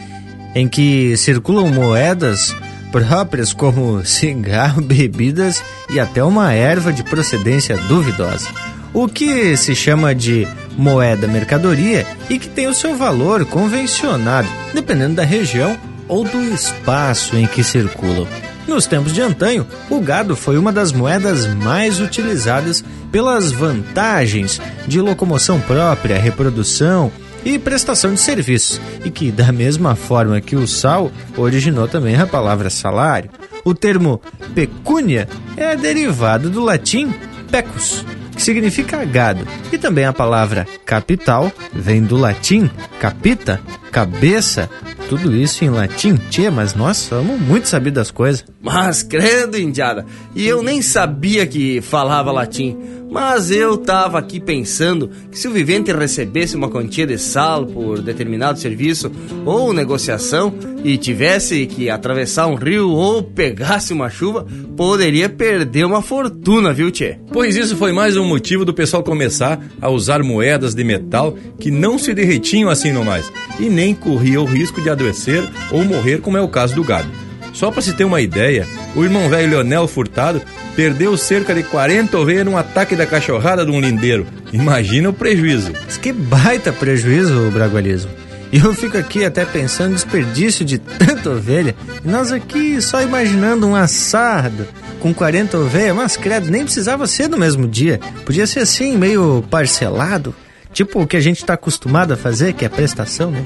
em 0.54 0.66
que 0.66 1.14
circulam 1.18 1.68
moedas 1.68 2.56
próprias 2.90 3.52
como 3.52 4.02
cigarro, 4.06 4.80
bebidas 4.80 5.62
e 5.90 6.00
até 6.00 6.24
uma 6.24 6.54
erva 6.54 6.90
de 6.90 7.02
procedência 7.02 7.76
duvidosa. 7.76 8.48
o 8.94 9.06
que 9.06 9.54
se 9.58 9.74
chama 9.74 10.14
de 10.14 10.48
moeda 10.78 11.26
mercadoria 11.26 12.06
e 12.30 12.38
que 12.38 12.48
tem 12.48 12.68
o 12.68 12.74
seu 12.74 12.96
valor 12.96 13.44
convencionado, 13.44 14.48
dependendo 14.72 15.16
da 15.16 15.24
região 15.24 15.76
ou 16.08 16.24
do 16.24 16.42
espaço 16.54 17.36
em 17.36 17.46
que 17.46 17.62
circulam. 17.62 18.26
Nos 18.66 18.86
tempos 18.86 19.12
de 19.12 19.20
antanho, 19.20 19.66
o 19.90 20.00
gado 20.00 20.34
foi 20.34 20.56
uma 20.56 20.72
das 20.72 20.90
moedas 20.90 21.46
mais 21.46 22.00
utilizadas 22.00 22.82
pelas 23.12 23.52
vantagens 23.52 24.60
de 24.86 25.00
locomoção 25.00 25.60
própria, 25.60 26.18
reprodução 26.18 27.12
e 27.44 27.58
prestação 27.58 28.14
de 28.14 28.20
serviços, 28.20 28.80
e 29.04 29.10
que, 29.10 29.30
da 29.30 29.52
mesma 29.52 29.94
forma 29.94 30.40
que 30.40 30.56
o 30.56 30.66
sal, 30.66 31.12
originou 31.36 31.86
também 31.86 32.16
a 32.16 32.26
palavra 32.26 32.70
salário. 32.70 33.30
O 33.64 33.74
termo 33.74 34.20
pecúnia 34.54 35.28
é 35.56 35.76
derivado 35.76 36.48
do 36.48 36.62
latim 36.62 37.12
pecus, 37.50 38.04
que 38.34 38.42
significa 38.42 39.04
gado, 39.04 39.46
e 39.70 39.76
também 39.76 40.06
a 40.06 40.12
palavra 40.12 40.66
capital 40.86 41.52
vem 41.72 42.02
do 42.02 42.16
latim 42.16 42.70
capita, 42.98 43.60
cabeça, 43.94 44.68
tudo 45.08 45.36
isso 45.36 45.64
em 45.64 45.70
latim, 45.70 46.16
tia, 46.28 46.50
mas 46.50 46.74
nós 46.74 46.96
somos 46.96 47.40
muito 47.40 47.68
sabidos 47.68 47.94
das 47.94 48.10
coisas. 48.10 48.44
Mas 48.60 49.04
credo, 49.04 49.56
indiada, 49.56 50.04
e 50.34 50.44
eu 50.48 50.64
nem 50.64 50.82
sabia 50.82 51.46
que 51.46 51.80
falava 51.80 52.32
latim. 52.32 52.76
Mas 53.14 53.52
eu 53.52 53.76
tava 53.76 54.18
aqui 54.18 54.40
pensando 54.40 55.08
que 55.30 55.38
se 55.38 55.46
o 55.46 55.52
vivente 55.52 55.92
recebesse 55.92 56.56
uma 56.56 56.68
quantia 56.68 57.06
de 57.06 57.16
sal 57.16 57.64
por 57.64 58.00
determinado 58.00 58.58
serviço 58.58 59.08
ou 59.44 59.72
negociação 59.72 60.52
e 60.82 60.98
tivesse 60.98 61.64
que 61.66 61.88
atravessar 61.88 62.48
um 62.48 62.56
rio 62.56 62.90
ou 62.90 63.22
pegasse 63.22 63.92
uma 63.92 64.10
chuva, 64.10 64.44
poderia 64.76 65.28
perder 65.28 65.84
uma 65.84 66.02
fortuna, 66.02 66.72
viu, 66.72 66.90
Tchê? 66.90 67.16
Pois 67.32 67.54
isso 67.54 67.76
foi 67.76 67.92
mais 67.92 68.16
um 68.16 68.24
motivo 68.24 68.64
do 68.64 68.74
pessoal 68.74 69.04
começar 69.04 69.64
a 69.80 69.88
usar 69.88 70.20
moedas 70.24 70.74
de 70.74 70.82
metal 70.82 71.36
que 71.60 71.70
não 71.70 71.96
se 71.96 72.12
derretiam 72.14 72.68
assim 72.68 72.90
no 72.90 73.04
mais 73.04 73.30
e 73.60 73.68
nem 73.68 73.83
corria 73.92 74.40
o 74.40 74.44
risco 74.44 74.80
de 74.80 74.88
adoecer 74.88 75.42
ou 75.72 75.84
morrer, 75.84 76.20
como 76.20 76.36
é 76.36 76.40
o 76.40 76.48
caso 76.48 76.76
do 76.76 76.84
gado. 76.84 77.08
Só 77.52 77.70
para 77.70 77.82
se 77.82 77.92
ter 77.92 78.04
uma 78.04 78.20
ideia, 78.20 78.66
o 78.94 79.04
irmão 79.04 79.28
velho 79.28 79.50
Leonel 79.50 79.88
Furtado 79.88 80.40
perdeu 80.76 81.16
cerca 81.16 81.54
de 81.54 81.62
40 81.62 82.16
ovelhas 82.16 82.44
num 82.44 82.56
ataque 82.56 82.96
da 82.96 83.06
cachorrada 83.06 83.64
de 83.64 83.70
um 83.70 83.80
lindeiro. 83.80 84.26
Imagina 84.52 85.08
o 85.08 85.12
prejuízo. 85.12 85.72
Que 86.02 86.12
baita 86.12 86.72
prejuízo, 86.72 87.50
Bragualismo. 87.50 88.10
E 88.52 88.58
eu 88.58 88.72
fico 88.72 88.96
aqui 88.96 89.24
até 89.24 89.44
pensando 89.44 89.90
no 89.90 89.94
desperdício 89.96 90.64
de 90.64 90.78
tanta 90.78 91.30
ovelha. 91.30 91.74
E 92.04 92.08
nós 92.08 92.30
aqui 92.30 92.80
só 92.80 93.02
imaginando 93.02 93.66
um 93.66 93.74
assado 93.74 94.66
com 95.00 95.12
40 95.12 95.58
ovelhas, 95.58 95.96
mas 95.96 96.16
credo, 96.16 96.50
nem 96.50 96.62
precisava 96.62 97.06
ser 97.06 97.28
no 97.28 97.36
mesmo 97.36 97.66
dia. 97.66 97.98
Podia 98.24 98.46
ser 98.46 98.60
assim, 98.60 98.96
meio 98.96 99.44
parcelado. 99.50 100.34
Tipo 100.74 101.02
o 101.02 101.06
que 101.06 101.16
a 101.16 101.20
gente 101.20 101.38
está 101.38 101.54
acostumado 101.54 102.12
a 102.12 102.16
fazer, 102.16 102.52
que 102.52 102.64
é 102.64 102.68
prestação, 102.68 103.30
né? 103.30 103.42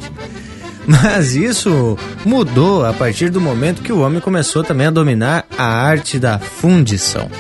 Mas 0.89 1.37
isso 1.37 1.99
mudou 2.25 2.87
a 2.87 2.95
partir 2.95 3.29
do 3.29 3.43
momento 3.43 3.83
que 3.83 3.93
o 3.93 4.01
homem 4.01 4.21
começou 4.21 4.65
também 4.65 4.87
a 4.87 4.91
dominar 4.91 5.47
a 5.57 5.67
arte 5.67 6.19
da 6.19 6.39
fundição. 6.39 7.31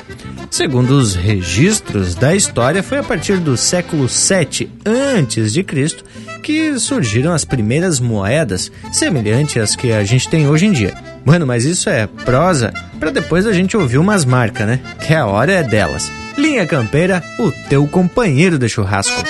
Segundo 0.50 0.90
os 0.90 1.14
registros 1.14 2.14
da 2.14 2.34
história, 2.34 2.82
foi 2.82 2.98
a 2.98 3.02
partir 3.02 3.38
do 3.38 3.56
século 3.56 4.06
7 4.06 4.70
antes 4.84 5.52
de 5.54 5.62
Cristo 5.62 6.04
que 6.42 6.78
surgiram 6.78 7.32
as 7.32 7.44
primeiras 7.44 7.98
moedas 7.98 8.70
semelhantes 8.92 9.62
às 9.62 9.74
que 9.74 9.92
a 9.92 10.04
gente 10.04 10.28
tem 10.28 10.46
hoje 10.46 10.66
em 10.66 10.72
dia. 10.72 10.94
Mano, 11.24 11.46
mas 11.46 11.64
isso 11.64 11.88
é 11.88 12.06
prosa 12.06 12.72
para 13.00 13.10
depois 13.10 13.46
a 13.46 13.52
gente 13.52 13.76
ouvir 13.76 13.98
umas 13.98 14.26
marcas, 14.26 14.66
né? 14.66 14.80
Que 15.06 15.14
a 15.14 15.26
hora 15.26 15.52
é 15.52 15.62
delas. 15.62 16.10
Linha 16.36 16.66
Campeira, 16.66 17.22
o 17.38 17.50
teu 17.68 17.86
companheiro 17.86 18.58
de 18.58 18.68
churrasco. 18.68 19.24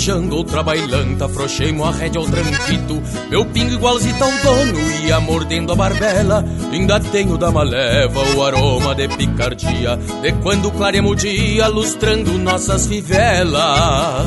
Farejando 0.00 0.34
outra 0.34 0.62
bailanta, 0.62 1.26
afrouxei-mo 1.26 1.84
a 1.84 1.90
rédea 1.90 2.22
ao 2.22 2.26
tranquito 2.26 3.02
Meu 3.28 3.44
pingo 3.44 3.74
igualzito 3.74 4.24
ao 4.24 4.30
dono, 4.30 4.80
ia 5.04 5.20
mordendo 5.20 5.72
a 5.72 5.76
barbela. 5.76 6.42
Ainda 6.72 6.98
tenho 6.98 7.36
da 7.36 7.50
maleva 7.50 8.22
o 8.34 8.42
aroma 8.42 8.94
de 8.94 9.06
picardia 9.08 9.98
De 10.22 10.32
quando 10.40 10.70
claremos 10.70 11.12
o 11.12 11.14
dia, 11.14 11.68
lustrando 11.68 12.32
nossas 12.38 12.86
fivelas 12.86 14.26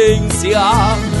ausencia 0.01 1.20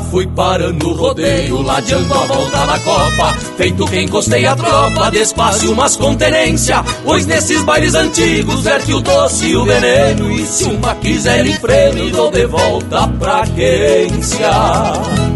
Fui 0.00 0.26
parando 0.26 0.88
o 0.88 0.94
rodeio, 0.94 1.62
ladeando 1.62 2.14
a 2.14 2.26
volta 2.26 2.66
da 2.66 2.78
copa. 2.78 3.34
Feito 3.56 3.86
que 3.86 4.00
encostei 4.00 4.46
a 4.46 4.54
tropa, 4.54 5.10
despacio 5.10 5.72
umas 5.72 5.96
contenência 5.96 6.84
Pois 7.04 7.26
nesses 7.26 7.62
bailes 7.62 7.94
antigos 7.94 8.62
verte 8.62 8.92
o 8.92 9.00
doce 9.00 9.46
e 9.46 9.56
o 9.56 9.64
veneno. 9.64 10.30
E 10.30 10.46
se 10.46 10.64
uma 10.64 10.94
quiser 10.96 11.46
em 11.46 11.54
freno, 11.54 12.10
dou 12.10 12.30
de 12.30 12.46
volta 12.46 13.08
pra 13.08 13.46
quência 13.46 15.35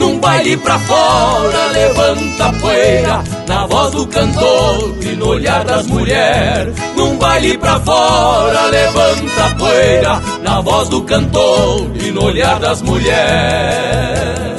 Num 0.00 0.18
baile 0.18 0.56
pra 0.56 0.78
fora, 0.78 1.66
levanta 1.72 2.46
a 2.46 2.52
poeira, 2.54 3.24
na 3.46 3.66
voz 3.66 3.92
do 3.92 4.06
cantor 4.06 4.96
e 5.02 5.14
no 5.14 5.28
olhar 5.28 5.62
das 5.64 5.86
mulheres. 5.86 6.74
Num 6.96 7.16
baile 7.18 7.58
pra 7.58 7.78
fora, 7.80 8.66
levanta 8.66 9.44
a 9.44 9.54
poeira, 9.54 10.22
na 10.42 10.60
voz 10.62 10.88
do 10.88 11.02
cantor 11.02 11.90
e 12.02 12.10
no 12.10 12.24
olhar 12.24 12.58
das 12.58 12.80
mulheres. 12.80 14.49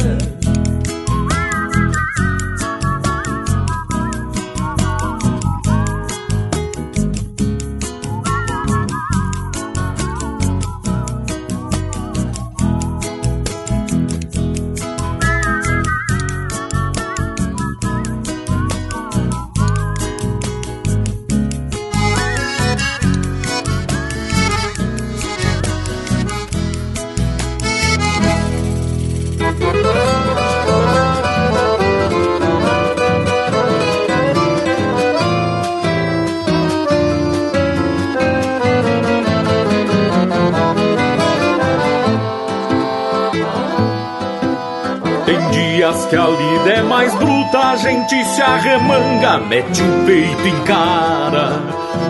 Gente 48.11 48.25
se 48.25 48.41
arremanga, 48.41 49.37
mete 49.37 49.81
o 49.81 50.05
peito 50.05 50.45
em 50.45 50.63
cara. 50.63 51.61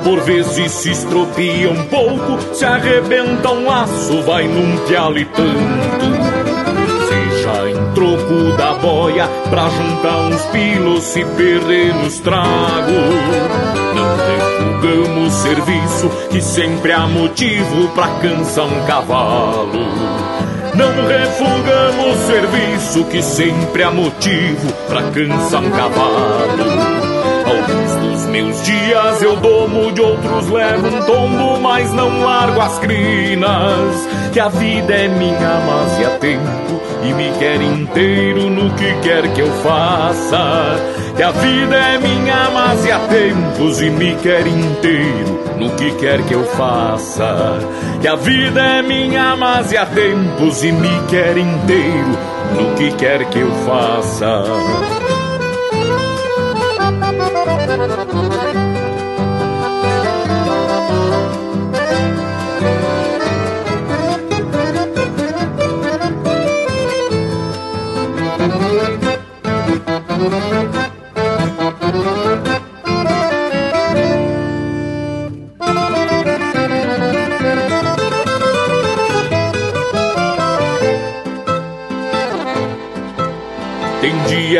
Por 0.03 0.19
vezes 0.21 0.71
se 0.71 0.91
estropia 0.91 1.69
um 1.69 1.85
pouco, 1.85 2.55
se 2.55 2.65
arrebenta 2.65 3.51
um 3.51 3.67
laço, 3.67 4.21
vai 4.23 4.47
num 4.47 4.77
pialo 4.87 5.19
e 5.19 5.25
tanto. 5.25 6.05
Seja 7.07 7.69
em 7.69 7.93
troco 7.93 8.57
da 8.57 8.73
boia, 8.73 9.27
pra 9.49 9.69
juntar 9.69 10.17
uns 10.21 10.41
pilos, 10.45 11.03
se 11.03 11.23
perder 11.23 11.93
nos 11.93 12.19
tragos. 12.19 12.95
Não 13.95 14.81
refugamos 14.81 15.33
serviço, 15.33 16.09
que 16.31 16.41
sempre 16.41 16.93
há 16.93 17.07
motivo 17.07 17.89
pra 17.89 18.07
cansar 18.07 18.65
um 18.65 18.85
cavalo. 18.87 20.30
Não 20.73 21.05
refugamos 21.05 22.17
serviço 22.27 23.03
que 23.05 23.21
sempre 23.21 23.83
há 23.83 23.91
motivo 23.91 24.71
pra 24.87 25.03
cansar 25.11 25.61
um 25.61 25.69
cavalo. 25.69 27.11
Alguns 27.45 27.95
dos 27.95 28.25
meus 28.27 28.63
dias 28.63 29.21
eu 29.21 29.35
domo, 29.35 29.91
de 29.91 30.01
outros 30.01 30.49
levo 30.49 30.87
um 30.87 31.03
tombo, 31.03 31.59
mas 31.59 31.91
não 31.91 32.23
largo 32.23 32.61
as 32.61 32.79
crinas. 32.79 34.07
Que 34.31 34.39
a 34.39 34.47
vida 34.47 34.93
é 34.93 35.07
minha, 35.09 35.61
mas 35.67 35.99
e 35.99 36.05
há 36.05 36.09
tempo 36.17 36.81
e 37.03 37.13
me 37.13 37.31
quer 37.37 37.61
inteiro 37.61 38.49
no 38.49 38.73
que 38.75 38.93
quer 39.01 39.33
que 39.33 39.41
eu 39.41 39.51
faça. 39.61 40.77
Que 41.17 41.23
a 41.23 41.31
vida 41.31 41.75
é 41.75 41.97
minha, 41.97 42.49
mas 42.53 42.85
e 42.85 42.91
há 42.91 42.99
tempos 42.99 43.81
e 43.81 43.89
me 43.89 44.15
quer 44.15 44.47
inteiro 44.47 45.40
no 45.61 45.69
que 45.75 45.91
quer 45.93 46.23
que 46.25 46.33
eu 46.33 46.43
faça. 46.43 47.59
Que 48.01 48.07
a 48.07 48.15
vida 48.15 48.59
é 48.59 48.81
minha, 48.81 49.35
mas 49.35 49.71
e 49.71 49.77
há 49.77 49.85
tempos 49.85 50.63
e 50.63 50.71
me 50.71 50.89
quer 51.07 51.37
inteiro 51.37 52.17
no 52.55 52.73
que 52.75 52.91
quer 52.93 53.29
que 53.29 53.39
eu 53.39 53.51
faça. 53.63 54.43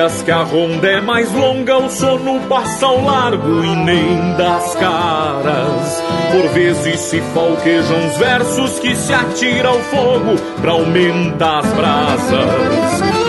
Dias 0.02 0.24
que 0.24 0.32
a 0.32 0.42
ronda 0.42 0.88
é 0.88 1.00
mais 1.00 1.32
longa, 1.32 1.78
o 1.78 1.90
sono 1.90 2.40
passa 2.48 2.88
ao 2.88 3.04
largo 3.04 3.64
e 3.64 3.76
nem 3.76 4.34
das 4.36 4.76
caras. 4.76 6.04
Por 6.32 6.50
vezes 6.54 7.00
se 7.00 7.22
falquejam 7.34 8.08
os 8.08 8.18
versos 8.18 8.80
que 8.80 8.96
se 8.96 9.14
atira 9.14 9.70
ao 9.70 9.80
fogo 9.80 10.36
pra 10.60 10.72
aumentar 10.72 11.60
as 11.60 11.74
brasas. 11.74 12.50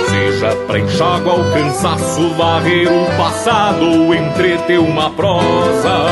Seja 0.09 0.57
pra 0.67 0.79
enxágua 0.79 1.35
o 1.35 1.53
cansaço, 1.53 2.31
varrer 2.35 2.89
o 2.91 3.17
passado 3.19 3.85
ou 3.85 4.15
entreter 4.15 4.79
uma 4.79 5.11
prosa. 5.11 6.07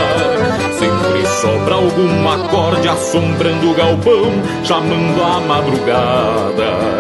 Sempre 0.78 1.26
sobra 1.40 1.74
algum 1.74 2.28
acorde 2.28 2.88
assombrando 2.88 3.70
o 3.70 3.74
galpão, 3.74 4.30
chamando 4.64 5.22
a 5.22 5.40
madrugada. 5.40 6.99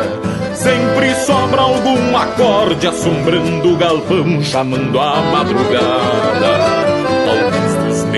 Sempre 0.62 1.14
sobra 1.24 1.62
algum 1.62 2.14
acorde 2.14 2.86
assombrando 2.86 3.72
o 3.72 3.76
galpão, 3.78 4.42
chamando 4.42 5.00
a 5.00 5.22
madrugada. 5.32 6.19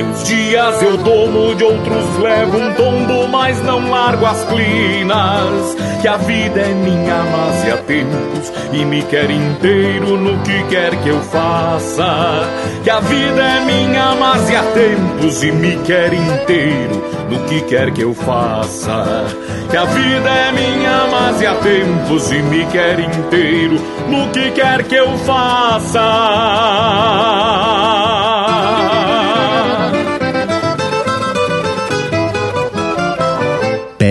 Meus 0.02 0.24
dias 0.24 0.82
eu 0.82 0.96
domo, 0.96 1.54
de 1.54 1.62
outros 1.62 2.18
levo 2.18 2.58
um 2.58 2.74
tombo, 2.74 3.28
mas 3.28 3.62
não 3.62 3.88
largo 3.88 4.26
as 4.26 4.42
clinas. 4.46 5.76
Que 6.00 6.08
a 6.08 6.16
vida 6.16 6.60
é 6.60 6.74
minha, 6.74 7.22
mas 7.30 7.72
há 7.72 7.76
tempos 7.76 8.52
e 8.72 8.84
me 8.84 9.00
quer 9.04 9.30
inteiro 9.30 10.16
no 10.16 10.36
que 10.42 10.60
quer 10.64 10.96
que 10.96 11.08
eu 11.08 11.20
faça. 11.20 12.48
Que 12.82 12.90
a 12.90 12.98
vida 12.98 13.40
é 13.40 13.60
minha, 13.60 14.16
mas 14.18 14.50
há 14.52 14.62
tempos 14.72 15.44
e 15.44 15.52
me 15.52 15.76
quer 15.84 16.12
inteiro 16.12 17.00
no 17.30 17.38
que 17.44 17.60
quer 17.62 17.92
que 17.92 18.00
eu 18.00 18.12
faça. 18.12 19.24
Que 19.70 19.76
a 19.76 19.84
vida 19.84 20.28
é 20.28 20.50
minha, 20.50 21.06
mas 21.12 21.40
há 21.46 21.54
tempos 21.54 22.32
e 22.32 22.42
me 22.42 22.66
quer 22.66 22.98
inteiro 22.98 23.80
no 24.08 24.28
que 24.32 24.50
quer 24.50 24.82
que 24.82 24.96
eu 24.96 25.16
faça. 25.18 26.00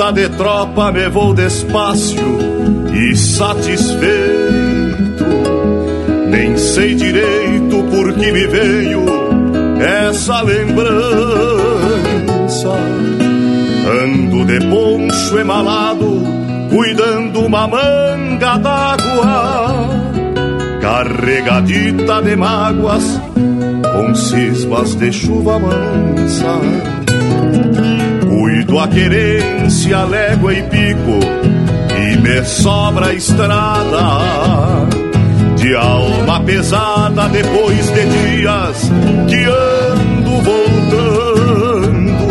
Volta 0.00 0.12
de 0.12 0.28
tropa 0.30 0.90
me 0.92 1.08
vou 1.10 1.34
despacio 1.34 2.38
e 2.90 3.14
satisfeito. 3.14 4.00
Nem 6.30 6.56
sei 6.56 6.94
direito 6.94 7.84
por 7.90 8.14
que 8.14 8.32
me 8.32 8.46
veio 8.46 9.04
essa 10.08 10.40
lembrança. 10.40 11.50
Ando 14.02 14.46
de 14.46 14.60
poncho 14.60 15.38
emalado, 15.38 16.22
cuidando 16.70 17.40
uma 17.40 17.68
manga 17.68 18.56
d'água, 18.56 19.90
carregadita 20.80 22.22
de 22.22 22.36
mágoas, 22.36 23.20
com 23.92 24.14
cismas 24.14 24.94
de 24.94 25.12
chuva 25.12 25.58
mansa 25.58 26.99
Cuido 28.70 28.78
a 28.78 28.86
querência, 28.86 30.04
légua 30.04 30.54
e 30.54 30.62
pico, 30.62 31.18
e 31.90 32.16
me 32.18 32.44
sobra 32.44 33.06
a 33.06 33.14
estrada. 33.14 34.20
De 35.56 35.74
alma 35.74 36.40
pesada 36.42 37.28
depois 37.30 37.90
de 37.90 38.04
dias 38.06 38.88
que 39.28 39.44
ando 39.44 40.30
cantando. 40.92 42.28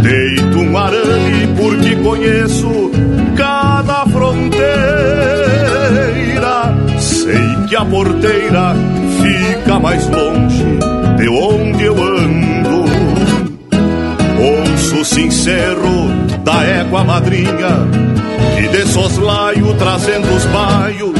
Deito 0.00 0.58
um 0.60 0.78
arame 0.78 1.48
porque 1.56 1.96
conheço 1.96 2.92
cada 3.36 4.06
fronteira. 4.06 4.62
Sei 7.00 7.66
que 7.68 7.74
a 7.74 7.84
porteira 7.84 8.76
fica 9.20 9.80
mais 9.80 10.08
longe 10.08 10.78
de 11.16 11.28
onde 11.28 11.84
eu 11.84 12.00
ando. 12.00 12.21
Sincero 15.12 16.08
da 16.42 16.64
égua 16.64 17.04
madrinha 17.04 17.86
que 18.56 18.66
de 18.66 18.86
soslaio 18.86 19.74
trazendo 19.74 20.34
os 20.34 20.46
baios 20.46 21.12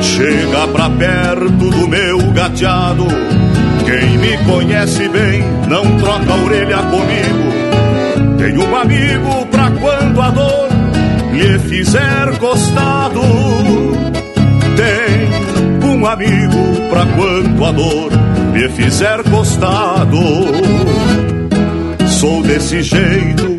chega 0.00 0.66
pra 0.68 0.88
perto 0.88 1.70
do 1.70 1.86
meu 1.86 2.16
gateado. 2.32 3.04
Quem 3.84 4.16
me 4.16 4.38
conhece 4.38 5.06
bem 5.10 5.44
não 5.68 5.98
troca 5.98 6.32
a 6.32 6.44
orelha 6.44 6.78
comigo. 6.78 8.38
Tenho 8.38 8.66
um 8.66 8.74
amigo 8.74 9.44
pra 9.50 9.70
quando 9.70 10.22
a 10.22 10.30
dor 10.30 10.68
lhe 11.34 11.58
fizer 11.58 12.38
costado. 12.38 13.20
Tem 14.76 15.90
um 15.90 16.06
amigo 16.06 16.88
pra 16.88 17.04
quando 17.04 17.64
a 17.66 17.72
dor 17.72 18.12
lhe 18.54 18.66
fizer 18.70 19.22
costado. 19.24 21.35
Sou 22.16 22.42
desse 22.42 22.82
jeito 22.82 23.58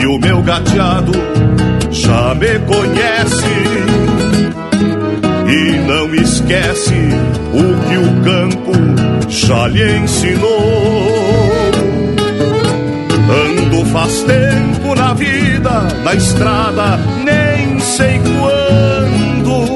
e 0.00 0.06
o 0.06 0.16
meu 0.20 0.40
gateado 0.40 1.10
já 1.90 2.36
me 2.36 2.56
conhece 2.60 3.44
e 5.48 5.76
não 5.88 6.14
esquece 6.14 6.94
o 7.52 7.64
que 7.88 7.96
o 7.96 8.22
campo 8.22 9.28
já 9.28 9.66
lhe 9.66 9.98
ensinou. 9.98 10.52
Ando 13.28 13.84
faz 13.86 14.22
tempo 14.22 14.94
na 14.94 15.12
vida, 15.12 15.88
na 16.04 16.14
estrada, 16.14 17.00
nem 17.24 17.80
sei 17.80 18.20
quando. 18.38 19.66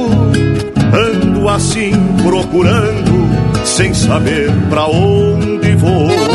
Ando 0.95 1.49
assim 1.49 1.95
procurando, 2.23 3.29
sem 3.65 3.93
saber 3.93 4.53
pra 4.71 4.87
onde 4.87 5.75
vou. 5.75 6.30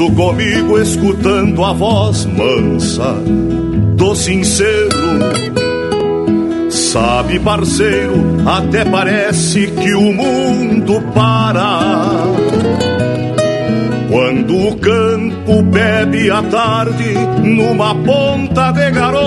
Penso 0.00 0.14
comigo 0.14 0.80
escutando 0.80 1.62
a 1.62 1.74
voz 1.74 2.24
mansa 2.24 3.16
do 3.96 4.14
sincero. 4.14 4.88
Sabe, 6.70 7.38
parceiro, 7.38 8.14
até 8.46 8.82
parece 8.86 9.66
que 9.66 9.92
o 9.92 10.10
mundo 10.10 11.02
para. 11.14 11.80
Quando 14.08 14.68
o 14.68 14.76
campo 14.78 15.62
bebe 15.64 16.30
à 16.30 16.42
tarde 16.44 17.12
numa 17.44 17.94
ponta 17.94 18.72
de 18.72 18.90
garoa 18.92 19.20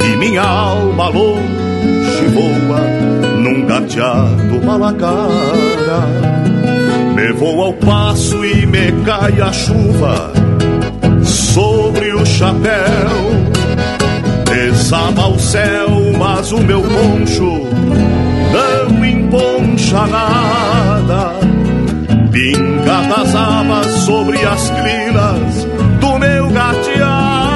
e 0.00 0.16
minha 0.18 0.42
alma 0.42 1.08
longe 1.08 2.26
voa 2.32 2.82
num 3.40 3.66
gateado 3.66 4.64
malacara. 4.64 6.61
Me 7.22 7.32
vou 7.34 7.62
ao 7.62 7.72
passo 7.74 8.44
e 8.44 8.66
me 8.66 8.90
cai 9.04 9.40
a 9.40 9.52
chuva 9.52 10.32
sobre 11.22 12.12
o 12.14 12.26
chapéu. 12.26 12.72
Desaba 14.44 15.28
o 15.28 15.38
céu, 15.38 15.88
mas 16.18 16.50
o 16.50 16.58
meu 16.58 16.82
poncho 16.82 17.68
não 18.52 19.04
emponcha 19.04 20.04
nada. 20.08 21.34
Pinga 22.32 23.02
das 23.02 23.36
abas 23.36 23.86
sobre 24.04 24.44
as 24.44 24.70
crinas 24.70 25.68
do 26.00 26.18
meu 26.18 26.50
gateado. 26.50 27.52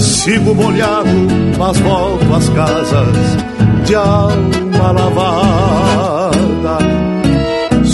Sigo 0.00 0.52
molhado, 0.52 1.28
mas 1.56 1.78
volto 1.78 2.34
às 2.34 2.48
casas 2.48 3.36
de 3.84 3.94
alma 3.94 4.90
lavada. 4.90 6.11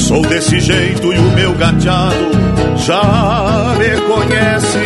Sou 0.08 0.22
desse 0.22 0.58
jeito 0.58 1.12
e 1.12 1.18
o 1.18 1.32
meu 1.32 1.52
gateado 1.52 2.30
já 2.78 3.74
me 3.76 4.00
conhece. 4.08 4.78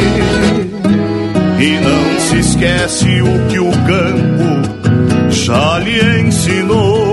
E 1.60 1.78
não 1.78 2.18
se 2.18 2.38
esquece 2.40 3.22
o 3.22 3.46
que 3.46 3.60
o 3.60 3.70
campo 3.70 5.30
já 5.30 5.78
lhe 5.78 6.22
ensinou. 6.22 7.12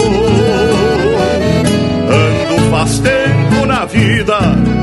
Ando 2.09 2.71
faz 2.71 2.97
tempo 2.97 3.67
na 3.67 3.85
vida, 3.85 4.39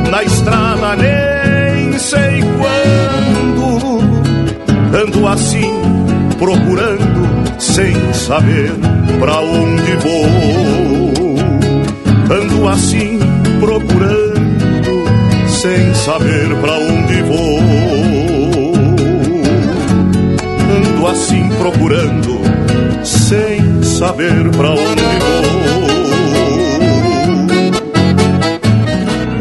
na 0.08 0.22
estrada 0.22 0.94
nem 0.94 1.98
sei 1.98 2.44
quando. 2.60 4.02
Ando 5.02 5.26
assim, 5.26 5.82
procurando, 6.38 7.58
sem 7.58 7.92
saber 8.12 8.70
pra 9.18 9.40
onde 9.40 9.96
vou. 9.96 11.05
Ando 12.66 12.74
assim 12.74 13.20
procurando, 13.60 15.04
sem 15.46 15.94
saber 15.94 16.48
pra 16.60 16.72
onde 16.72 17.22
vou. 17.22 17.58
Ando 20.76 21.06
assim 21.06 21.48
procurando, 21.60 22.40
sem 23.04 23.84
saber 23.84 24.50
pra 24.56 24.70
onde 24.70 24.80
vou. 24.82 25.46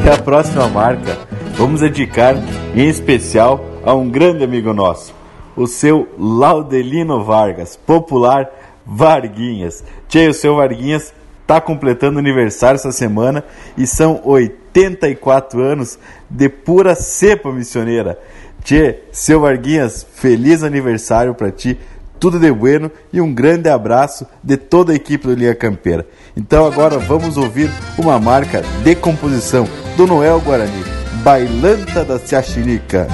E 0.06 0.10
a 0.10 0.18
próxima 0.22 0.68
marca 0.68 1.18
vamos 1.58 1.82
dedicar 1.82 2.36
em 2.76 2.88
especial 2.88 3.66
a 3.84 3.96
um 3.96 4.08
grande 4.08 4.44
amigo 4.44 4.72
nosso, 4.72 5.16
o 5.58 5.66
seu 5.66 6.08
Laudelino 6.20 7.24
Vargas, 7.24 7.76
popular 7.76 8.48
Varguinhas. 8.86 9.84
Tchê, 10.08 10.28
o 10.28 10.34
seu 10.34 10.58
Varguinhas 10.58 11.12
está 11.46 11.62
completando 11.62 12.18
aniversário 12.18 12.76
essa 12.76 12.92
semana 12.92 13.44
e 13.78 13.86
são 13.86 14.20
84 14.24 15.62
anos 15.62 16.00
de 16.28 16.50
pura 16.50 16.96
cepa 16.96 17.52
missioneira. 17.52 18.20
Tchê, 18.64 19.02
seu 19.12 19.42
Varguinhas, 19.42 20.06
feliz 20.16 20.64
aniversário 20.64 21.36
para 21.36 21.52
ti, 21.52 21.78
tudo 22.20 22.40
de 22.40 22.52
bueno 22.52 22.92
e 23.14 23.22
um 23.22 23.32
grande 23.32 23.70
abraço 23.70 24.26
de 24.44 24.58
toda 24.58 24.92
a 24.92 24.96
equipe 24.96 25.28
do 25.28 25.36
Linha 25.36 25.54
Campeira. 25.54 26.08
Então 26.36 26.66
agora 26.66 26.98
vamos 26.98 27.38
ouvir 27.38 27.70
uma 27.96 28.20
marca 28.20 28.64
de 28.84 28.96
composição 28.96 29.68
do 29.96 30.08
Noel 30.08 30.42
Guarani, 30.42 30.84
Bailanta 31.24 32.04
da 32.04 32.18
Ciaxinica. 32.18 33.08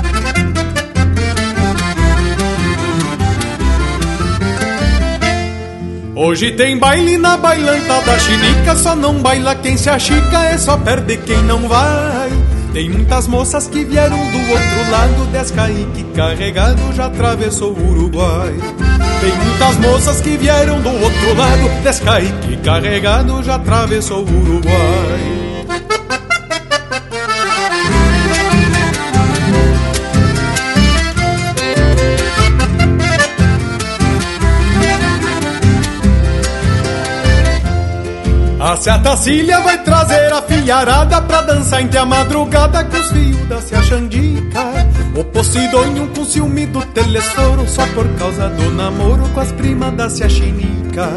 Hoje 6.13 6.51
tem 6.51 6.77
baile 6.77 7.17
na 7.17 7.37
bailanta 7.37 8.01
da 8.01 8.19
chinica, 8.19 8.75
só 8.75 8.95
não 8.95 9.21
baila 9.21 9.55
quem 9.55 9.77
se 9.77 9.89
achica, 9.89 10.43
é 10.45 10.57
só 10.57 10.77
perde 10.77 11.15
quem 11.17 11.41
não 11.43 11.69
vai. 11.69 12.29
Tem 12.73 12.89
muitas 12.89 13.27
moças 13.27 13.67
que 13.67 13.85
vieram 13.85 14.17
do 14.17 14.37
outro 14.39 14.91
lado, 14.91 15.31
Descaique 15.31 16.03
carregado 16.13 16.93
já 16.93 17.05
atravessou 17.05 17.71
o 17.71 17.91
Uruguai. 17.91 18.53
Tem 19.21 19.31
muitas 19.31 19.77
moças 19.77 20.19
que 20.19 20.35
vieram 20.35 20.81
do 20.81 20.89
outro 20.89 21.33
lado, 21.33 21.81
Descaique 21.81 22.57
carregado 22.57 23.41
já 23.41 23.55
atravessou 23.55 24.25
o 24.25 24.41
Uruguai. 24.41 25.41
A 38.61 38.77
Ciatacília 38.77 39.59
vai 39.61 39.83
trazer 39.83 40.31
a 40.31 40.39
filharada 40.43 41.19
pra 41.23 41.41
dançar 41.41 41.81
entre 41.81 41.97
a 41.97 42.05
madrugada 42.05 42.83
com 42.85 42.95
os 42.95 43.11
fios 43.11 43.47
da 43.47 43.59
Ciachandica. 43.59 44.61
O 45.15 45.23
Posidônio 45.23 46.07
com 46.09 46.23
ciúme 46.23 46.67
do 46.67 46.79
telesforo 46.85 47.67
só 47.67 47.87
por 47.87 48.07
causa 48.19 48.49
do 48.49 48.69
namoro 48.69 49.27
com 49.29 49.39
as 49.39 49.51
primas 49.51 49.91
da 49.95 50.07
Ciachinica. 50.07 51.09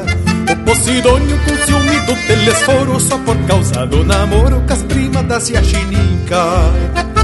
O 0.51 0.57
Posidônio 0.65 1.39
com 1.41 1.67
ciúme 1.67 2.01
do 2.07 2.15
telesforo 2.27 2.99
Só 3.01 3.19
por 3.19 3.37
causa 3.47 3.87
do 3.87 4.03
namoro 4.05 4.63
com 4.67 4.73
as 4.73 4.83
primas 4.83 5.27
da 5.27 5.39
Cia 5.39 5.63
Chinica 5.63 7.24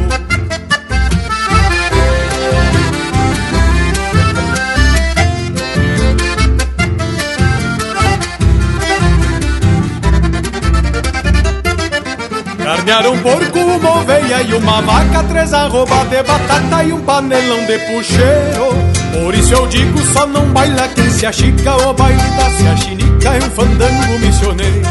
Um 12.99 13.17
porco, 13.19 13.57
uma 13.57 14.01
oveia 14.01 14.41
e 14.43 14.53
uma 14.53 14.81
vaca 14.81 15.23
Três 15.23 15.53
arroba 15.53 16.03
de 16.09 16.21
batata 16.23 16.83
e 16.83 16.91
um 16.91 16.99
panelão 17.01 17.65
de 17.65 17.79
puxeiro. 17.79 18.75
Por 19.13 19.33
isso 19.33 19.53
eu 19.53 19.65
digo, 19.67 19.97
só 20.13 20.27
não 20.27 20.45
baila 20.47 20.89
quem 20.89 21.09
se 21.09 21.25
achica 21.25 21.75
O 21.87 21.93
baile 21.93 22.21
da 22.21 22.49
se 22.51 22.67
achinica 22.67 23.29
é 23.29 23.37
um 23.37 23.49
fandango 23.51 24.19
missioneiro. 24.19 24.81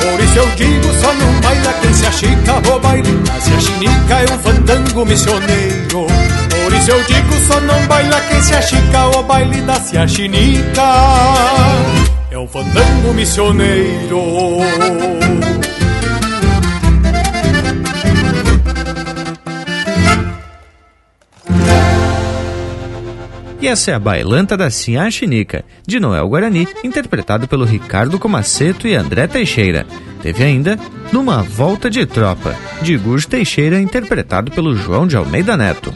Por 0.00 0.20
isso 0.24 0.38
eu 0.38 0.48
digo, 0.56 0.94
só 1.00 1.12
não 1.12 1.40
baila 1.42 1.72
quem 1.82 1.92
se 1.92 2.06
achica 2.06 2.74
O 2.74 2.80
baile 2.80 3.12
da 3.18 3.40
se 3.40 3.52
achinica 3.52 4.14
é 4.14 4.34
um 4.34 4.38
fandango 4.38 5.04
missioneiro. 5.04 6.06
Por 6.48 6.72
isso 6.72 6.90
eu 6.90 7.02
digo, 7.04 7.34
só 7.46 7.60
não 7.60 7.86
baila 7.86 8.20
quem 8.22 8.42
se 8.42 8.54
achica 8.54 9.06
O 9.18 9.22
baile 9.22 9.60
da 9.62 9.74
se 9.74 9.98
achinica 9.98 10.82
é 12.30 12.38
um 12.38 12.48
fandango 12.48 13.12
missioneiro 13.14 14.18
E 23.60 23.66
essa 23.66 23.90
é 23.90 23.94
a 23.94 23.98
Bailanta 23.98 24.56
da 24.56 24.70
Sinha 24.70 25.10
Chinica, 25.10 25.64
de 25.84 25.98
Noel 25.98 26.28
Guarani, 26.28 26.68
interpretado 26.84 27.48
pelo 27.48 27.64
Ricardo 27.64 28.18
Comaceto 28.18 28.86
e 28.86 28.94
André 28.94 29.26
Teixeira. 29.26 29.84
Teve 30.22 30.44
ainda 30.44 30.78
Numa 31.12 31.42
Volta 31.42 31.90
de 31.90 32.06
Tropa, 32.06 32.54
de 32.82 32.96
Gur 32.96 33.24
Teixeira, 33.24 33.80
interpretado 33.80 34.52
pelo 34.52 34.76
João 34.76 35.08
de 35.08 35.16
Almeida 35.16 35.56
Neto. 35.56 35.92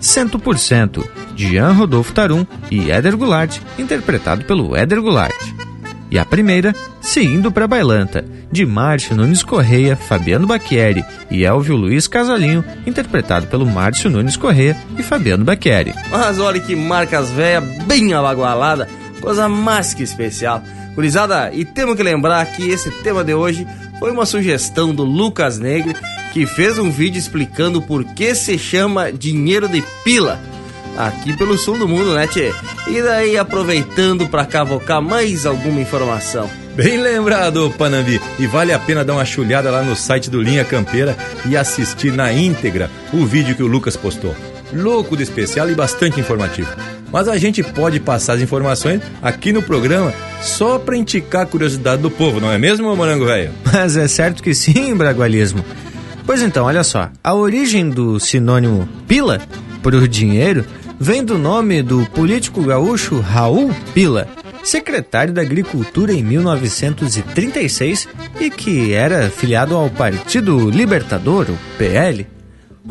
100%, 0.00 1.02
de 1.34 1.48
Jean 1.48 1.72
Rodolfo 1.72 2.12
Tarum 2.12 2.44
e 2.70 2.90
Éder 2.90 3.16
Goulart, 3.16 3.58
interpretado 3.78 4.44
pelo 4.44 4.76
Éder 4.76 5.00
Goulart. 5.00 5.67
E 6.10 6.18
a 6.18 6.24
primeira, 6.24 6.74
Seguindo 7.00 7.50
para 7.50 7.66
Bailanta, 7.66 8.24
de 8.50 8.66
Márcio 8.66 9.16
Nunes 9.16 9.42
Correia, 9.42 9.96
Fabiano 9.96 10.46
Bacchieri 10.46 11.04
e 11.30 11.44
Elvio 11.44 11.76
Luiz 11.76 12.06
Casalinho, 12.06 12.64
interpretado 12.86 13.46
pelo 13.46 13.64
Márcio 13.64 14.10
Nunes 14.10 14.36
Correia 14.36 14.76
e 14.98 15.02
Fabiano 15.02 15.44
Bacchieri. 15.44 15.94
Mas 16.10 16.38
olha 16.38 16.60
que 16.60 16.76
marcas 16.76 17.30
velhas, 17.30 17.64
bem 17.84 18.12
abagualada, 18.12 18.88
coisa 19.20 19.48
mais 19.48 19.94
que 19.94 20.02
especial. 20.02 20.62
Curizada, 20.94 21.50
e 21.54 21.64
temos 21.64 21.96
que 21.96 22.02
lembrar 22.02 22.44
que 22.52 22.68
esse 22.68 22.90
tema 22.90 23.22
de 23.24 23.32
hoje 23.32 23.66
foi 23.98 24.10
uma 24.10 24.26
sugestão 24.26 24.94
do 24.94 25.04
Lucas 25.04 25.58
Negre, 25.58 25.96
que 26.32 26.44
fez 26.44 26.78
um 26.78 26.90
vídeo 26.90 27.18
explicando 27.18 27.80
por 27.80 28.04
que 28.04 28.34
se 28.34 28.58
chama 28.58 29.12
dinheiro 29.12 29.68
de 29.68 29.82
pila 30.04 30.38
aqui 30.96 31.36
pelo 31.36 31.58
sul 31.58 31.78
do 31.78 31.88
mundo, 31.88 32.14
né, 32.14 32.26
Tchê? 32.26 32.52
E 32.86 33.02
daí 33.02 33.36
aproveitando 33.36 34.26
para 34.28 34.44
cavocar 34.44 35.02
mais 35.02 35.46
alguma 35.46 35.80
informação. 35.80 36.48
Bem 36.74 36.96
lembrado, 36.96 37.72
Panambi. 37.76 38.20
E 38.38 38.46
vale 38.46 38.72
a 38.72 38.78
pena 38.78 39.04
dar 39.04 39.14
uma 39.14 39.24
chulhada 39.24 39.70
lá 39.70 39.82
no 39.82 39.96
site 39.96 40.30
do 40.30 40.40
Linha 40.40 40.64
Campeira 40.64 41.16
e 41.44 41.56
assistir 41.56 42.12
na 42.12 42.32
íntegra 42.32 42.88
o 43.12 43.26
vídeo 43.26 43.56
que 43.56 43.62
o 43.62 43.66
Lucas 43.66 43.96
postou. 43.96 44.34
Louco 44.72 45.16
de 45.16 45.22
especial 45.22 45.68
e 45.70 45.74
bastante 45.74 46.20
informativo. 46.20 46.68
Mas 47.10 47.26
a 47.26 47.36
gente 47.38 47.62
pode 47.62 47.98
passar 47.98 48.34
as 48.34 48.42
informações 48.42 49.00
aqui 49.22 49.52
no 49.52 49.62
programa 49.62 50.12
só 50.40 50.78
para 50.78 50.96
indicar 50.96 51.42
a 51.42 51.46
curiosidade 51.46 52.02
do 52.02 52.10
povo, 52.10 52.38
não 52.40 52.52
é 52.52 52.58
mesmo, 52.58 52.94
Morango 52.94 53.24
Velho? 53.24 53.50
Mas 53.72 53.96
é 53.96 54.06
certo 54.06 54.42
que 54.42 54.54
sim, 54.54 54.94
Bragualismo. 54.94 55.64
Pois 56.24 56.42
então, 56.42 56.66
olha 56.66 56.84
só. 56.84 57.10
A 57.24 57.34
origem 57.34 57.88
do 57.88 58.20
sinônimo 58.20 58.86
pila 59.08 59.40
por 59.82 60.06
dinheiro 60.08 60.64
vem 60.98 61.24
do 61.24 61.38
nome 61.38 61.82
do 61.82 62.04
político 62.06 62.62
gaúcho 62.62 63.20
Raul 63.20 63.70
Pila, 63.94 64.28
secretário 64.64 65.32
da 65.32 65.42
Agricultura 65.42 66.12
em 66.12 66.22
1936 66.22 68.08
e 68.40 68.50
que 68.50 68.92
era 68.92 69.30
filiado 69.30 69.74
ao 69.74 69.88
Partido 69.88 70.68
Libertador, 70.70 71.46
o 71.50 71.78
PL. 71.78 72.26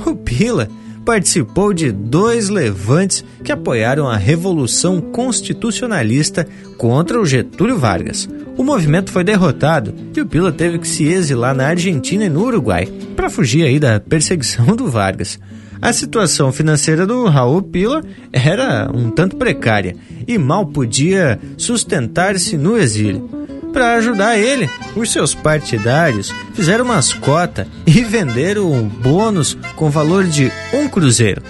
O 0.06 0.16
Pila 0.16 0.70
participou 1.06 1.74
de 1.74 1.92
dois 1.92 2.50
levantes 2.50 3.24
que 3.44 3.52
apoiaram 3.52 4.08
a 4.08 4.18
Revolução 4.18 5.00
Constitucionalista 5.00 6.46
contra 6.78 7.20
o 7.20 7.26
Getúlio 7.26 7.78
Vargas. 7.78 8.28
O 8.58 8.64
movimento 8.64 9.12
foi 9.12 9.24
derrotado 9.24 9.94
e 10.16 10.20
o 10.20 10.26
Pila 10.26 10.52
teve 10.52 10.80
que 10.80 10.88
se 10.88 11.06
exilar 11.06 11.56
na 11.56 11.68
Argentina 11.68 12.26
e 12.26 12.30
no 12.30 12.44
Uruguai 12.44 12.88
para 13.16 13.30
fugir 13.30 13.64
aí 13.64 13.80
da 13.80 14.00
perseguição 14.00 14.76
do 14.76 14.88
Vargas. 14.88 15.40
A 15.82 15.94
situação 15.94 16.52
financeira 16.52 17.06
do 17.06 17.26
Raul 17.28 17.62
Pila 17.62 18.04
era 18.32 18.90
um 18.94 19.12
tanto 19.12 19.36
precária 19.36 19.96
e 20.28 20.38
mal 20.38 20.66
podia 20.66 21.40
sustentar-se 21.58 22.58
no 22.58 22.78
exílio. 22.78 23.30
Para 23.72 23.96
ajudar 23.96 24.38
ele, 24.38 24.70
os 24.96 25.12
seus 25.12 25.36
partidários 25.36 26.34
fizeram 26.54 26.86
mascota 26.86 27.68
e 27.86 28.04
venderam 28.04 28.84
bônus 28.88 29.58
com 29.76 29.90
valor 29.90 30.24
de 30.24 30.52
um 30.74 30.88
cruzeiro. 30.88 31.44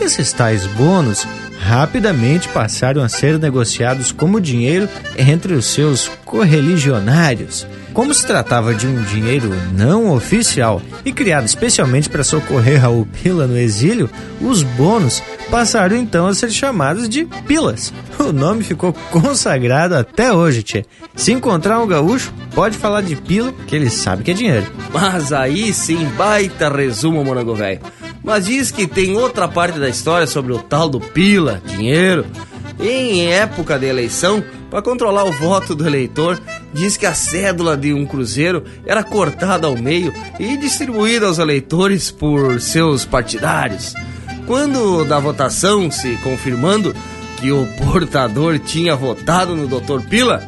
Esses 0.00 0.32
tais 0.32 0.66
bônus 0.66 1.26
rapidamente 1.58 2.48
passaram 2.48 3.02
a 3.02 3.08
ser 3.08 3.38
negociados 3.38 4.12
como 4.12 4.40
dinheiro 4.40 4.88
entre 5.18 5.54
os 5.54 5.66
seus 5.66 6.08
correligionários. 6.24 7.66
Como 7.96 8.12
se 8.12 8.26
tratava 8.26 8.74
de 8.74 8.86
um 8.86 9.02
dinheiro 9.04 9.48
não 9.72 10.12
oficial 10.12 10.82
e 11.02 11.10
criado 11.10 11.46
especialmente 11.46 12.10
para 12.10 12.22
socorrer 12.22 12.82
Raul 12.82 13.06
Pila 13.06 13.46
no 13.46 13.56
exílio, 13.56 14.10
os 14.38 14.62
bônus 14.62 15.22
passaram 15.50 15.96
então 15.96 16.26
a 16.26 16.34
ser 16.34 16.50
chamados 16.50 17.08
de 17.08 17.24
pilas. 17.46 17.94
O 18.18 18.34
nome 18.34 18.62
ficou 18.64 18.92
consagrado 19.10 19.94
até 19.94 20.30
hoje, 20.30 20.62
tchê. 20.62 20.84
Se 21.14 21.32
encontrar 21.32 21.80
um 21.80 21.86
gaúcho, 21.86 22.34
pode 22.54 22.76
falar 22.76 23.00
de 23.00 23.16
pila, 23.16 23.54
que 23.66 23.74
ele 23.74 23.88
sabe 23.88 24.22
que 24.22 24.32
é 24.32 24.34
dinheiro. 24.34 24.66
Mas 24.92 25.32
aí 25.32 25.72
sim, 25.72 26.04
baita 26.18 26.68
resumo, 26.68 27.24
morango 27.24 27.54
velho. 27.54 27.80
Mas 28.22 28.44
diz 28.44 28.70
que 28.70 28.86
tem 28.86 29.16
outra 29.16 29.48
parte 29.48 29.78
da 29.78 29.88
história 29.88 30.26
sobre 30.26 30.52
o 30.52 30.58
tal 30.58 30.86
do 30.90 31.00
pila, 31.00 31.62
dinheiro. 31.64 32.26
Em 32.78 33.32
época 33.32 33.78
de 33.78 33.86
eleição, 33.86 34.44
para 34.76 34.82
controlar 34.82 35.24
o 35.24 35.32
voto 35.32 35.74
do 35.74 35.86
eleitor, 35.86 36.38
diz 36.70 36.98
que 36.98 37.06
a 37.06 37.14
cédula 37.14 37.78
de 37.78 37.94
um 37.94 38.04
cruzeiro 38.04 38.62
era 38.84 39.02
cortada 39.02 39.66
ao 39.66 39.74
meio 39.74 40.12
e 40.38 40.54
distribuída 40.58 41.24
aos 41.24 41.38
eleitores 41.38 42.10
por 42.10 42.60
seus 42.60 43.02
partidários. 43.02 43.94
Quando 44.46 45.02
da 45.06 45.18
votação 45.18 45.90
se 45.90 46.18
confirmando 46.18 46.94
que 47.38 47.50
o 47.50 47.66
portador 47.78 48.58
tinha 48.58 48.94
votado 48.94 49.56
no 49.56 49.66
Dr. 49.66 50.06
Pila, 50.10 50.46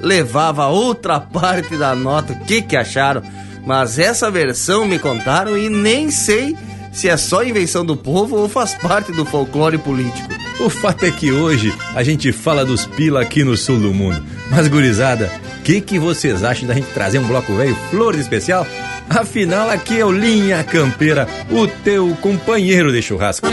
levava 0.00 0.68
outra 0.68 1.20
parte 1.20 1.76
da 1.76 1.94
nota. 1.94 2.32
O 2.32 2.46
que 2.46 2.62
que 2.62 2.78
acharam? 2.78 3.22
Mas 3.66 3.98
essa 3.98 4.30
versão 4.30 4.86
me 4.86 4.98
contaram 4.98 5.54
e 5.54 5.68
nem 5.68 6.10
sei 6.10 6.56
se 6.94 7.10
é 7.10 7.16
só 7.18 7.44
invenção 7.44 7.84
do 7.84 7.94
povo 7.94 8.36
ou 8.36 8.48
faz 8.48 8.74
parte 8.74 9.12
do 9.12 9.26
folclore 9.26 9.76
político. 9.76 10.45
O 10.58 10.70
fato 10.70 11.04
é 11.04 11.10
que 11.10 11.30
hoje 11.30 11.72
a 11.94 12.02
gente 12.02 12.32
fala 12.32 12.64
dos 12.64 12.86
pila 12.86 13.20
aqui 13.20 13.44
no 13.44 13.56
sul 13.56 13.78
do 13.78 13.92
mundo. 13.92 14.22
Mas, 14.50 14.68
gurizada, 14.68 15.30
o 15.58 15.62
que, 15.62 15.80
que 15.80 15.98
vocês 15.98 16.42
acham 16.42 16.66
da 16.66 16.74
gente 16.74 16.88
trazer 16.92 17.18
um 17.18 17.26
bloco 17.26 17.54
velho 17.54 17.76
flores 17.90 18.20
especial? 18.20 18.66
Afinal, 19.08 19.68
aqui 19.70 20.00
é 20.00 20.04
o 20.04 20.10
Linha 20.10 20.64
Campeira, 20.64 21.28
o 21.50 21.66
teu 21.68 22.16
companheiro 22.20 22.90
de 22.90 23.02
churrasco. 23.02 23.46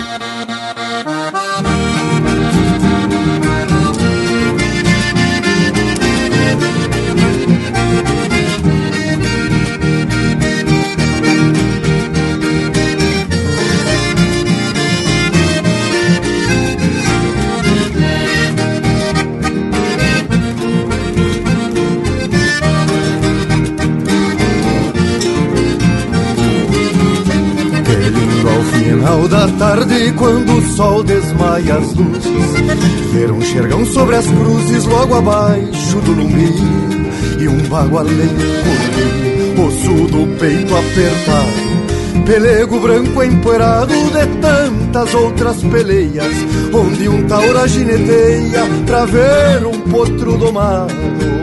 Tarde, 29.73 30.13
quando 30.17 30.55
o 30.55 30.61
sol 30.75 31.03
desmaia 31.03 31.75
as 31.75 31.93
luzes, 31.95 33.11
ver 33.11 33.31
um 33.31 33.41
xergão 33.41 33.83
sobre 33.85 34.15
as 34.15 34.27
cruzes 34.27 34.85
logo 34.85 35.15
abaixo 35.15 35.97
do 36.01 36.11
lumbi. 36.11 36.53
E 37.39 37.47
um 37.47 37.57
bagualeiro 37.67 38.35
correr, 38.63 39.65
osso 39.65 40.07
do 40.07 40.37
peito 40.37 40.75
apertado, 40.75 42.23
pelego 42.25 42.79
branco 42.79 43.23
empoeirado 43.23 43.93
de 43.93 44.27
tantas 44.41 45.13
outras 45.15 45.57
peleias, 45.63 46.35
onde 46.71 47.09
um 47.09 47.25
taura 47.27 47.67
gineteia 47.67 48.65
pra 48.85 49.05
ver 49.05 49.65
um 49.65 49.79
potro 49.89 50.37
domado. 50.37 51.42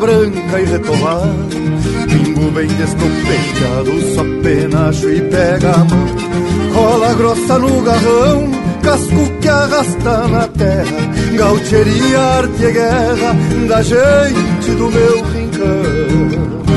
branca 0.00 0.60
e 0.60 0.64
retomada 0.64 1.60
Pingo 2.08 2.50
bem 2.50 2.66
descompechado, 2.66 4.14
só 4.14 4.24
penacho 4.42 5.10
e 5.10 5.20
pega 5.20 5.70
a 5.70 5.78
mão. 5.84 6.06
Cola 6.74 7.14
grossa 7.14 7.58
no 7.58 7.82
garrão, 7.82 8.50
casco 8.82 9.30
que 9.40 9.48
arrasta 9.48 10.28
na 10.28 10.48
terra. 10.48 11.36
Gaucheria, 11.36 12.18
arte 12.18 12.64
e 12.64 12.72
guerra 12.72 13.36
da 13.68 13.82
gente 13.82 14.70
do 14.76 14.90
meu 14.90 15.22
rincão 15.24 16.69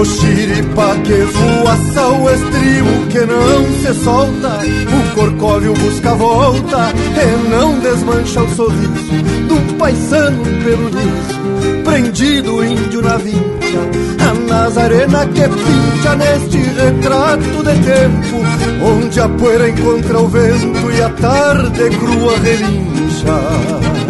o 0.00 0.04
xiripa 0.04 0.96
que 1.04 1.12
voaça 1.12 2.08
o 2.08 2.30
estribo 2.30 3.06
que 3.10 3.20
não 3.20 3.64
se 3.82 4.02
solta. 4.02 4.60
O 4.88 5.14
corcóvio 5.14 5.74
busca 5.74 6.14
volta 6.14 6.92
e 6.94 7.50
não 7.50 7.78
desmancha 7.80 8.42
o 8.42 8.48
sorriso 8.54 9.22
Do 9.46 9.74
paisano 9.76 10.42
pelo 10.64 10.88
liso, 10.88 11.82
prendido 11.84 12.64
índio 12.64 13.02
na 13.02 13.16
vincha 13.18 13.40
A 14.20 14.34
Nazarena 14.34 15.26
que 15.26 15.42
pincha 15.42 16.16
neste 16.16 16.58
retrato 16.58 17.62
de 17.62 17.74
tempo 17.84 18.40
Onde 18.82 19.20
a 19.20 19.28
poeira 19.28 19.68
encontra 19.68 20.18
o 20.18 20.28
vento 20.28 20.90
e 20.92 21.02
a 21.02 21.10
tarde 21.10 21.90
crua 21.98 22.38
relincha 22.38 24.09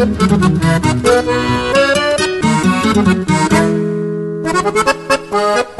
Thank 0.00 0.22
you. 5.78 5.79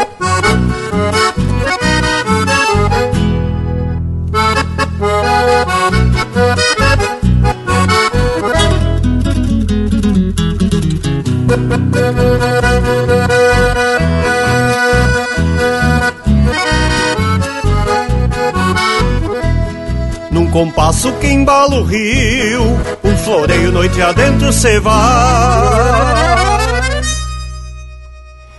Com 20.51 20.64
compasso 20.64 21.12
que 21.20 21.28
embala 21.28 21.77
o 21.77 21.85
rio, 21.85 22.60
um 23.05 23.16
floreio 23.18 23.70
noite 23.70 24.02
adentro 24.02 24.52
se 24.52 24.81
vai. 24.81 24.98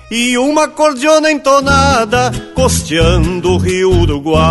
E 0.09 0.37
uma 0.37 0.69
cordiona 0.69 1.29
entonada 1.29 2.31
costeando 2.55 3.51
o 3.51 3.57
rio 3.57 3.91
Uruguai. 3.91 4.41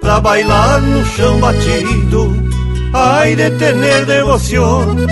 Pra 0.00 0.20
bailar 0.20 0.80
no 0.80 1.04
chão 1.04 1.40
batido 1.40 2.51
ai 2.92 3.34
de 3.34 3.50
tener 3.50 4.06
devoción 4.06 5.06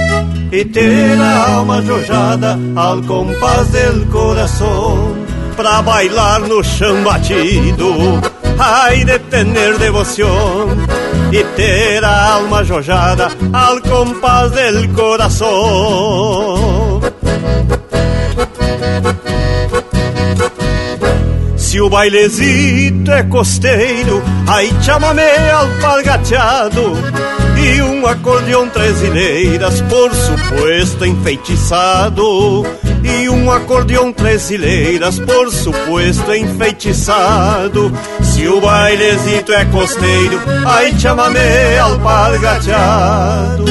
y 0.53 0.65
ter 0.65 1.19
a 1.19 1.59
alma 1.59 1.83
jojada 1.87 2.59
al 2.77 3.05
compás 3.07 3.73
del 3.73 4.07
corazón. 4.07 5.15
Pra 5.57 5.83
bailar 5.83 6.41
no 6.43 6.63
chão 6.63 7.05
batido, 7.05 8.21
ai 8.59 9.05
de 9.05 9.19
tener 9.19 9.79
devoción 9.79 10.87
y 11.31 11.43
ter 11.57 12.05
a 12.05 12.37
alma 12.37 12.65
jojada 12.65 13.31
al 13.53 13.81
compás 13.83 14.53
del 14.53 14.91
corazón. 14.93 16.70
Se 21.71 21.81
o 21.81 21.89
bailezito 21.89 23.13
é 23.13 23.23
costeiro, 23.23 24.21
aí 24.49 24.73
chamamé 24.83 25.53
alpargateado 25.53 26.95
e 27.57 27.81
um 27.81 28.05
acordeão 28.09 28.69
trezileiras, 28.69 29.81
por 29.83 30.13
suposto 30.13 31.07
enfeitiçado. 31.07 32.67
E 33.05 33.29
um 33.29 33.53
acordeão 33.53 34.13
trezileiras, 34.13 35.21
por 35.21 35.49
suposto 35.53 36.35
enfeitiçado. 36.35 37.97
Se 38.21 38.49
o 38.49 38.61
bailezito 38.61 39.53
é 39.53 39.65
costeiro, 39.67 40.41
aí 40.67 40.99
chamamé 40.99 41.79
alpargateado. 41.79 43.65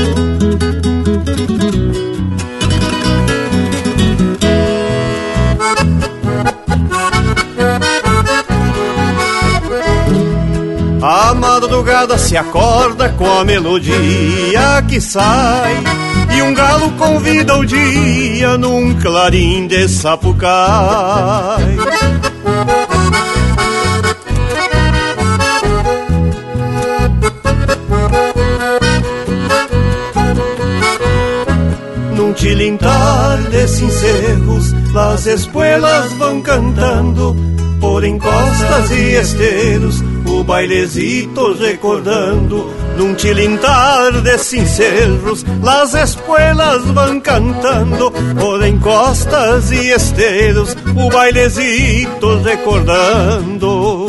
A 11.29 11.33
madrugada 11.35 12.17
se 12.17 12.35
acorda 12.35 13.09
com 13.09 13.31
a 13.31 13.45
melodia 13.45 14.83
que 14.87 14.99
sai. 14.99 15.75
E 16.35 16.41
um 16.41 16.55
galo 16.55 16.89
convida 16.93 17.55
o 17.55 17.63
dia 17.63 18.57
num 18.57 18.95
clarim 18.95 19.67
de 19.67 19.87
sapucai. 19.87 20.47
Num 32.15 32.33
tilintar 32.33 33.37
de 33.51 33.67
cincerros, 33.67 34.73
Las 34.91 35.27
espuelas 35.27 36.11
vão 36.13 36.41
cantando 36.41 37.35
Por 37.79 38.03
encostas 38.03 38.89
e 38.89 39.13
esteiros 39.13 40.08
o 40.49 40.51
bailezito 40.51 41.53
recordando 41.53 42.73
num 42.97 43.13
tilintar 43.13 44.11
de 44.23 44.35
cincerros, 44.39 45.45
las 45.61 45.93
espuelas 45.93 46.83
vão 46.85 47.21
cantando 47.21 48.11
por 48.39 48.65
encostas 48.65 49.69
e 49.69 49.91
esteiros, 49.91 50.75
o 50.95 51.07
bailezito 51.11 52.41
recordando. 52.41 54.07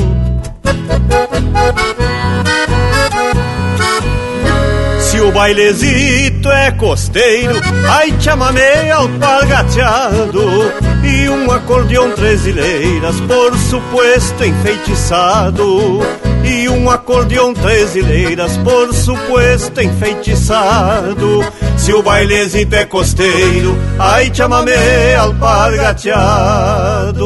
Se 4.99 5.21
o 5.21 5.31
bailezito 5.31 6.51
é 6.51 6.71
costeiro, 6.71 7.61
ai 7.87 8.15
chamamé 8.19 8.91
alpargateado 8.93 10.73
E 11.05 11.29
um 11.29 11.51
acordeão 11.51 12.13
trezileiras, 12.13 13.21
por 13.21 13.55
suposto 13.59 14.45
enfeitiçado 14.45 16.01
E 16.45 16.69
um 16.69 16.91
acordeão 16.91 17.55
trezileiras, 17.55 18.57
por 18.59 18.93
suposto 18.95 19.81
enfeitiçado. 19.81 21.41
Se 21.77 21.93
o 21.93 22.03
bailezito 22.03 22.75
é 22.75 22.85
costeiro, 22.85 23.77
ai 23.99 24.31
chamamé 24.33 25.17
alpargateado. 25.17 27.25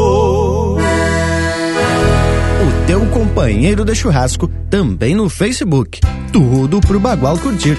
O 0.78 0.78
teu 2.86 3.00
companheiro 3.06 3.84
de 3.84 3.94
churrasco 3.94 4.48
também 4.68 5.14
no 5.14 5.28
Facebook. 5.28 6.00
Tudo 6.32 6.80
pro 6.80 7.00
Bagual 7.00 7.38
curtir. 7.38 7.78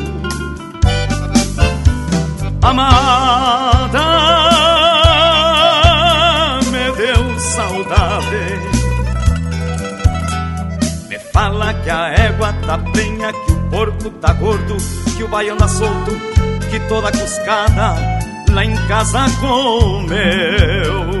Amada, 2.61 4.05
Me 11.09 11.19
fala 11.33 11.73
que 11.73 11.89
a 11.89 12.13
égua 12.13 12.53
tá 12.65 12.77
penha, 12.77 13.33
que 13.33 13.51
o 13.51 13.69
porco 13.69 14.09
tá 14.21 14.33
gordo, 14.33 14.77
que 15.17 15.23
o 15.23 15.27
baiano 15.27 15.59
tá 15.59 15.67
solto, 15.67 16.31
toda 16.91 17.09
cuscada 17.11 17.95
lá 18.51 18.65
em 18.65 18.75
casa 18.87 19.25
comeu. 19.39 21.20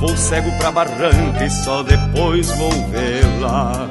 Vou 0.00 0.16
cego 0.16 0.50
pra 0.52 0.72
barranca 0.72 1.44
e 1.44 1.50
só 1.50 1.82
depois 1.82 2.50
vou 2.52 2.72
vê-la. 2.88 3.86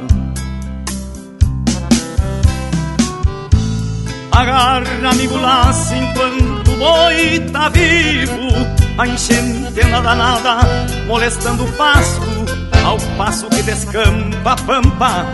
Agarra, 4.31 5.09
amigo 5.11 5.37
laço, 5.37 5.93
enquanto 5.93 6.71
o 6.71 6.77
boi 6.77 7.39
tá 7.51 7.69
vivo. 7.69 8.39
A 8.97 9.07
enchente 9.07 9.81
anda 9.85 10.01
danada, 10.01 10.59
molestando 11.05 11.63
o 11.63 11.71
pasto, 11.73 12.21
ao 12.83 12.97
passo 13.15 13.47
que 13.49 13.61
descampa 13.61 14.53
a 14.53 14.55
pampa 14.55 15.25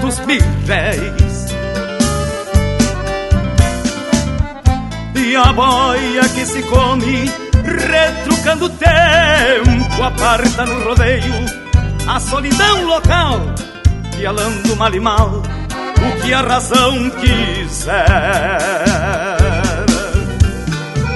dos 0.00 0.18
birréis. 0.18 1.46
E 5.14 5.36
a 5.36 5.52
boia 5.52 6.28
que 6.28 6.44
se 6.44 6.62
come 6.64 7.30
retrucando 7.64 8.66
o 8.66 8.68
tempo, 8.68 9.83
aparta 10.02 10.64
no 10.66 10.84
rodeio 10.84 11.64
a 12.06 12.20
solidão 12.20 12.84
local, 12.84 13.40
pialando 14.16 14.76
mal 14.76 14.94
e 14.94 15.00
mal 15.00 15.42
o 16.04 16.22
que 16.22 16.34
a 16.34 16.42
razão 16.42 17.10
quiser. 17.10 18.04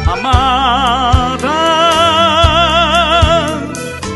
Amada, 0.06 1.48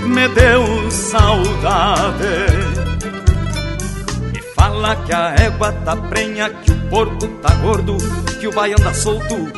me 0.07 0.29
deu 0.29 0.91
saudade. 0.91 2.23
Me 4.33 4.43
fala 4.55 4.97
que 4.97 5.13
a 5.13 5.35
égua 5.39 5.73
tá 5.85 5.95
prenha, 5.97 6.49
que 6.49 6.71
o 6.71 6.77
porco 6.89 7.29
tá 7.43 7.55
gordo, 7.57 7.99
que 8.41 8.49
o 8.49 8.53
baiano 8.53 8.81
anda 8.81 8.95
solto, 8.95 9.53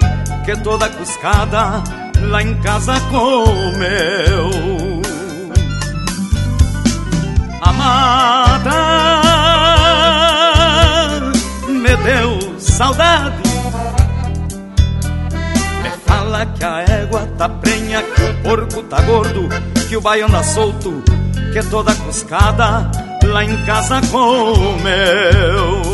que 0.45 0.57
toda 0.63 0.89
cuscada 0.89 1.83
lá 2.21 2.43
em 2.43 2.55
casa 2.61 3.01
comeu. 3.11 4.94
Amada, 7.85 8.81
me 11.69 11.95
deu 11.97 12.59
saudade. 12.59 13.43
Me 15.83 15.91
fala 16.07 16.47
que 16.47 16.65
a 16.65 16.81
égua 16.81 17.29
tá 17.37 17.47
prenha, 17.47 18.03
que 18.03 18.23
o 18.23 18.35
porco 18.43 18.83
tá 18.85 19.03
gordo, 19.03 19.51
que 19.87 19.99
o 19.99 20.01
baiano 20.01 20.35
anda 20.35 20.43
solto, 20.43 21.05
que 21.53 21.63
toda 21.69 21.95
cuscada 21.95 22.91
lá 23.23 23.45
em 23.45 23.65
casa 23.67 24.01
comeu. 24.11 25.94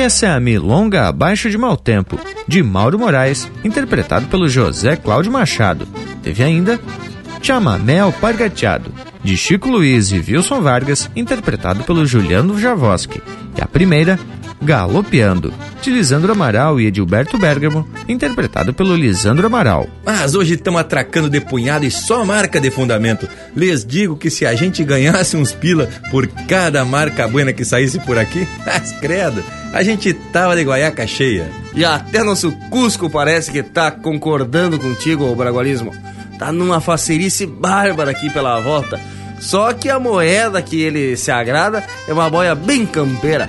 Essa 0.00 0.26
é 0.26 0.30
a 0.30 0.40
Milonga 0.40 1.08
Abaixo 1.08 1.50
de 1.50 1.58
Mau 1.58 1.76
Tempo, 1.76 2.18
de 2.48 2.62
Mauro 2.62 2.98
Moraes, 2.98 3.50
interpretado 3.62 4.26
pelo 4.28 4.48
José 4.48 4.96
Cláudio 4.96 5.30
Machado. 5.30 5.86
Teve 6.22 6.42
ainda 6.42 6.80
Chamamé 7.42 7.98
Pargateado, 8.18 8.90
de 9.22 9.36
Chico 9.36 9.68
Luiz 9.68 10.10
e 10.10 10.18
Wilson 10.18 10.62
Vargas, 10.62 11.10
interpretado 11.14 11.84
pelo 11.84 12.06
Juliano 12.06 12.58
Javoski. 12.58 13.20
E 13.56 13.60
a 13.60 13.66
primeira, 13.66 14.18
Galopeando, 14.62 15.54
de 15.80 15.90
Lisandro 15.90 16.32
Amaral 16.32 16.78
e 16.78 16.86
Edilberto 16.86 17.38
Bergamo, 17.38 17.88
interpretado 18.06 18.74
pelo 18.74 18.94
Lisandro 18.94 19.46
Amaral. 19.46 19.88
Mas 20.04 20.34
hoje 20.34 20.54
estamos 20.54 20.82
atracando 20.82 21.30
de 21.30 21.40
punhado 21.40 21.86
e 21.86 21.90
só 21.90 22.26
marca 22.26 22.60
de 22.60 22.70
fundamento. 22.70 23.26
Les 23.56 23.86
digo 23.86 24.18
que 24.18 24.28
se 24.28 24.44
a 24.44 24.54
gente 24.54 24.84
ganhasse 24.84 25.34
uns 25.34 25.52
pila 25.52 25.88
por 26.10 26.26
cada 26.46 26.84
marca 26.84 27.26
buena 27.26 27.54
que 27.54 27.64
saísse 27.64 27.98
por 28.00 28.18
aqui, 28.18 28.46
mas 28.66 28.92
credo, 29.00 29.42
a 29.72 29.82
gente 29.82 30.12
tava 30.12 30.54
de 30.54 30.62
guaiaca 30.62 31.06
cheia. 31.06 31.48
E 31.74 31.82
até 31.82 32.22
nosso 32.22 32.52
Cusco 32.68 33.08
parece 33.08 33.50
que 33.50 33.62
tá 33.62 33.90
concordando 33.90 34.78
contigo, 34.78 35.24
o 35.24 35.34
Bragualismo. 35.34 35.94
Tá 36.38 36.52
numa 36.52 36.80
facerice 36.80 37.46
bárbara 37.46 38.10
aqui 38.10 38.28
pela 38.28 38.60
volta. 38.60 39.00
Só 39.38 39.72
que 39.72 39.88
a 39.88 39.98
moeda 39.98 40.60
que 40.60 40.82
ele 40.82 41.16
se 41.16 41.30
agrada 41.30 41.82
é 42.06 42.12
uma 42.12 42.28
boia 42.28 42.54
bem 42.54 42.84
campeira 42.84 43.48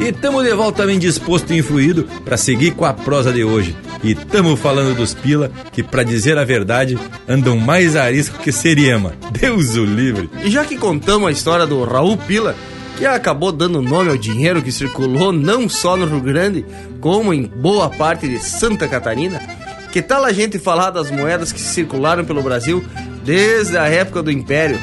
E 0.00 0.12
tamo 0.12 0.44
de 0.44 0.54
volta 0.54 0.86
bem 0.86 0.96
disposto 0.96 1.52
e 1.52 1.58
influído 1.58 2.04
para 2.24 2.36
seguir 2.36 2.70
com 2.70 2.84
a 2.84 2.94
prosa 2.94 3.32
de 3.32 3.42
hoje. 3.42 3.76
E 4.02 4.14
tamo 4.14 4.56
falando 4.56 4.96
dos 4.96 5.12
pila 5.12 5.50
que, 5.72 5.82
para 5.82 6.04
dizer 6.04 6.38
a 6.38 6.44
verdade, 6.44 6.96
andam 7.28 7.56
mais 7.56 7.96
a 7.96 8.08
risco 8.08 8.38
que 8.38 8.52
seriema. 8.52 9.14
Deus 9.32 9.74
o 9.74 9.84
livre. 9.84 10.30
E 10.44 10.50
já 10.50 10.64
que 10.64 10.78
contamos 10.78 11.28
a 11.28 11.32
história 11.32 11.66
do 11.66 11.82
Raul 11.82 12.16
Pila, 12.16 12.54
que 12.96 13.04
acabou 13.06 13.50
dando 13.50 13.82
nome 13.82 14.08
ao 14.08 14.16
dinheiro 14.16 14.62
que 14.62 14.70
circulou 14.70 15.32
não 15.32 15.68
só 15.68 15.96
no 15.96 16.06
Rio 16.06 16.20
Grande, 16.20 16.64
como 17.00 17.34
em 17.34 17.42
boa 17.42 17.90
parte 17.90 18.28
de 18.28 18.38
Santa 18.38 18.86
Catarina, 18.86 19.40
que 19.90 20.00
tal 20.00 20.24
a 20.24 20.32
gente 20.32 20.60
falar 20.60 20.90
das 20.90 21.10
moedas 21.10 21.50
que 21.50 21.60
circularam 21.60 22.24
pelo 22.24 22.42
Brasil 22.42 22.84
desde 23.24 23.76
a 23.76 23.88
época 23.88 24.22
do 24.22 24.30
Império? 24.30 24.78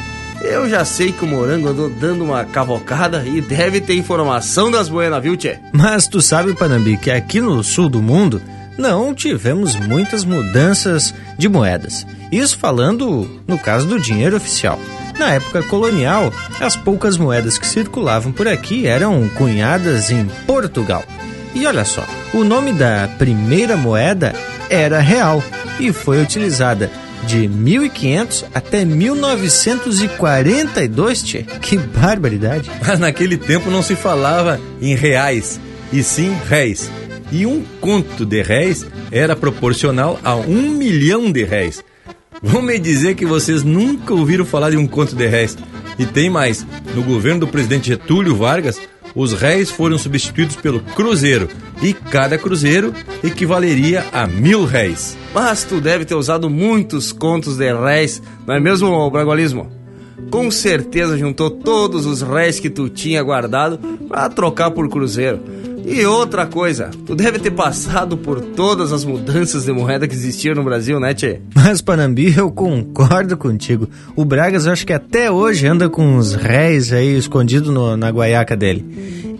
Eu 0.47 0.69
já 0.69 0.85
sei 0.85 1.11
que 1.11 1.25
o 1.25 1.27
Morango 1.27 1.69
andou 1.69 1.89
dando 1.89 2.23
uma 2.23 2.45
cavocada 2.45 3.23
e 3.25 3.41
deve 3.41 3.81
ter 3.81 3.95
informação 3.95 4.69
das 4.69 4.87
buenas, 4.87 5.21
viu, 5.21 5.35
tchê? 5.35 5.57
Mas 5.73 6.07
tu 6.07 6.21
sabe, 6.21 6.53
Panambi, 6.53 6.97
que 6.97 7.09
aqui 7.09 7.41
no 7.41 7.63
sul 7.63 7.89
do 7.89 7.99
mundo 7.99 8.39
não 8.77 9.13
tivemos 9.13 9.75
muitas 9.75 10.23
mudanças 10.23 11.15
de 11.35 11.49
moedas. 11.49 12.05
Isso 12.31 12.59
falando 12.59 13.27
no 13.47 13.57
caso 13.57 13.87
do 13.87 13.99
dinheiro 13.99 14.37
oficial. 14.37 14.79
Na 15.17 15.31
época 15.31 15.63
colonial, 15.63 16.31
as 16.59 16.75
poucas 16.75 17.17
moedas 17.17 17.57
que 17.57 17.65
circulavam 17.65 18.31
por 18.31 18.47
aqui 18.47 18.85
eram 18.85 19.27
cunhadas 19.29 20.11
em 20.11 20.25
Portugal. 20.45 21.03
E 21.55 21.65
olha 21.65 21.85
só, 21.85 22.03
o 22.33 22.43
nome 22.43 22.71
da 22.71 23.09
primeira 23.17 23.75
moeda 23.75 24.33
era 24.69 24.99
real 24.99 25.43
e 25.79 25.91
foi 25.91 26.21
utilizada 26.21 26.91
de 27.25 27.47
1500 27.47 28.45
até 28.53 28.85
1942, 28.85 31.23
tchê. 31.23 31.43
Que 31.61 31.77
barbaridade. 31.77 32.69
Mas 32.85 32.99
naquele 32.99 33.37
tempo 33.37 33.69
não 33.69 33.81
se 33.81 33.95
falava 33.95 34.59
em 34.81 34.95
reais, 34.95 35.59
e 35.91 36.03
sim 36.03 36.35
réis. 36.47 36.89
E 37.31 37.45
um 37.45 37.63
conto 37.81 38.25
de 38.25 38.41
réis 38.41 38.85
era 39.11 39.35
proporcional 39.35 40.19
a 40.23 40.35
um 40.35 40.69
milhão 40.69 41.31
de 41.31 41.43
réis. 41.43 41.83
Vão 42.41 42.61
me 42.61 42.77
dizer 42.77 43.15
que 43.15 43.25
vocês 43.25 43.63
nunca 43.63 44.13
ouviram 44.13 44.45
falar 44.45 44.69
de 44.69 44.77
um 44.77 44.85
conto 44.85 45.15
de 45.15 45.25
réis. 45.25 45.57
E 45.97 46.05
tem 46.05 46.29
mais, 46.29 46.65
no 46.93 47.01
governo 47.01 47.39
do 47.41 47.47
presidente 47.47 47.87
Getúlio 47.87 48.35
Vargas, 48.35 48.79
os 49.15 49.33
réis 49.33 49.71
foram 49.71 49.97
substituídos 49.97 50.57
pelo 50.57 50.81
cruzeiro 50.81 51.49
e 51.81 51.93
cada 51.93 52.37
cruzeiro 52.37 52.93
equivaleria 53.23 54.05
a 54.11 54.27
mil 54.27 54.65
réis. 54.65 55.17
Mas 55.35 55.65
tu 55.65 55.81
deve 55.81 56.05
ter 56.05 56.15
usado 56.15 56.49
muitos 56.49 57.11
contos 57.11 57.57
de 57.57 57.73
réis, 57.73 58.21
não 58.47 58.55
é 58.55 58.59
mesmo, 58.61 59.11
Bragualismo? 59.11 59.69
Com 60.31 60.49
certeza 60.49 61.17
juntou 61.17 61.51
todos 61.51 62.05
os 62.05 62.21
réis 62.21 62.57
que 62.57 62.69
tu 62.69 62.87
tinha 62.87 63.21
guardado 63.21 63.77
para 64.07 64.29
trocar 64.29 64.71
por 64.71 64.87
cruzeiro. 64.87 65.41
E 65.87 66.03
outra 66.05 66.45
coisa, 66.47 66.89
tu 67.05 67.15
deve 67.15 67.37
ter 67.37 67.51
passado 67.51 68.17
por 68.17 68.41
todas 68.41 68.91
as 68.91 69.05
mudanças 69.05 69.65
de 69.65 69.71
moeda 69.71 70.07
que 70.07 70.15
existiam 70.15 70.55
no 70.55 70.63
Brasil, 70.63 70.99
né, 70.99 71.13
Tchê? 71.13 71.41
Mas, 71.53 71.79
Panambi, 71.79 72.33
eu 72.35 72.51
concordo 72.51 73.37
contigo. 73.37 73.87
O 74.15 74.25
Bragas, 74.25 74.65
eu 74.65 74.73
acho 74.73 74.83
que 74.85 74.93
até 74.93 75.29
hoje 75.29 75.67
anda 75.67 75.87
com 75.87 76.17
uns 76.17 76.33
réis 76.33 76.91
aí 76.91 77.15
escondido 77.15 77.71
na 77.95 78.09
guaiaca 78.09 78.57
dele. 78.57 78.83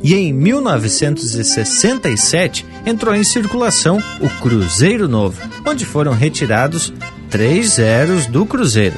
E 0.03 0.13
em 0.13 0.31
1967 0.31 2.63
entrou 2.85 3.15
em 3.15 3.23
circulação 3.23 3.97
o 4.22 4.30
Cruzeiro 4.30 5.07
Novo, 5.07 5.41
onde 5.65 5.84
foram 5.84 6.13
retirados 6.13 6.93
três 7.30 7.72
zeros 7.73 8.27
do 8.27 8.45
Cruzeiro. 8.45 8.95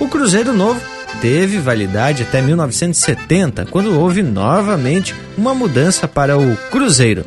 O 0.00 0.08
Cruzeiro 0.08 0.54
Novo 0.54 0.80
teve 1.20 1.58
validade 1.58 2.22
até 2.22 2.40
1970, 2.40 3.66
quando 3.66 3.98
houve 3.98 4.22
novamente 4.22 5.14
uma 5.36 5.54
mudança 5.54 6.06
para 6.06 6.38
o 6.38 6.56
Cruzeiro. 6.70 7.24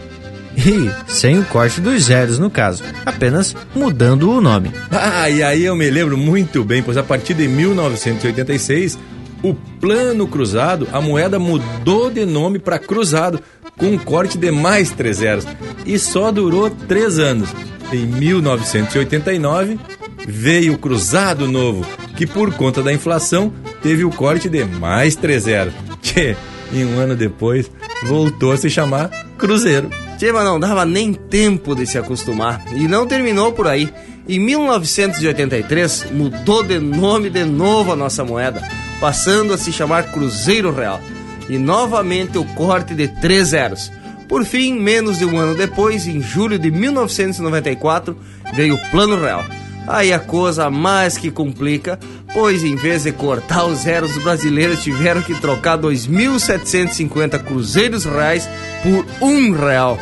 E 0.58 0.92
sem 1.08 1.40
o 1.40 1.46
corte 1.46 1.80
dos 1.80 2.04
zeros, 2.04 2.38
no 2.38 2.50
caso, 2.50 2.84
apenas 3.06 3.56
mudando 3.74 4.30
o 4.30 4.42
nome. 4.42 4.72
Ah, 4.92 5.30
e 5.30 5.42
aí 5.42 5.64
eu 5.64 5.76
me 5.76 5.90
lembro 5.90 6.18
muito 6.18 6.64
bem, 6.66 6.84
pois 6.84 6.98
a 6.98 7.04
partir 7.04 7.34
de 7.34 7.48
1986, 7.48 8.98
o 9.44 9.54
plano 9.80 10.28
cruzado, 10.28 10.88
a 10.92 11.00
moeda 11.00 11.40
mudou 11.40 12.10
de 12.10 12.26
nome 12.26 12.60
para 12.60 12.80
cruzado, 12.80 13.42
com 13.78 13.88
um 13.88 13.98
corte 13.98 14.38
de 14.38 14.52
mais 14.52 14.92
três 14.92 15.18
zeros. 15.18 15.46
E 15.86 15.98
só 15.98 16.32
durou 16.32 16.70
três 16.70 17.20
anos. 17.20 17.50
Em 17.92 18.06
1989, 18.06 19.80
veio 20.28 20.74
o 20.74 20.78
cruzado 20.78 21.48
novo, 21.48 21.86
que 22.16 22.28
por 22.28 22.54
conta 22.54 22.84
da 22.84 22.94
inflação 22.94 23.52
teve 23.82 24.04
o 24.04 24.12
corte 24.12 24.48
de 24.48 24.64
mais 24.64 25.16
3 25.16 25.44
zeros. 25.44 25.74
Tchê, 26.02 26.36
e 26.72 26.84
um 26.84 27.00
ano 27.00 27.16
depois 27.16 27.72
voltou 28.04 28.52
a 28.52 28.58
se 28.58 28.70
chamar 28.70 29.10
Cruzeiro. 29.38 29.90
Tchê, 30.18 30.32
mas 30.32 30.44
não 30.44 30.60
dava 30.60 30.86
nem 30.86 31.14
tempo 31.14 31.74
de 31.76 31.86
se 31.88 31.98
acostumar. 31.98 32.64
E 32.76 32.88
não 32.88 33.08
terminou 33.08 33.54
por 33.54 33.68
aí. 33.68 33.92
Em 34.28 34.38
1983 34.38 36.12
mudou 36.12 36.62
de 36.62 36.78
nome 36.78 37.30
de 37.30 37.44
novo 37.44 37.94
a 37.94 37.96
nossa 37.96 38.24
moeda, 38.24 38.62
passando 39.00 39.54
a 39.54 39.58
se 39.58 39.72
chamar 39.72 40.12
Cruzeiro 40.12 40.74
Real. 40.74 41.00
E 41.48 41.58
novamente 41.58 42.38
o 42.38 42.46
corte 42.46 42.94
de 42.94 43.08
3 43.08 43.48
zeros. 43.48 43.92
Por 44.28 44.46
fim, 44.46 44.74
menos 44.74 45.18
de 45.18 45.26
um 45.26 45.38
ano 45.40 45.56
depois, 45.56 46.08
em 46.08 46.22
julho 46.22 46.60
de 46.60 46.70
1994, 46.70 48.16
veio 48.54 48.76
o 48.76 48.92
Plano 48.92 49.20
Real 49.20 49.44
Aí 49.90 50.14
a 50.14 50.20
coisa 50.20 50.70
mais 50.70 51.18
que 51.18 51.32
complica, 51.32 52.00
pois 52.32 52.64
em 52.64 52.76
vez 52.76 53.04
de 53.04 53.12
cortar 53.12 53.66
os 53.66 53.80
zeros, 53.80 54.16
os 54.16 54.24
brasileiros 54.24 54.84
tiveram 54.84 55.24
que 55.24 55.34
trocar 55.34 55.80
2.750 55.80 57.44
cruzeiros 57.44 58.06
reais 58.06 58.48
por 58.84 59.04
um 59.20 59.52
real. 59.52 59.98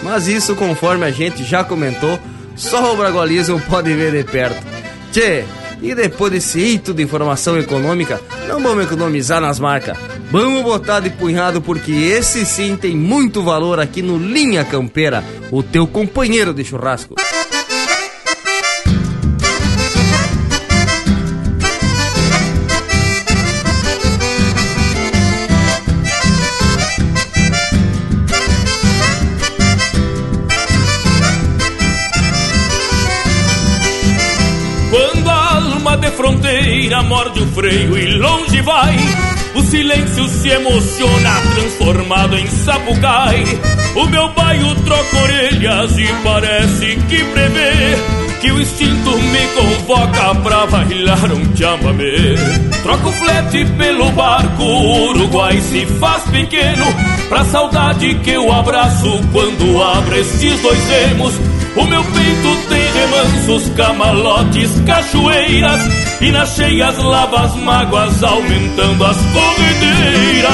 Mas 0.00 0.28
isso, 0.28 0.54
conforme 0.54 1.04
a 1.04 1.10
gente 1.10 1.42
já 1.42 1.64
comentou, 1.64 2.20
só 2.54 2.92
o 2.92 2.96
Bragualismo 2.96 3.60
pode 3.62 3.92
ver 3.94 4.12
de 4.12 4.22
perto. 4.22 4.64
Tchê, 5.10 5.44
e 5.82 5.92
depois 5.92 6.32
desse 6.32 6.60
eito 6.60 6.94
de 6.94 7.02
informação 7.02 7.58
econômica, 7.58 8.20
não 8.48 8.62
vamos 8.62 8.84
economizar 8.84 9.40
nas 9.40 9.58
marcas. 9.58 9.96
Vamos 10.30 10.62
botar 10.62 11.00
de 11.00 11.10
punhado 11.10 11.60
porque 11.60 11.92
esse 11.92 12.46
sim 12.46 12.76
tem 12.76 12.96
muito 12.96 13.42
valor 13.42 13.78
aqui 13.78 14.00
no 14.00 14.16
Linha 14.16 14.64
Campeira, 14.64 15.22
o 15.50 15.62
teu 15.62 15.86
companheiro 15.86 16.54
de 16.54 16.64
churrasco. 16.64 17.14
Fronteira 36.82 37.02
morde 37.04 37.40
o 37.40 37.46
freio 37.48 37.96
e 37.96 38.18
longe 38.18 38.60
vai. 38.62 38.96
O 39.54 39.62
silêncio 39.62 40.26
se 40.28 40.48
emociona, 40.48 41.40
transformado 41.54 42.36
em 42.36 42.46
sapucai. 42.46 43.44
O 43.94 44.06
meu 44.06 44.28
bairro 44.30 44.74
troca 44.76 45.16
orelhas 45.22 45.98
e 45.98 46.08
parece 46.24 46.96
que 47.08 47.24
prevê 47.24 47.96
que 48.40 48.50
o 48.50 48.60
instinto 48.60 49.10
me 49.16 49.46
convoca 49.54 50.34
pra 50.36 50.66
bailar 50.66 51.32
um 51.32 51.56
chamamé. 51.56 52.34
Troco 52.82 53.08
o 53.10 53.12
flete 53.12 53.64
pelo 53.76 54.10
barco, 54.12 54.62
o 54.62 55.10
Uruguai 55.10 55.60
se 55.60 55.86
faz 56.00 56.24
pequeno. 56.24 56.86
Pra 57.28 57.44
saudade 57.44 58.14
que 58.16 58.30
eu 58.30 58.50
abraço 58.50 59.20
quando 59.30 59.82
abro 59.82 60.16
estes 60.16 60.60
dois 60.60 60.88
remos. 60.88 61.34
O 61.74 61.84
meu 61.84 62.04
peito 62.04 62.56
tem 62.68 62.92
remansos, 62.92 63.68
camalotes, 63.70 64.70
cachoeiras 64.86 65.80
E 66.20 66.30
nas 66.30 66.54
cheias 66.54 66.98
lava 66.98 67.44
as 67.44 67.56
mágoas, 67.56 68.22
aumentando 68.22 69.04
as 69.04 69.16
corredeiras. 69.16 70.52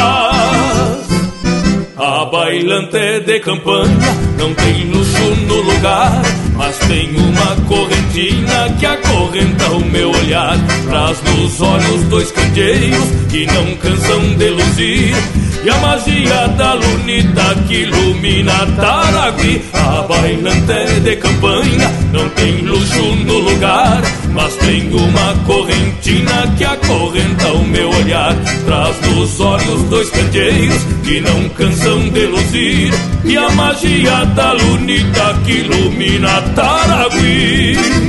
A 1.97 2.25
bailante 2.27 3.21
de 3.27 3.41
campanha 3.41 4.15
não 4.39 4.55
tem 4.55 4.85
luxo 4.85 5.35
no 5.49 5.61
lugar 5.63 6.23
Mas 6.55 6.79
tem 6.79 7.11
uma 7.17 7.57
correntina 7.67 8.73
que 8.79 8.87
acorrenta 8.87 9.73
o 9.73 9.85
meu 9.85 10.13
olhar. 10.13 10.57
Traz 10.89 11.21
nos 11.23 11.61
olhos 11.61 12.05
dois 12.05 12.31
candeeiros 12.31 13.09
que 13.29 13.45
não 13.47 13.75
cansam 13.77 14.35
de 14.37 14.51
luzir 14.51 15.17
e 15.65 15.71
a 15.71 15.77
magia 15.79 16.49
da 16.57 16.75
lunita 16.75 17.55
que 17.67 17.83
ilumina 17.83 18.67
Taragui 18.77 19.61
A 19.73 20.03
bailante 20.03 21.01
de 21.01 21.17
campanha 21.17 21.91
não 22.13 22.29
tem 22.31 22.59
luxo 22.63 23.03
no 23.27 23.39
lugar 23.39 24.01
Mas 24.33 24.55
tem 24.57 24.89
uma 24.93 25.35
correntina 25.45 26.55
que 26.57 26.65
acorrenta 26.65 27.53
o 27.53 27.65
meu 27.65 27.91
olhar. 27.91 28.37
Traz 28.65 29.01
nos 29.01 29.41
olhos 29.41 29.83
dois 29.85 30.09
candeeiros 30.11 30.83
que 31.05 31.21
não 31.21 31.49
cansam 31.51 32.09
de 32.11 32.27
luzir. 32.27 32.95
E 33.25 33.37
a 33.37 33.51
magia 33.51 34.25
da 34.27 34.53
lunita 34.53 35.35
que 35.45 35.53
ilumina 35.53 36.41
Taragui 36.55 38.08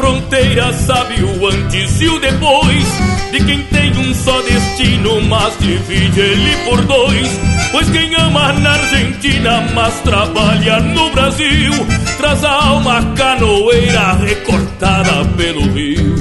fronteira 0.00 0.72
sabe 0.72 1.22
o 1.22 1.46
antes 1.46 2.00
e 2.00 2.08
o 2.08 2.18
depois 2.18 2.86
De 3.30 3.44
quem 3.44 3.62
tem 3.64 3.92
um 3.98 4.14
só 4.14 4.40
destino, 4.40 5.20
mas 5.22 5.56
divide 5.58 6.18
ele 6.18 6.56
por 6.64 6.82
dois. 6.86 7.28
Pois 7.70 7.88
quem 7.90 8.14
ama 8.14 8.52
na 8.54 8.72
Argentina, 8.72 9.60
mas 9.74 10.00
trabalha 10.00 10.80
no 10.80 11.10
Brasil 11.10 11.72
Traz 12.16 12.42
a 12.44 12.50
alma 12.50 13.12
canoeira 13.14 14.14
recortada 14.14 15.24
pelo 15.36 15.70
rio. 15.72 16.14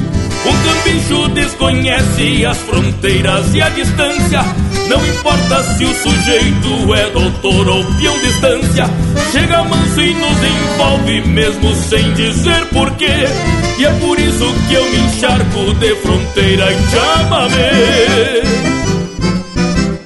Um 0.46 0.64
cambicho 0.64 1.30
desconhece 1.30 2.46
as 2.46 2.58
fronteiras 2.58 3.54
e 3.54 3.62
a 3.62 3.70
distância. 3.70 4.42
Não 4.90 5.06
importa 5.06 5.64
se 5.76 5.86
o 5.86 5.94
sujeito 5.94 6.94
é 6.96 7.10
doutor 7.12 7.68
ou 7.70 7.84
peão 7.96 8.20
distância. 8.20 8.86
Chega 9.32 9.64
manso 9.64 10.02
e 10.02 10.14
nos 10.14 10.38
envolve 10.44 11.22
mesmo 11.28 11.76
sem 11.76 12.14
dizer 12.14 12.66
porquê 12.68 13.28
E 13.80 13.86
é 13.86 13.94
por 13.94 14.20
isso 14.20 14.46
que 14.68 14.74
eu 14.74 14.84
me 14.92 14.98
encharco 14.98 15.74
de 15.76 15.96
fronteira 15.96 16.70
e 16.70 16.78
chamamé 16.90 18.42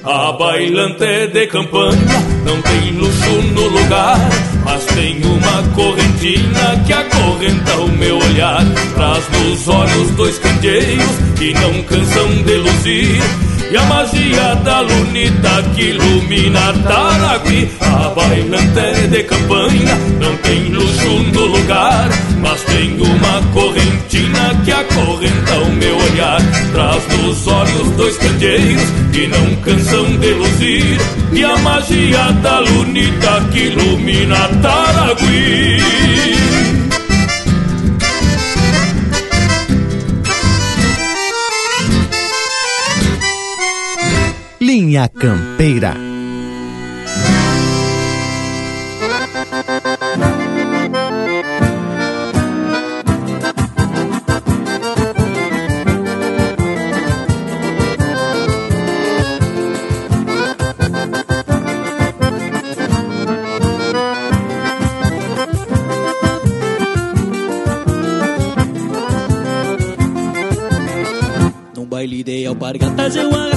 A 0.04 0.30
bailante 0.30 1.26
de 1.32 1.46
campanha 1.48 1.98
não 2.46 2.62
tem 2.62 2.92
luxo 2.92 3.32
no 3.52 3.66
lugar, 3.66 4.16
mas 4.64 4.84
tem 4.84 5.20
uma 5.24 5.62
correntina 5.74 6.84
que 6.86 6.92
acorrenta 6.92 7.76
o 7.78 7.88
meu 7.88 8.16
olhar. 8.16 8.64
Traz 8.94 9.24
nos 9.30 9.66
olhos 9.66 10.10
dois 10.12 10.38
candeeiros 10.38 11.10
que 11.36 11.52
não 11.54 11.82
cansam 11.82 12.28
de 12.44 12.56
luzir. 12.58 13.22
E 13.70 13.76
a 13.76 13.82
magia 13.84 14.54
da 14.56 14.80
lunita 14.80 15.62
que 15.74 15.90
ilumina 15.90 16.72
Taragui 16.86 17.70
A 17.80 18.08
bailante 18.10 19.08
de 19.08 19.22
campanha 19.24 19.96
não 20.20 20.36
tem 20.38 20.68
luxo 20.68 21.08
no 21.32 21.46
lugar 21.46 22.08
Mas 22.40 22.62
tem 22.64 23.00
uma 23.00 23.42
correntina 23.52 24.54
que 24.64 24.70
acorrenta 24.70 25.54
o 25.60 25.72
meu 25.72 25.96
olhar. 25.96 26.40
Traz 26.72 27.02
nos 27.18 27.46
olhos 27.46 27.90
dois 27.96 28.16
candeeiros 28.18 28.90
que 29.12 29.26
não 29.28 29.56
cansam 29.56 30.04
de 30.18 30.30
luzir 30.34 31.00
E 31.32 31.44
a 31.44 31.56
magia 31.58 32.32
da 32.42 32.58
lunita 32.60 33.48
que 33.50 33.60
ilumina 33.60 34.48
Taragui 34.62 36.23
Linha 44.74 45.08
Campeira. 45.08 45.94
Num 71.76 71.84
baile 71.84 72.24
de 72.24 72.44
alpargatas 72.46 73.14
eu 73.14 73.53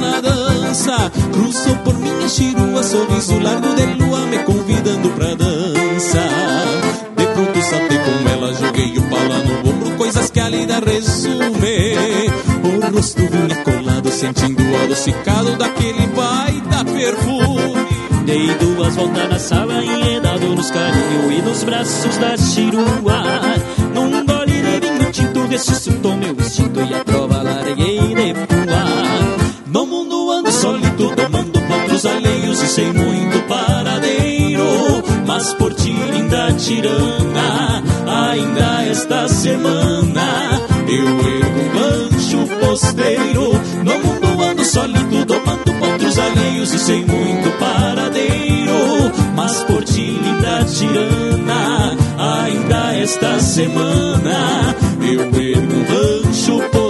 na 0.00 0.20
dança. 0.20 1.10
Cruzou 1.32 1.76
por 1.78 1.94
minha 1.98 2.28
chirua, 2.28 2.82
sorriso 2.82 3.38
largo 3.38 3.74
de 3.74 3.86
lua 3.94 4.20
me 4.26 4.38
convidando 4.38 5.08
pra 5.10 5.34
dança. 5.34 6.22
De 7.16 7.26
pronto 7.26 7.62
saltei 7.62 7.98
com 7.98 8.28
ela, 8.30 8.54
joguei 8.54 8.98
o 8.98 9.02
pau 9.02 9.28
lá 9.28 9.38
no 9.38 9.70
ombro 9.70 9.88
Coisas 9.98 10.30
que 10.30 10.38
a 10.38 10.48
lida 10.48 10.78
resume. 10.78 11.96
O 12.62 12.94
rosto 12.94 13.18
vinha 13.18 13.56
colado, 13.64 14.10
sentindo 14.10 14.62
o 14.62 14.82
adocicado 14.84 15.56
daquele 15.56 16.06
baita 16.06 16.84
perfume. 16.84 17.98
Dei 18.24 18.54
duas 18.54 18.94
voltas 18.94 19.28
na 19.28 19.38
sala, 19.38 19.84
enredado 19.84 20.54
nos 20.54 20.70
carinhos 20.70 21.32
e 21.32 21.42
nos 21.42 21.64
braços 21.64 22.16
da 22.18 22.36
chirua. 22.36 23.22
Num 23.92 24.24
gole 24.24 24.62
de 24.62 24.80
vinho 24.80 25.10
tinto, 25.10 25.46
ressuscitou 25.46 26.14
meu 26.14 26.32
instinto 26.34 26.80
e 26.80 26.94
a 26.94 27.04
sem 32.68 32.92
muito 32.92 33.40
paradeiro 33.48 35.02
Mas 35.26 35.54
por 35.54 35.72
ti, 35.74 35.92
linda 35.92 36.52
tirana, 36.52 37.82
ainda 38.06 38.84
esta 38.84 39.26
semana 39.28 40.60
Eu 40.86 41.06
ergo 41.06 41.60
um 41.60 41.74
lancho 41.74 42.46
posteiro. 42.60 43.52
No 43.84 43.98
mundo 43.98 44.42
ando 44.42 44.64
solito, 44.64 45.26
tomando 45.26 45.72
potros 45.78 46.18
alheios 46.18 46.74
e 46.74 46.78
sem 46.78 47.06
muito 47.06 47.50
paradeiro 47.58 49.12
Mas 49.34 49.62
por 49.64 49.82
ti, 49.84 50.20
linda 50.22 50.64
tirana, 50.64 51.96
ainda 52.18 52.94
esta 52.96 53.40
semana 53.40 54.74
Eu 55.00 55.22
ergo 55.22 55.74
um 55.74 56.24
rancho 56.24 56.60
posteiro 56.70 56.87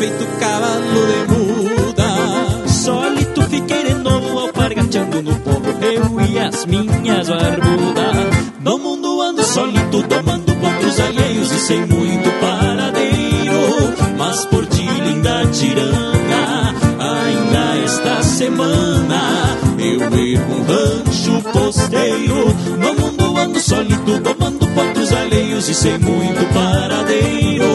feito 0.00 0.26
cavalo 0.38 1.02
de 1.10 1.20
muda. 1.30 2.68
Solito 2.68 3.42
fiquei 3.50 3.84
de 3.84 3.94
novo, 3.96 4.38
alpargateando 4.38 5.22
no 5.22 5.34
povo, 5.40 5.68
eu 5.82 6.20
e 6.26 6.38
as 6.38 6.64
minhas 6.64 7.28
barbudas. 7.28 8.16
No 8.60 8.78
mundo 8.78 9.20
ando 9.20 9.44
solito, 9.44 10.02
tomando 10.04 10.54
potros 10.56 10.98
alheios 11.00 11.52
e 11.52 11.58
sem 11.58 11.84
muito 11.84 12.30
paradeiro. 12.40 13.92
Mas 14.16 14.46
por 14.46 14.64
ti, 14.66 14.86
linda 15.04 15.44
tirana, 15.52 16.74
ainda 16.98 17.84
esta 17.84 18.22
semana 18.22 19.58
eu 19.78 20.00
ergo 20.00 20.54
um 20.54 20.64
rancho 20.64 21.42
posteiro. 21.52 22.56
No 22.78 22.94
mundo 22.94 23.36
ando 23.36 23.60
solito, 23.60 24.18
tomando 24.20 24.66
potros 24.68 25.12
alheios 25.12 25.68
e 25.68 25.74
sem 25.74 25.98
muito 25.98 26.54
paradeiro. 26.54 27.66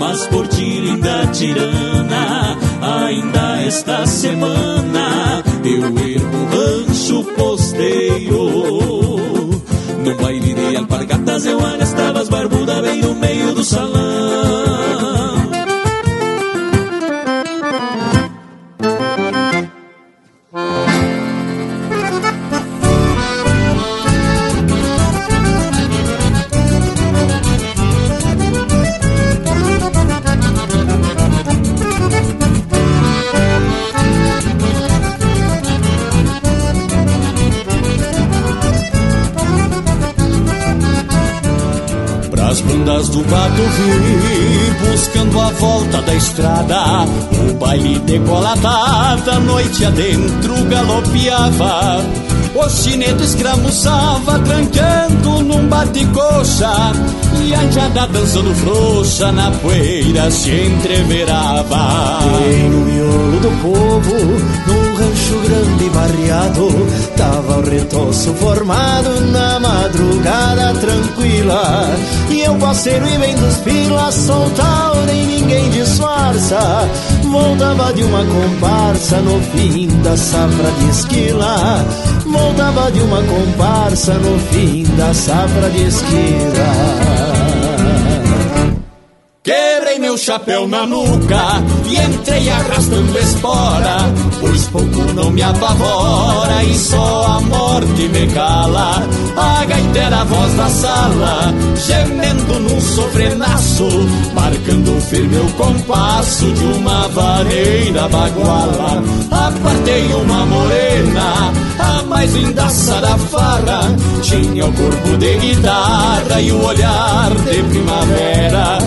Mas 0.00 0.26
por 0.28 0.48
ti, 0.48 0.59
tirana, 1.32 2.56
ainda 2.80 3.62
esta 3.62 4.06
semana 4.06 5.42
eu 5.64 5.84
ergo 5.84 6.38
rancho 6.52 7.24
posteiro. 7.34 8.80
No 10.04 10.14
baile 10.16 10.54
de 10.54 10.76
alpargatas 10.76 11.46
eu 11.46 11.58
arrastava 11.60 12.20
as 12.20 12.28
O 52.60 52.68
chineto 52.68 53.24
escramuçava, 53.24 54.38
trancando 54.40 55.42
num 55.44 55.66
bate-coxa, 55.66 56.92
e 57.42 57.54
a 57.54 57.70
jada 57.70 58.06
dançando 58.06 58.54
frouxa 58.56 59.32
na 59.32 59.50
poeira 59.50 60.30
se 60.30 60.50
entreverava. 60.50 62.18
E 62.46 62.68
no 62.68 62.84
miolo 62.84 63.40
do 63.40 63.62
povo, 63.62 64.14
num 64.66 64.94
rancho 64.94 65.38
grande 65.42 65.84
e 65.84 65.90
barreado, 65.90 66.68
tava 67.16 67.58
o 67.60 67.70
retoço 67.70 68.34
formado 68.34 69.20
na 69.32 69.58
madrugada 69.58 70.74
tranquila. 70.74 71.96
E 72.28 72.40
eu 72.40 72.54
parceiro 72.56 73.08
e 73.08 73.18
bem 73.18 73.34
dos 73.36 73.56
pilas, 73.58 74.14
soltar 74.14 74.96
nem 75.06 75.26
ninguém 75.26 75.70
disfarça. 75.70 76.86
Voltava 77.30 77.92
de 77.92 78.02
uma 78.02 78.24
comparsa 78.24 79.20
no 79.20 79.40
fim 79.52 79.86
da 80.02 80.16
safra 80.16 80.70
de 80.72 80.88
esquila. 80.90 81.86
Voltava 82.26 82.90
de 82.90 83.00
uma 83.00 83.22
comparsa 83.22 84.14
no 84.14 84.36
fim 84.50 84.82
da 84.96 85.14
safra 85.14 85.70
de 85.70 85.84
esquila. 85.84 87.30
Quebrei 89.44 89.79
Quebrei 89.90 90.06
meu 90.06 90.16
chapéu 90.16 90.68
na 90.68 90.86
nuca 90.86 91.64
e 91.84 91.96
entrei 91.96 92.48
arrastando 92.48 93.18
espora, 93.18 93.98
pois 94.38 94.66
pouco 94.66 95.12
não 95.14 95.32
me 95.32 95.42
apavora 95.42 96.62
e 96.62 96.78
só 96.78 97.26
a 97.26 97.40
morte 97.40 98.08
me 98.08 98.28
cala. 98.28 99.02
A 99.36 99.64
gaiteira 99.64 100.20
a 100.20 100.24
voz 100.24 100.54
da 100.54 100.68
sala, 100.68 101.54
gemendo 101.74 102.60
num 102.60 102.80
sofrenaço, 102.80 103.88
marcando 104.32 105.00
firme 105.08 105.38
o 105.38 105.52
compasso 105.54 106.52
de 106.52 106.64
uma 106.66 107.08
vareira 107.08 108.08
baguala. 108.08 109.02
Apartei 109.28 110.14
uma 110.14 110.46
morena, 110.46 111.52
a 111.80 112.02
mais 112.04 112.32
lindaça 112.32 113.00
da 113.00 113.18
farra, 113.18 113.92
tinha 114.22 114.66
o 114.66 114.72
corpo 114.72 115.16
de 115.16 115.36
guitarra 115.38 116.40
e 116.40 116.52
o 116.52 116.64
olhar 116.64 117.30
de 117.34 117.62
primavera. 117.64 118.78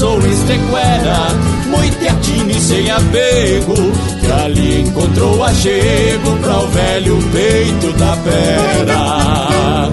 Enfeitiçou 0.00 0.18
estequera, 0.26 1.28
muito 1.66 2.08
atine 2.08 2.54
sem 2.54 2.90
apego, 2.90 3.74
que 4.18 4.32
ali 4.32 4.80
encontrou 4.80 5.44
achego 5.44 6.36
pra 6.40 6.58
o 6.60 6.68
velho 6.68 7.18
peito 7.30 7.92
da 7.98 8.16
pera. 8.16 9.90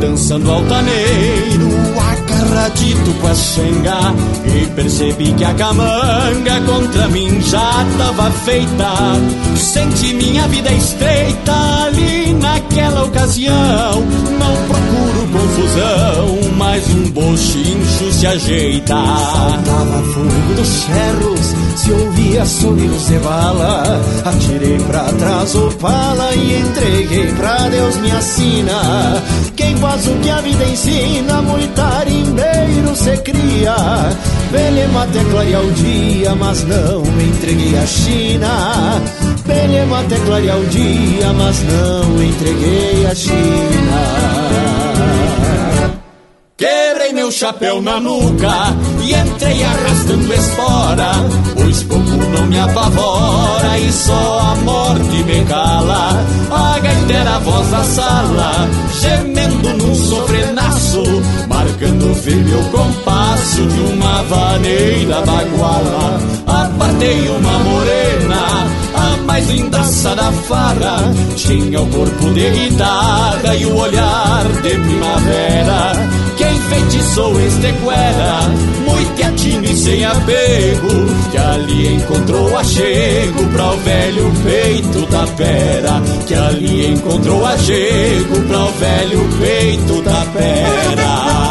Dançando 0.00 0.50
altaneiro, 0.50 1.68
agarradito 1.98 3.12
com 3.20 3.26
a 3.26 3.34
xenga 3.34 4.14
E 4.44 4.66
percebi 4.74 5.32
que 5.32 5.44
a 5.44 5.54
camanga 5.54 6.60
contra 6.66 7.08
mim 7.08 7.40
já 7.40 7.86
tava 7.98 8.30
feita. 8.30 8.92
Senti 9.56 10.14
minha 10.14 10.46
vida 10.48 10.72
estreita 10.72 11.52
ali 11.86 12.32
naquela 12.34 13.04
ocasião 13.04 14.02
Não 14.38 14.56
procuro 14.66 14.95
confusão, 15.56 16.38
mas 16.56 16.86
um 16.90 17.10
bochincho 17.10 18.12
se 18.12 18.26
ajeita. 18.26 18.94
Saltava 18.94 20.02
fogo 20.12 20.54
dos 20.54 20.68
cerros, 20.68 21.54
se 21.76 21.90
ouvia 21.92 22.44
sonidos 22.44 23.06
de 23.06 23.18
bala. 23.18 24.00
Atirei 24.24 24.78
pra 24.78 25.04
trás 25.04 25.54
o 25.54 25.70
pala 25.72 26.34
e 26.34 26.60
entreguei 26.60 27.32
pra 27.32 27.68
Deus 27.68 27.96
me 27.96 28.10
assina 28.10 29.22
Quem 29.54 29.76
faz 29.76 30.06
o 30.06 30.14
que 30.16 30.30
a 30.30 30.40
vida 30.40 30.64
ensina, 30.64 31.42
muito 31.42 31.74
tarimbeiro 31.74 32.94
se 32.94 33.16
cria. 33.18 33.76
Belema 34.52 35.04
até 35.04 35.24
clarear 35.24 35.62
o 35.62 35.72
dia, 35.72 36.34
mas 36.34 36.64
não 36.64 37.02
entreguei 37.02 37.78
a 37.78 37.86
China. 37.86 39.02
Belema 39.46 40.00
até 40.00 40.16
clarear 40.18 40.58
o 40.58 40.66
dia, 40.66 41.32
mas 41.32 41.62
não 41.62 42.22
entreguei 42.22 43.06
a 43.06 43.14
China 43.14 44.75
Quebrei 46.58 47.12
meu 47.12 47.30
chapéu 47.30 47.82
na 47.82 48.00
nuca 48.00 48.74
e 49.04 49.12
entrei 49.12 49.62
arrastando 49.62 50.32
espora, 50.32 51.12
pois 51.54 51.82
pouco 51.82 52.16
não 52.32 52.46
me 52.46 52.58
apavora 52.58 53.78
e 53.78 53.92
só 53.92 54.38
a 54.38 54.56
morte 54.64 55.22
me 55.24 55.44
cala. 55.44 56.18
A 56.50 56.78
gaiteira 56.78 57.34
a 57.34 57.38
voz 57.40 57.68
da 57.68 57.84
sala, 57.84 58.70
gemendo 59.02 59.68
num 59.74 59.94
sofrenaço, 59.94 61.02
marcando 61.46 62.14
firme 62.14 62.54
o 62.54 62.70
compasso 62.70 63.66
de 63.66 63.80
uma 63.92 64.22
vaneira 64.22 65.20
baguala. 65.26 66.18
Apartei 66.46 67.28
uma 67.28 67.58
morena, 67.58 68.66
a 68.94 69.16
mais 69.26 69.46
lindaça 69.50 70.16
da 70.16 70.32
farra, 70.32 71.12
tinha 71.36 71.82
o 71.82 71.86
corpo 71.88 72.30
de 72.32 72.50
guitarra 72.50 73.54
e 73.54 73.66
o 73.66 73.76
olhar 73.76 74.44
de 74.62 74.70
primavera. 74.70 76.25
Quem 76.68 76.80
feitiçou 76.80 77.40
estequera, 77.40 78.40
muito 78.86 79.24
atino 79.24 79.64
e 79.64 79.76
sem 79.76 80.04
apego, 80.04 80.88
que 81.30 81.38
ali 81.38 81.94
encontrou 81.94 82.56
achego 82.56 83.46
pra 83.52 83.72
o 83.72 83.76
velho 83.78 84.32
peito 84.42 85.06
da 85.06 85.26
pera, 85.26 86.02
que 86.26 86.34
ali 86.34 86.92
encontrou 86.92 87.44
achego 87.46 88.42
pra 88.48 88.58
o 88.58 88.72
velho 88.72 89.28
peito 89.38 90.02
da 90.02 90.26
pera. 90.32 91.46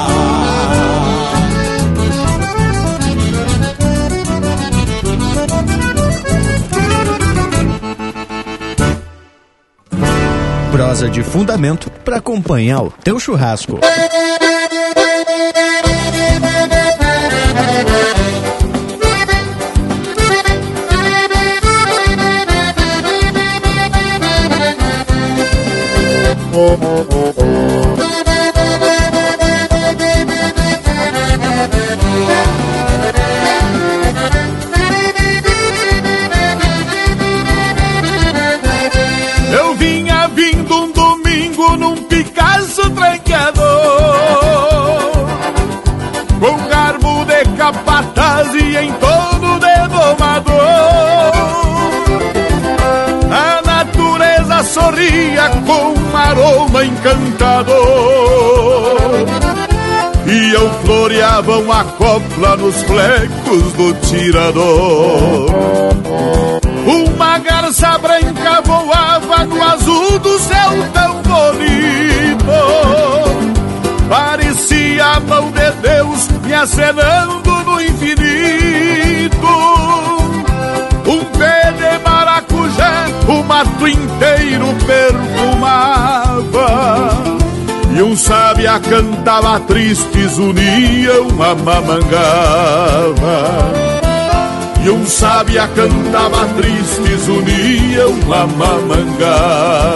Prosa 10.72 11.10
de 11.10 11.24
fundamento 11.24 11.90
para 12.04 12.18
acompanhar 12.18 12.84
o 12.84 12.92
teu 12.92 13.18
churrasco. 13.18 13.80
Oh, 26.58 26.78
oh, 26.82 27.08
oh, 27.12 27.34
oh. 27.38 27.55
Encantador 56.84 57.76
E 60.26 60.54
eu 60.54 60.70
floreava 60.84 61.60
uma 61.60 61.84
copla 61.84 62.58
nos 62.58 62.82
flecos 62.84 63.74
do 63.74 63.94
tirador 64.08 65.96
uma 66.86 67.40
garça 67.40 67.98
branca 67.98 68.62
voava 68.64 69.44
no 69.46 69.64
azul 69.64 70.20
do 70.20 70.38
céu 70.38 70.72
tão 70.94 71.22
bonito. 71.24 72.46
Parecia 74.08 75.04
a 75.04 75.20
mão 75.20 75.50
de 75.52 75.72
Deus 75.82 76.28
me 76.46 76.54
acenando 76.54 77.64
no 77.64 77.82
infinito. 77.82 78.65
O 83.28 83.44
mato 83.44 83.88
inteiro 83.88 84.68
perfumava. 84.86 86.66
E 87.96 88.02
um 88.02 88.16
sábia 88.16 88.80
cantava 88.80 89.60
tristes, 89.62 90.38
unia 90.38 91.22
uma 91.22 91.56
mamangava. 91.56 91.96
E 94.84 94.90
um 94.90 95.06
sábia 95.06 95.68
cantava 95.70 96.46
tristes, 96.56 97.28
unia 97.28 98.08
uma 98.08 98.46
mamangava. 98.48 99.96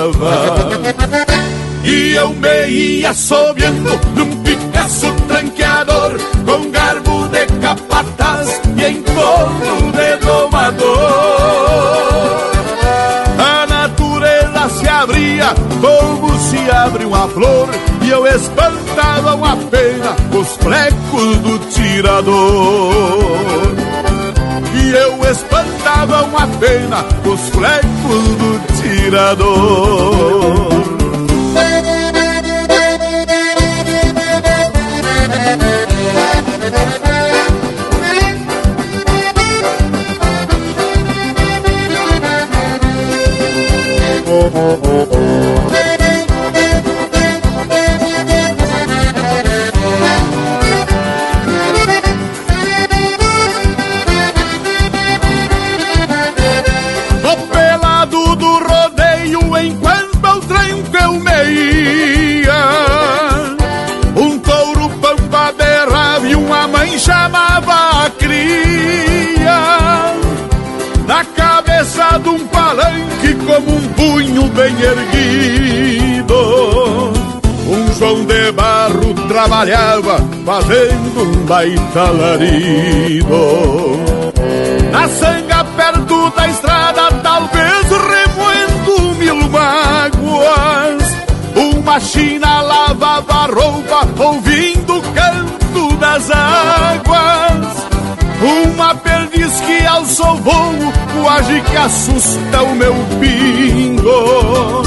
E 1.83 2.13
eu 2.13 2.29
me 2.29 2.67
ia 2.67 3.09
assobiando 3.09 3.99
num 4.15 4.43
Picasso 4.43 5.11
tranqueador, 5.27 6.17
com 6.45 6.71
garbo 6.71 7.27
de 7.27 7.45
capataz 7.59 8.61
e 8.77 8.93
torno 9.01 9.91
de 9.91 10.17
domador. 10.25 11.08
Como 15.53 16.37
se 16.39 16.69
abre 16.69 17.05
uma 17.05 17.27
flor, 17.27 17.69
e 18.01 18.09
eu 18.09 18.25
espantava 18.27 19.35
uma 19.35 19.55
pena 19.55 20.15
os 20.37 20.55
flecos 20.57 21.37
do 21.37 21.59
tirador. 21.71 23.29
E 24.73 24.91
eu 24.91 25.31
espantava 25.31 26.23
uma 26.23 26.47
pena 26.59 27.05
os 27.25 27.49
flecos 27.49 28.23
do 28.37 28.59
tirador. 28.81 30.68
oh 44.51 45.88
bem 74.59 74.75
erguido. 74.81 76.35
Um 77.67 77.93
João 77.97 78.25
de 78.25 78.51
Barro 78.51 79.13
trabalhava 79.27 80.17
fazendo 80.45 81.21
um 81.21 81.45
baita 81.45 82.09
larido. 82.11 83.99
Na 84.91 85.07
sanga 85.07 85.63
perto 85.63 86.29
da 86.31 86.47
estrada, 86.47 87.11
talvez 87.23 87.85
remoendo 88.11 89.15
mil 89.15 89.49
mágoas. 89.49 91.03
Uma 91.55 91.99
china 91.99 92.61
lavava 92.61 93.45
roupa 93.53 94.07
ouvindo 94.17 94.97
o 94.97 95.01
canto 95.01 95.95
das 95.97 96.29
águas. 96.31 97.87
Uma 98.41 98.95
perdiz 98.95 99.59
que 99.61 99.78
alçou 100.09 100.35
voo, 100.37 100.93
quase 101.21 101.61
que 101.61 101.77
assusta 101.77 102.63
o 102.63 102.75
meu 102.75 102.95
pingo. 103.19 104.83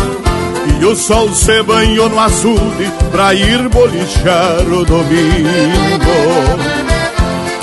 E 0.81 0.85
o 0.85 0.97
sol 0.97 1.33
se 1.33 1.63
banhou 1.63 2.09
no 2.09 2.19
açude 2.19 2.91
pra 3.13 3.33
ir 3.33 3.69
bolichar 3.69 4.61
o 4.63 4.85
domingo. 4.85 6.11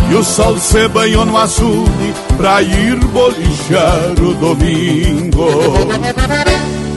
E 0.09 0.15
o 0.15 0.23
sol 0.23 0.57
se 0.57 0.87
banhou 0.87 1.25
no 1.25 1.37
açude 1.37 2.13
pra 2.37 2.61
ir 2.61 2.95
bolichar 2.95 4.13
o 4.21 4.33
domingo. 4.35 5.49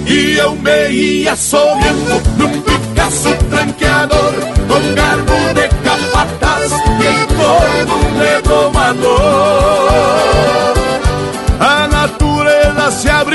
E 0.06 0.36
eu 0.36 0.54
me 0.54 0.88
ia 0.90 1.34
sorrindo 1.34 2.22
num 2.36 2.60
Picasso 2.60 3.34
tranqueador 3.48 4.34
Com 4.68 4.94
garbo 4.94 5.32
de 5.54 5.68
capataz 5.82 6.72
e 6.72 7.06
em 7.06 7.26
torno 7.36 7.96
de 8.18 8.42
domador 8.48 10.31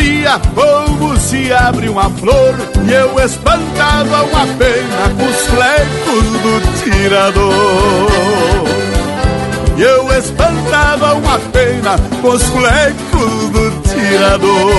abria 0.08 0.40
como 0.56 1.18
se 1.18 1.52
abre 1.52 1.90
uma 1.90 2.10
flor 2.10 2.56
E 2.88 2.94
eu 2.94 3.20
espantava 3.20 4.24
uma 4.24 4.48
pena 4.56 5.10
com 5.18 5.26
os 5.26 5.36
flecos 5.48 6.24
do 6.42 6.62
tirador 6.84 8.08
e 9.78 9.82
eu 9.84 10.12
espantava 10.18 11.14
uma 11.14 11.38
pena 11.54 12.00
com 12.20 12.30
os 12.30 12.42
flecos 12.42 13.50
do 13.52 13.70
tirador. 13.84 14.72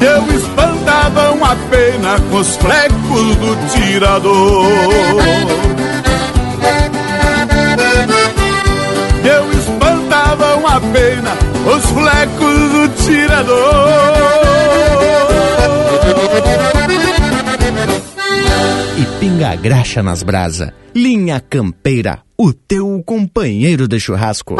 Eu 0.00 0.26
espantava 0.36 1.30
uma 1.30 1.54
pena 1.70 2.18
com 2.28 2.38
os 2.38 2.56
flecos 2.56 3.36
do 3.36 3.56
tirador. 3.70 5.73
Uma 10.74 10.80
pena 10.92 11.30
os 11.76 11.84
flecos 11.86 12.72
do 12.72 12.88
tirador. 13.04 13.54
E 18.98 19.20
pinga 19.20 19.54
graxa 19.56 20.02
nas 20.02 20.22
brasa. 20.22 20.74
Linha 20.94 21.40
Campeira, 21.40 22.20
o 22.36 22.52
teu 22.52 23.02
companheiro 23.04 23.86
de 23.86 24.00
churrasco. 24.00 24.56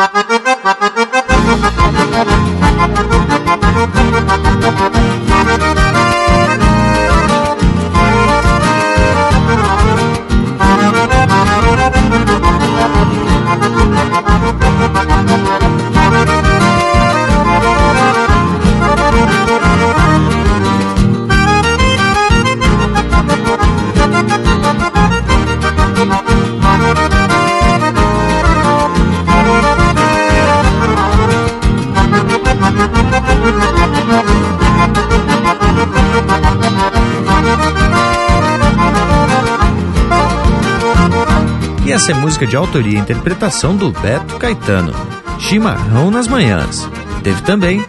Essa 42.05 42.12
é 42.12 42.14
música 42.16 42.47
de 42.47 42.55
autoria 42.55 42.98
e 42.98 43.01
interpretação 43.01 43.74
do 43.74 43.90
Beto 43.90 44.36
Caetano, 44.36 44.93
Chimarrão 45.39 46.10
nas 46.10 46.28
Manhãs. 46.28 46.86
Teve 47.22 47.40
também 47.40 47.82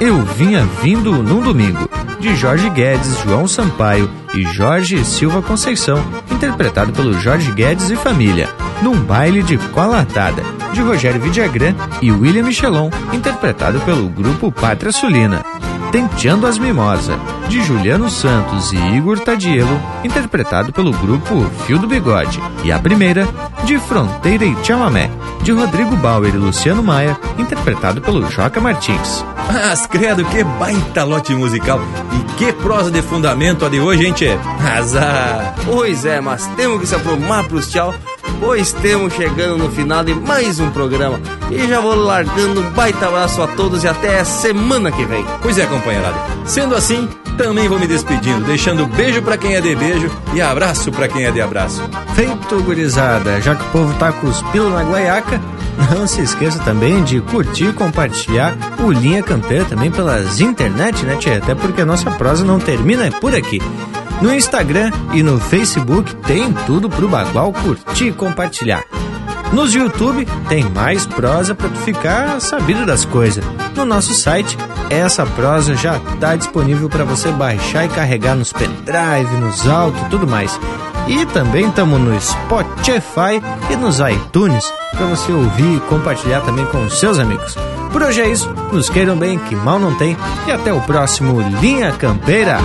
Eu 0.00 0.22
Vinha 0.22 0.64
Vindo 0.82 1.22
num 1.22 1.42
Domingo, 1.42 1.86
de 2.18 2.34
Jorge 2.34 2.70
Guedes, 2.70 3.20
João 3.22 3.46
Sampaio 3.46 4.10
e 4.32 4.42
Jorge 4.54 5.04
Silva 5.04 5.42
Conceição, 5.42 6.02
interpretado 6.30 6.94
pelo 6.94 7.20
Jorge 7.20 7.52
Guedes 7.52 7.90
e 7.90 7.96
Família, 7.96 8.48
num 8.80 8.98
baile 8.98 9.42
de 9.42 9.58
colatada, 9.58 10.42
de 10.72 10.80
Rogério 10.80 11.20
Vidagrã 11.20 11.74
e 12.00 12.10
William 12.10 12.44
Michelon, 12.44 12.88
interpretado 13.12 13.78
pelo 13.80 14.08
grupo 14.08 14.50
Pátria 14.50 14.92
Sulina. 14.92 15.44
Tenteando 15.90 16.46
as 16.46 16.58
Mimosa, 16.58 17.18
de 17.48 17.62
Juliano 17.62 18.10
Santos 18.10 18.72
e 18.72 18.76
Igor 18.76 19.18
Tadielo, 19.20 19.80
interpretado 20.04 20.70
pelo 20.70 20.92
grupo 20.92 21.48
Fio 21.64 21.78
do 21.78 21.88
Bigode. 21.88 22.38
E 22.62 22.70
a 22.70 22.78
primeira, 22.78 23.26
de 23.64 23.78
Fronteira 23.78 24.44
e 24.44 24.56
Chamamé, 24.62 25.10
de 25.42 25.50
Rodrigo 25.50 25.96
Bauer 25.96 26.34
e 26.34 26.38
Luciano 26.38 26.82
Maia, 26.82 27.18
interpretado 27.38 28.02
pelo 28.02 28.30
Joca 28.30 28.60
Martins. 28.60 29.24
Mas 29.50 29.86
credo, 29.86 30.26
que 30.26 30.44
baita 30.44 31.04
lote 31.04 31.34
musical 31.34 31.80
e 32.12 32.34
que 32.36 32.52
prosa 32.52 32.90
de 32.90 33.00
fundamento 33.00 33.64
a 33.64 33.70
de 33.70 33.80
hoje, 33.80 34.06
hein, 34.06 34.12
tchê? 34.12 34.38
Azar! 34.60 35.54
Pois 35.64 36.04
é, 36.04 36.20
mas 36.20 36.46
temos 36.48 36.80
que 36.80 36.86
se 36.86 36.94
aprumar 36.94 37.44
pros 37.44 37.70
tchau, 37.70 37.94
pois 38.40 38.72
temos 38.72 39.12
chegando 39.14 39.58
no 39.58 39.70
final 39.70 40.04
de 40.04 40.14
mais 40.14 40.60
um 40.60 40.70
programa. 40.70 41.20
E 41.50 41.66
já 41.66 41.80
vou 41.80 41.94
largando 41.94 42.60
um 42.60 42.70
baita 42.70 43.06
abraço 43.06 43.42
a 43.42 43.46
todos 43.48 43.84
e 43.84 43.88
até 43.88 44.20
a 44.20 44.24
semana 44.24 44.92
que 44.92 45.04
vem. 45.04 45.24
Pois 45.42 45.58
é, 45.58 45.66
companheirada. 45.66 46.16
Sendo 46.44 46.74
assim, 46.74 47.08
também 47.36 47.68
vou 47.68 47.78
me 47.78 47.86
despedindo, 47.86 48.44
deixando 48.44 48.86
beijo 48.86 49.22
para 49.22 49.38
quem 49.38 49.54
é 49.54 49.60
de 49.60 49.74
beijo 49.74 50.10
e 50.34 50.40
abraço 50.40 50.90
para 50.90 51.08
quem 51.08 51.24
é 51.24 51.30
de 51.30 51.40
abraço. 51.40 51.82
Feito, 52.14 52.62
gurizada. 52.62 53.40
Já 53.40 53.54
que 53.54 53.62
o 53.62 53.70
povo 53.70 53.94
tá 53.94 54.10
com 54.12 54.26
os 54.26 54.42
pilos 54.50 54.72
na 54.72 54.82
guaiaca, 54.82 55.40
não 55.94 56.06
se 56.06 56.20
esqueça 56.20 56.58
também 56.58 57.02
de 57.04 57.20
curtir 57.20 57.66
e 57.66 57.72
compartilhar 57.72 58.56
o 58.80 58.90
Linha 58.90 59.22
Campeira 59.22 59.64
também 59.64 59.90
pelas 59.90 60.40
internet, 60.40 61.04
né, 61.04 61.16
tia? 61.16 61.38
Até 61.38 61.54
porque 61.54 61.82
a 61.82 61.86
nossa 61.86 62.10
prosa 62.10 62.44
não 62.44 62.58
termina 62.58 63.10
por 63.20 63.34
aqui. 63.34 63.62
No 64.20 64.34
Instagram 64.34 64.90
e 65.12 65.22
no 65.22 65.38
Facebook 65.38 66.14
tem 66.16 66.52
tudo 66.66 66.90
pro 66.90 67.08
Bagual 67.08 67.52
curtir 67.52 68.08
e 68.08 68.12
compartilhar. 68.12 68.84
Nos 69.52 69.74
YouTube 69.74 70.26
tem 70.48 70.64
mais 70.64 71.06
prosa 71.06 71.54
para 71.54 71.68
tu 71.68 71.78
ficar 71.78 72.40
sabido 72.40 72.84
das 72.84 73.04
coisas. 73.04 73.44
No 73.76 73.84
nosso 73.84 74.12
site, 74.12 74.58
essa 74.90 75.24
prosa 75.24 75.74
já 75.74 75.96
está 75.96 76.34
disponível 76.34 76.88
para 76.88 77.04
você 77.04 77.30
baixar 77.30 77.84
e 77.84 77.88
carregar 77.88 78.34
nos 78.34 78.52
pendrive, 78.52 79.36
nos 79.40 79.66
autos 79.68 80.02
e 80.02 80.10
tudo 80.10 80.26
mais. 80.26 80.58
E 81.06 81.24
também 81.26 81.68
estamos 81.68 81.98
no 82.00 82.20
Spotify 82.20 83.40
e 83.70 83.76
nos 83.76 84.00
iTunes 84.00 84.70
para 84.90 85.06
você 85.06 85.32
ouvir 85.32 85.76
e 85.76 85.80
compartilhar 85.80 86.40
também 86.40 86.66
com 86.66 86.84
os 86.84 86.98
seus 86.98 87.18
amigos. 87.18 87.56
Por 87.92 88.02
hoje 88.02 88.20
é 88.20 88.28
isso, 88.28 88.48
nos 88.72 88.88
queiram 88.88 89.16
bem, 89.16 89.38
que 89.38 89.56
mal 89.56 89.78
não 89.78 89.94
tem, 89.94 90.16
e 90.46 90.52
até 90.52 90.72
o 90.72 90.80
próximo 90.80 91.40
Linha 91.60 91.92
Campeira. 91.92 92.58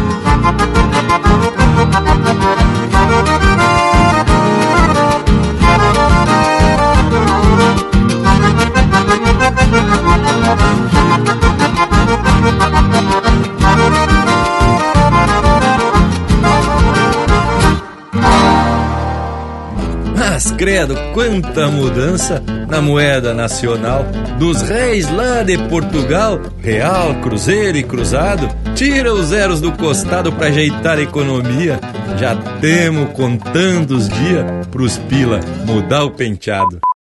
Credo, 20.57 20.95
quanta 21.13 21.67
mudança 21.67 22.41
na 22.69 22.81
moeda 22.81 23.33
nacional 23.33 24.05
dos 24.39 24.61
reis 24.61 25.09
lá 25.11 25.43
de 25.43 25.57
Portugal, 25.69 26.39
real, 26.59 27.15
cruzeiro 27.21 27.77
e 27.77 27.83
cruzado. 27.83 28.49
Tira 28.75 29.13
os 29.13 29.27
zeros 29.27 29.61
do 29.61 29.71
costado 29.71 30.31
para 30.31 30.47
ajeitar 30.47 30.97
a 30.97 31.01
economia. 31.01 31.79
Já 32.17 32.35
temo 32.59 33.07
contando 33.07 33.91
os 33.91 34.09
dias 34.09 34.67
pros 34.71 34.97
pila 34.97 35.39
mudar 35.65 36.03
o 36.03 36.11
penteado. 36.11 36.79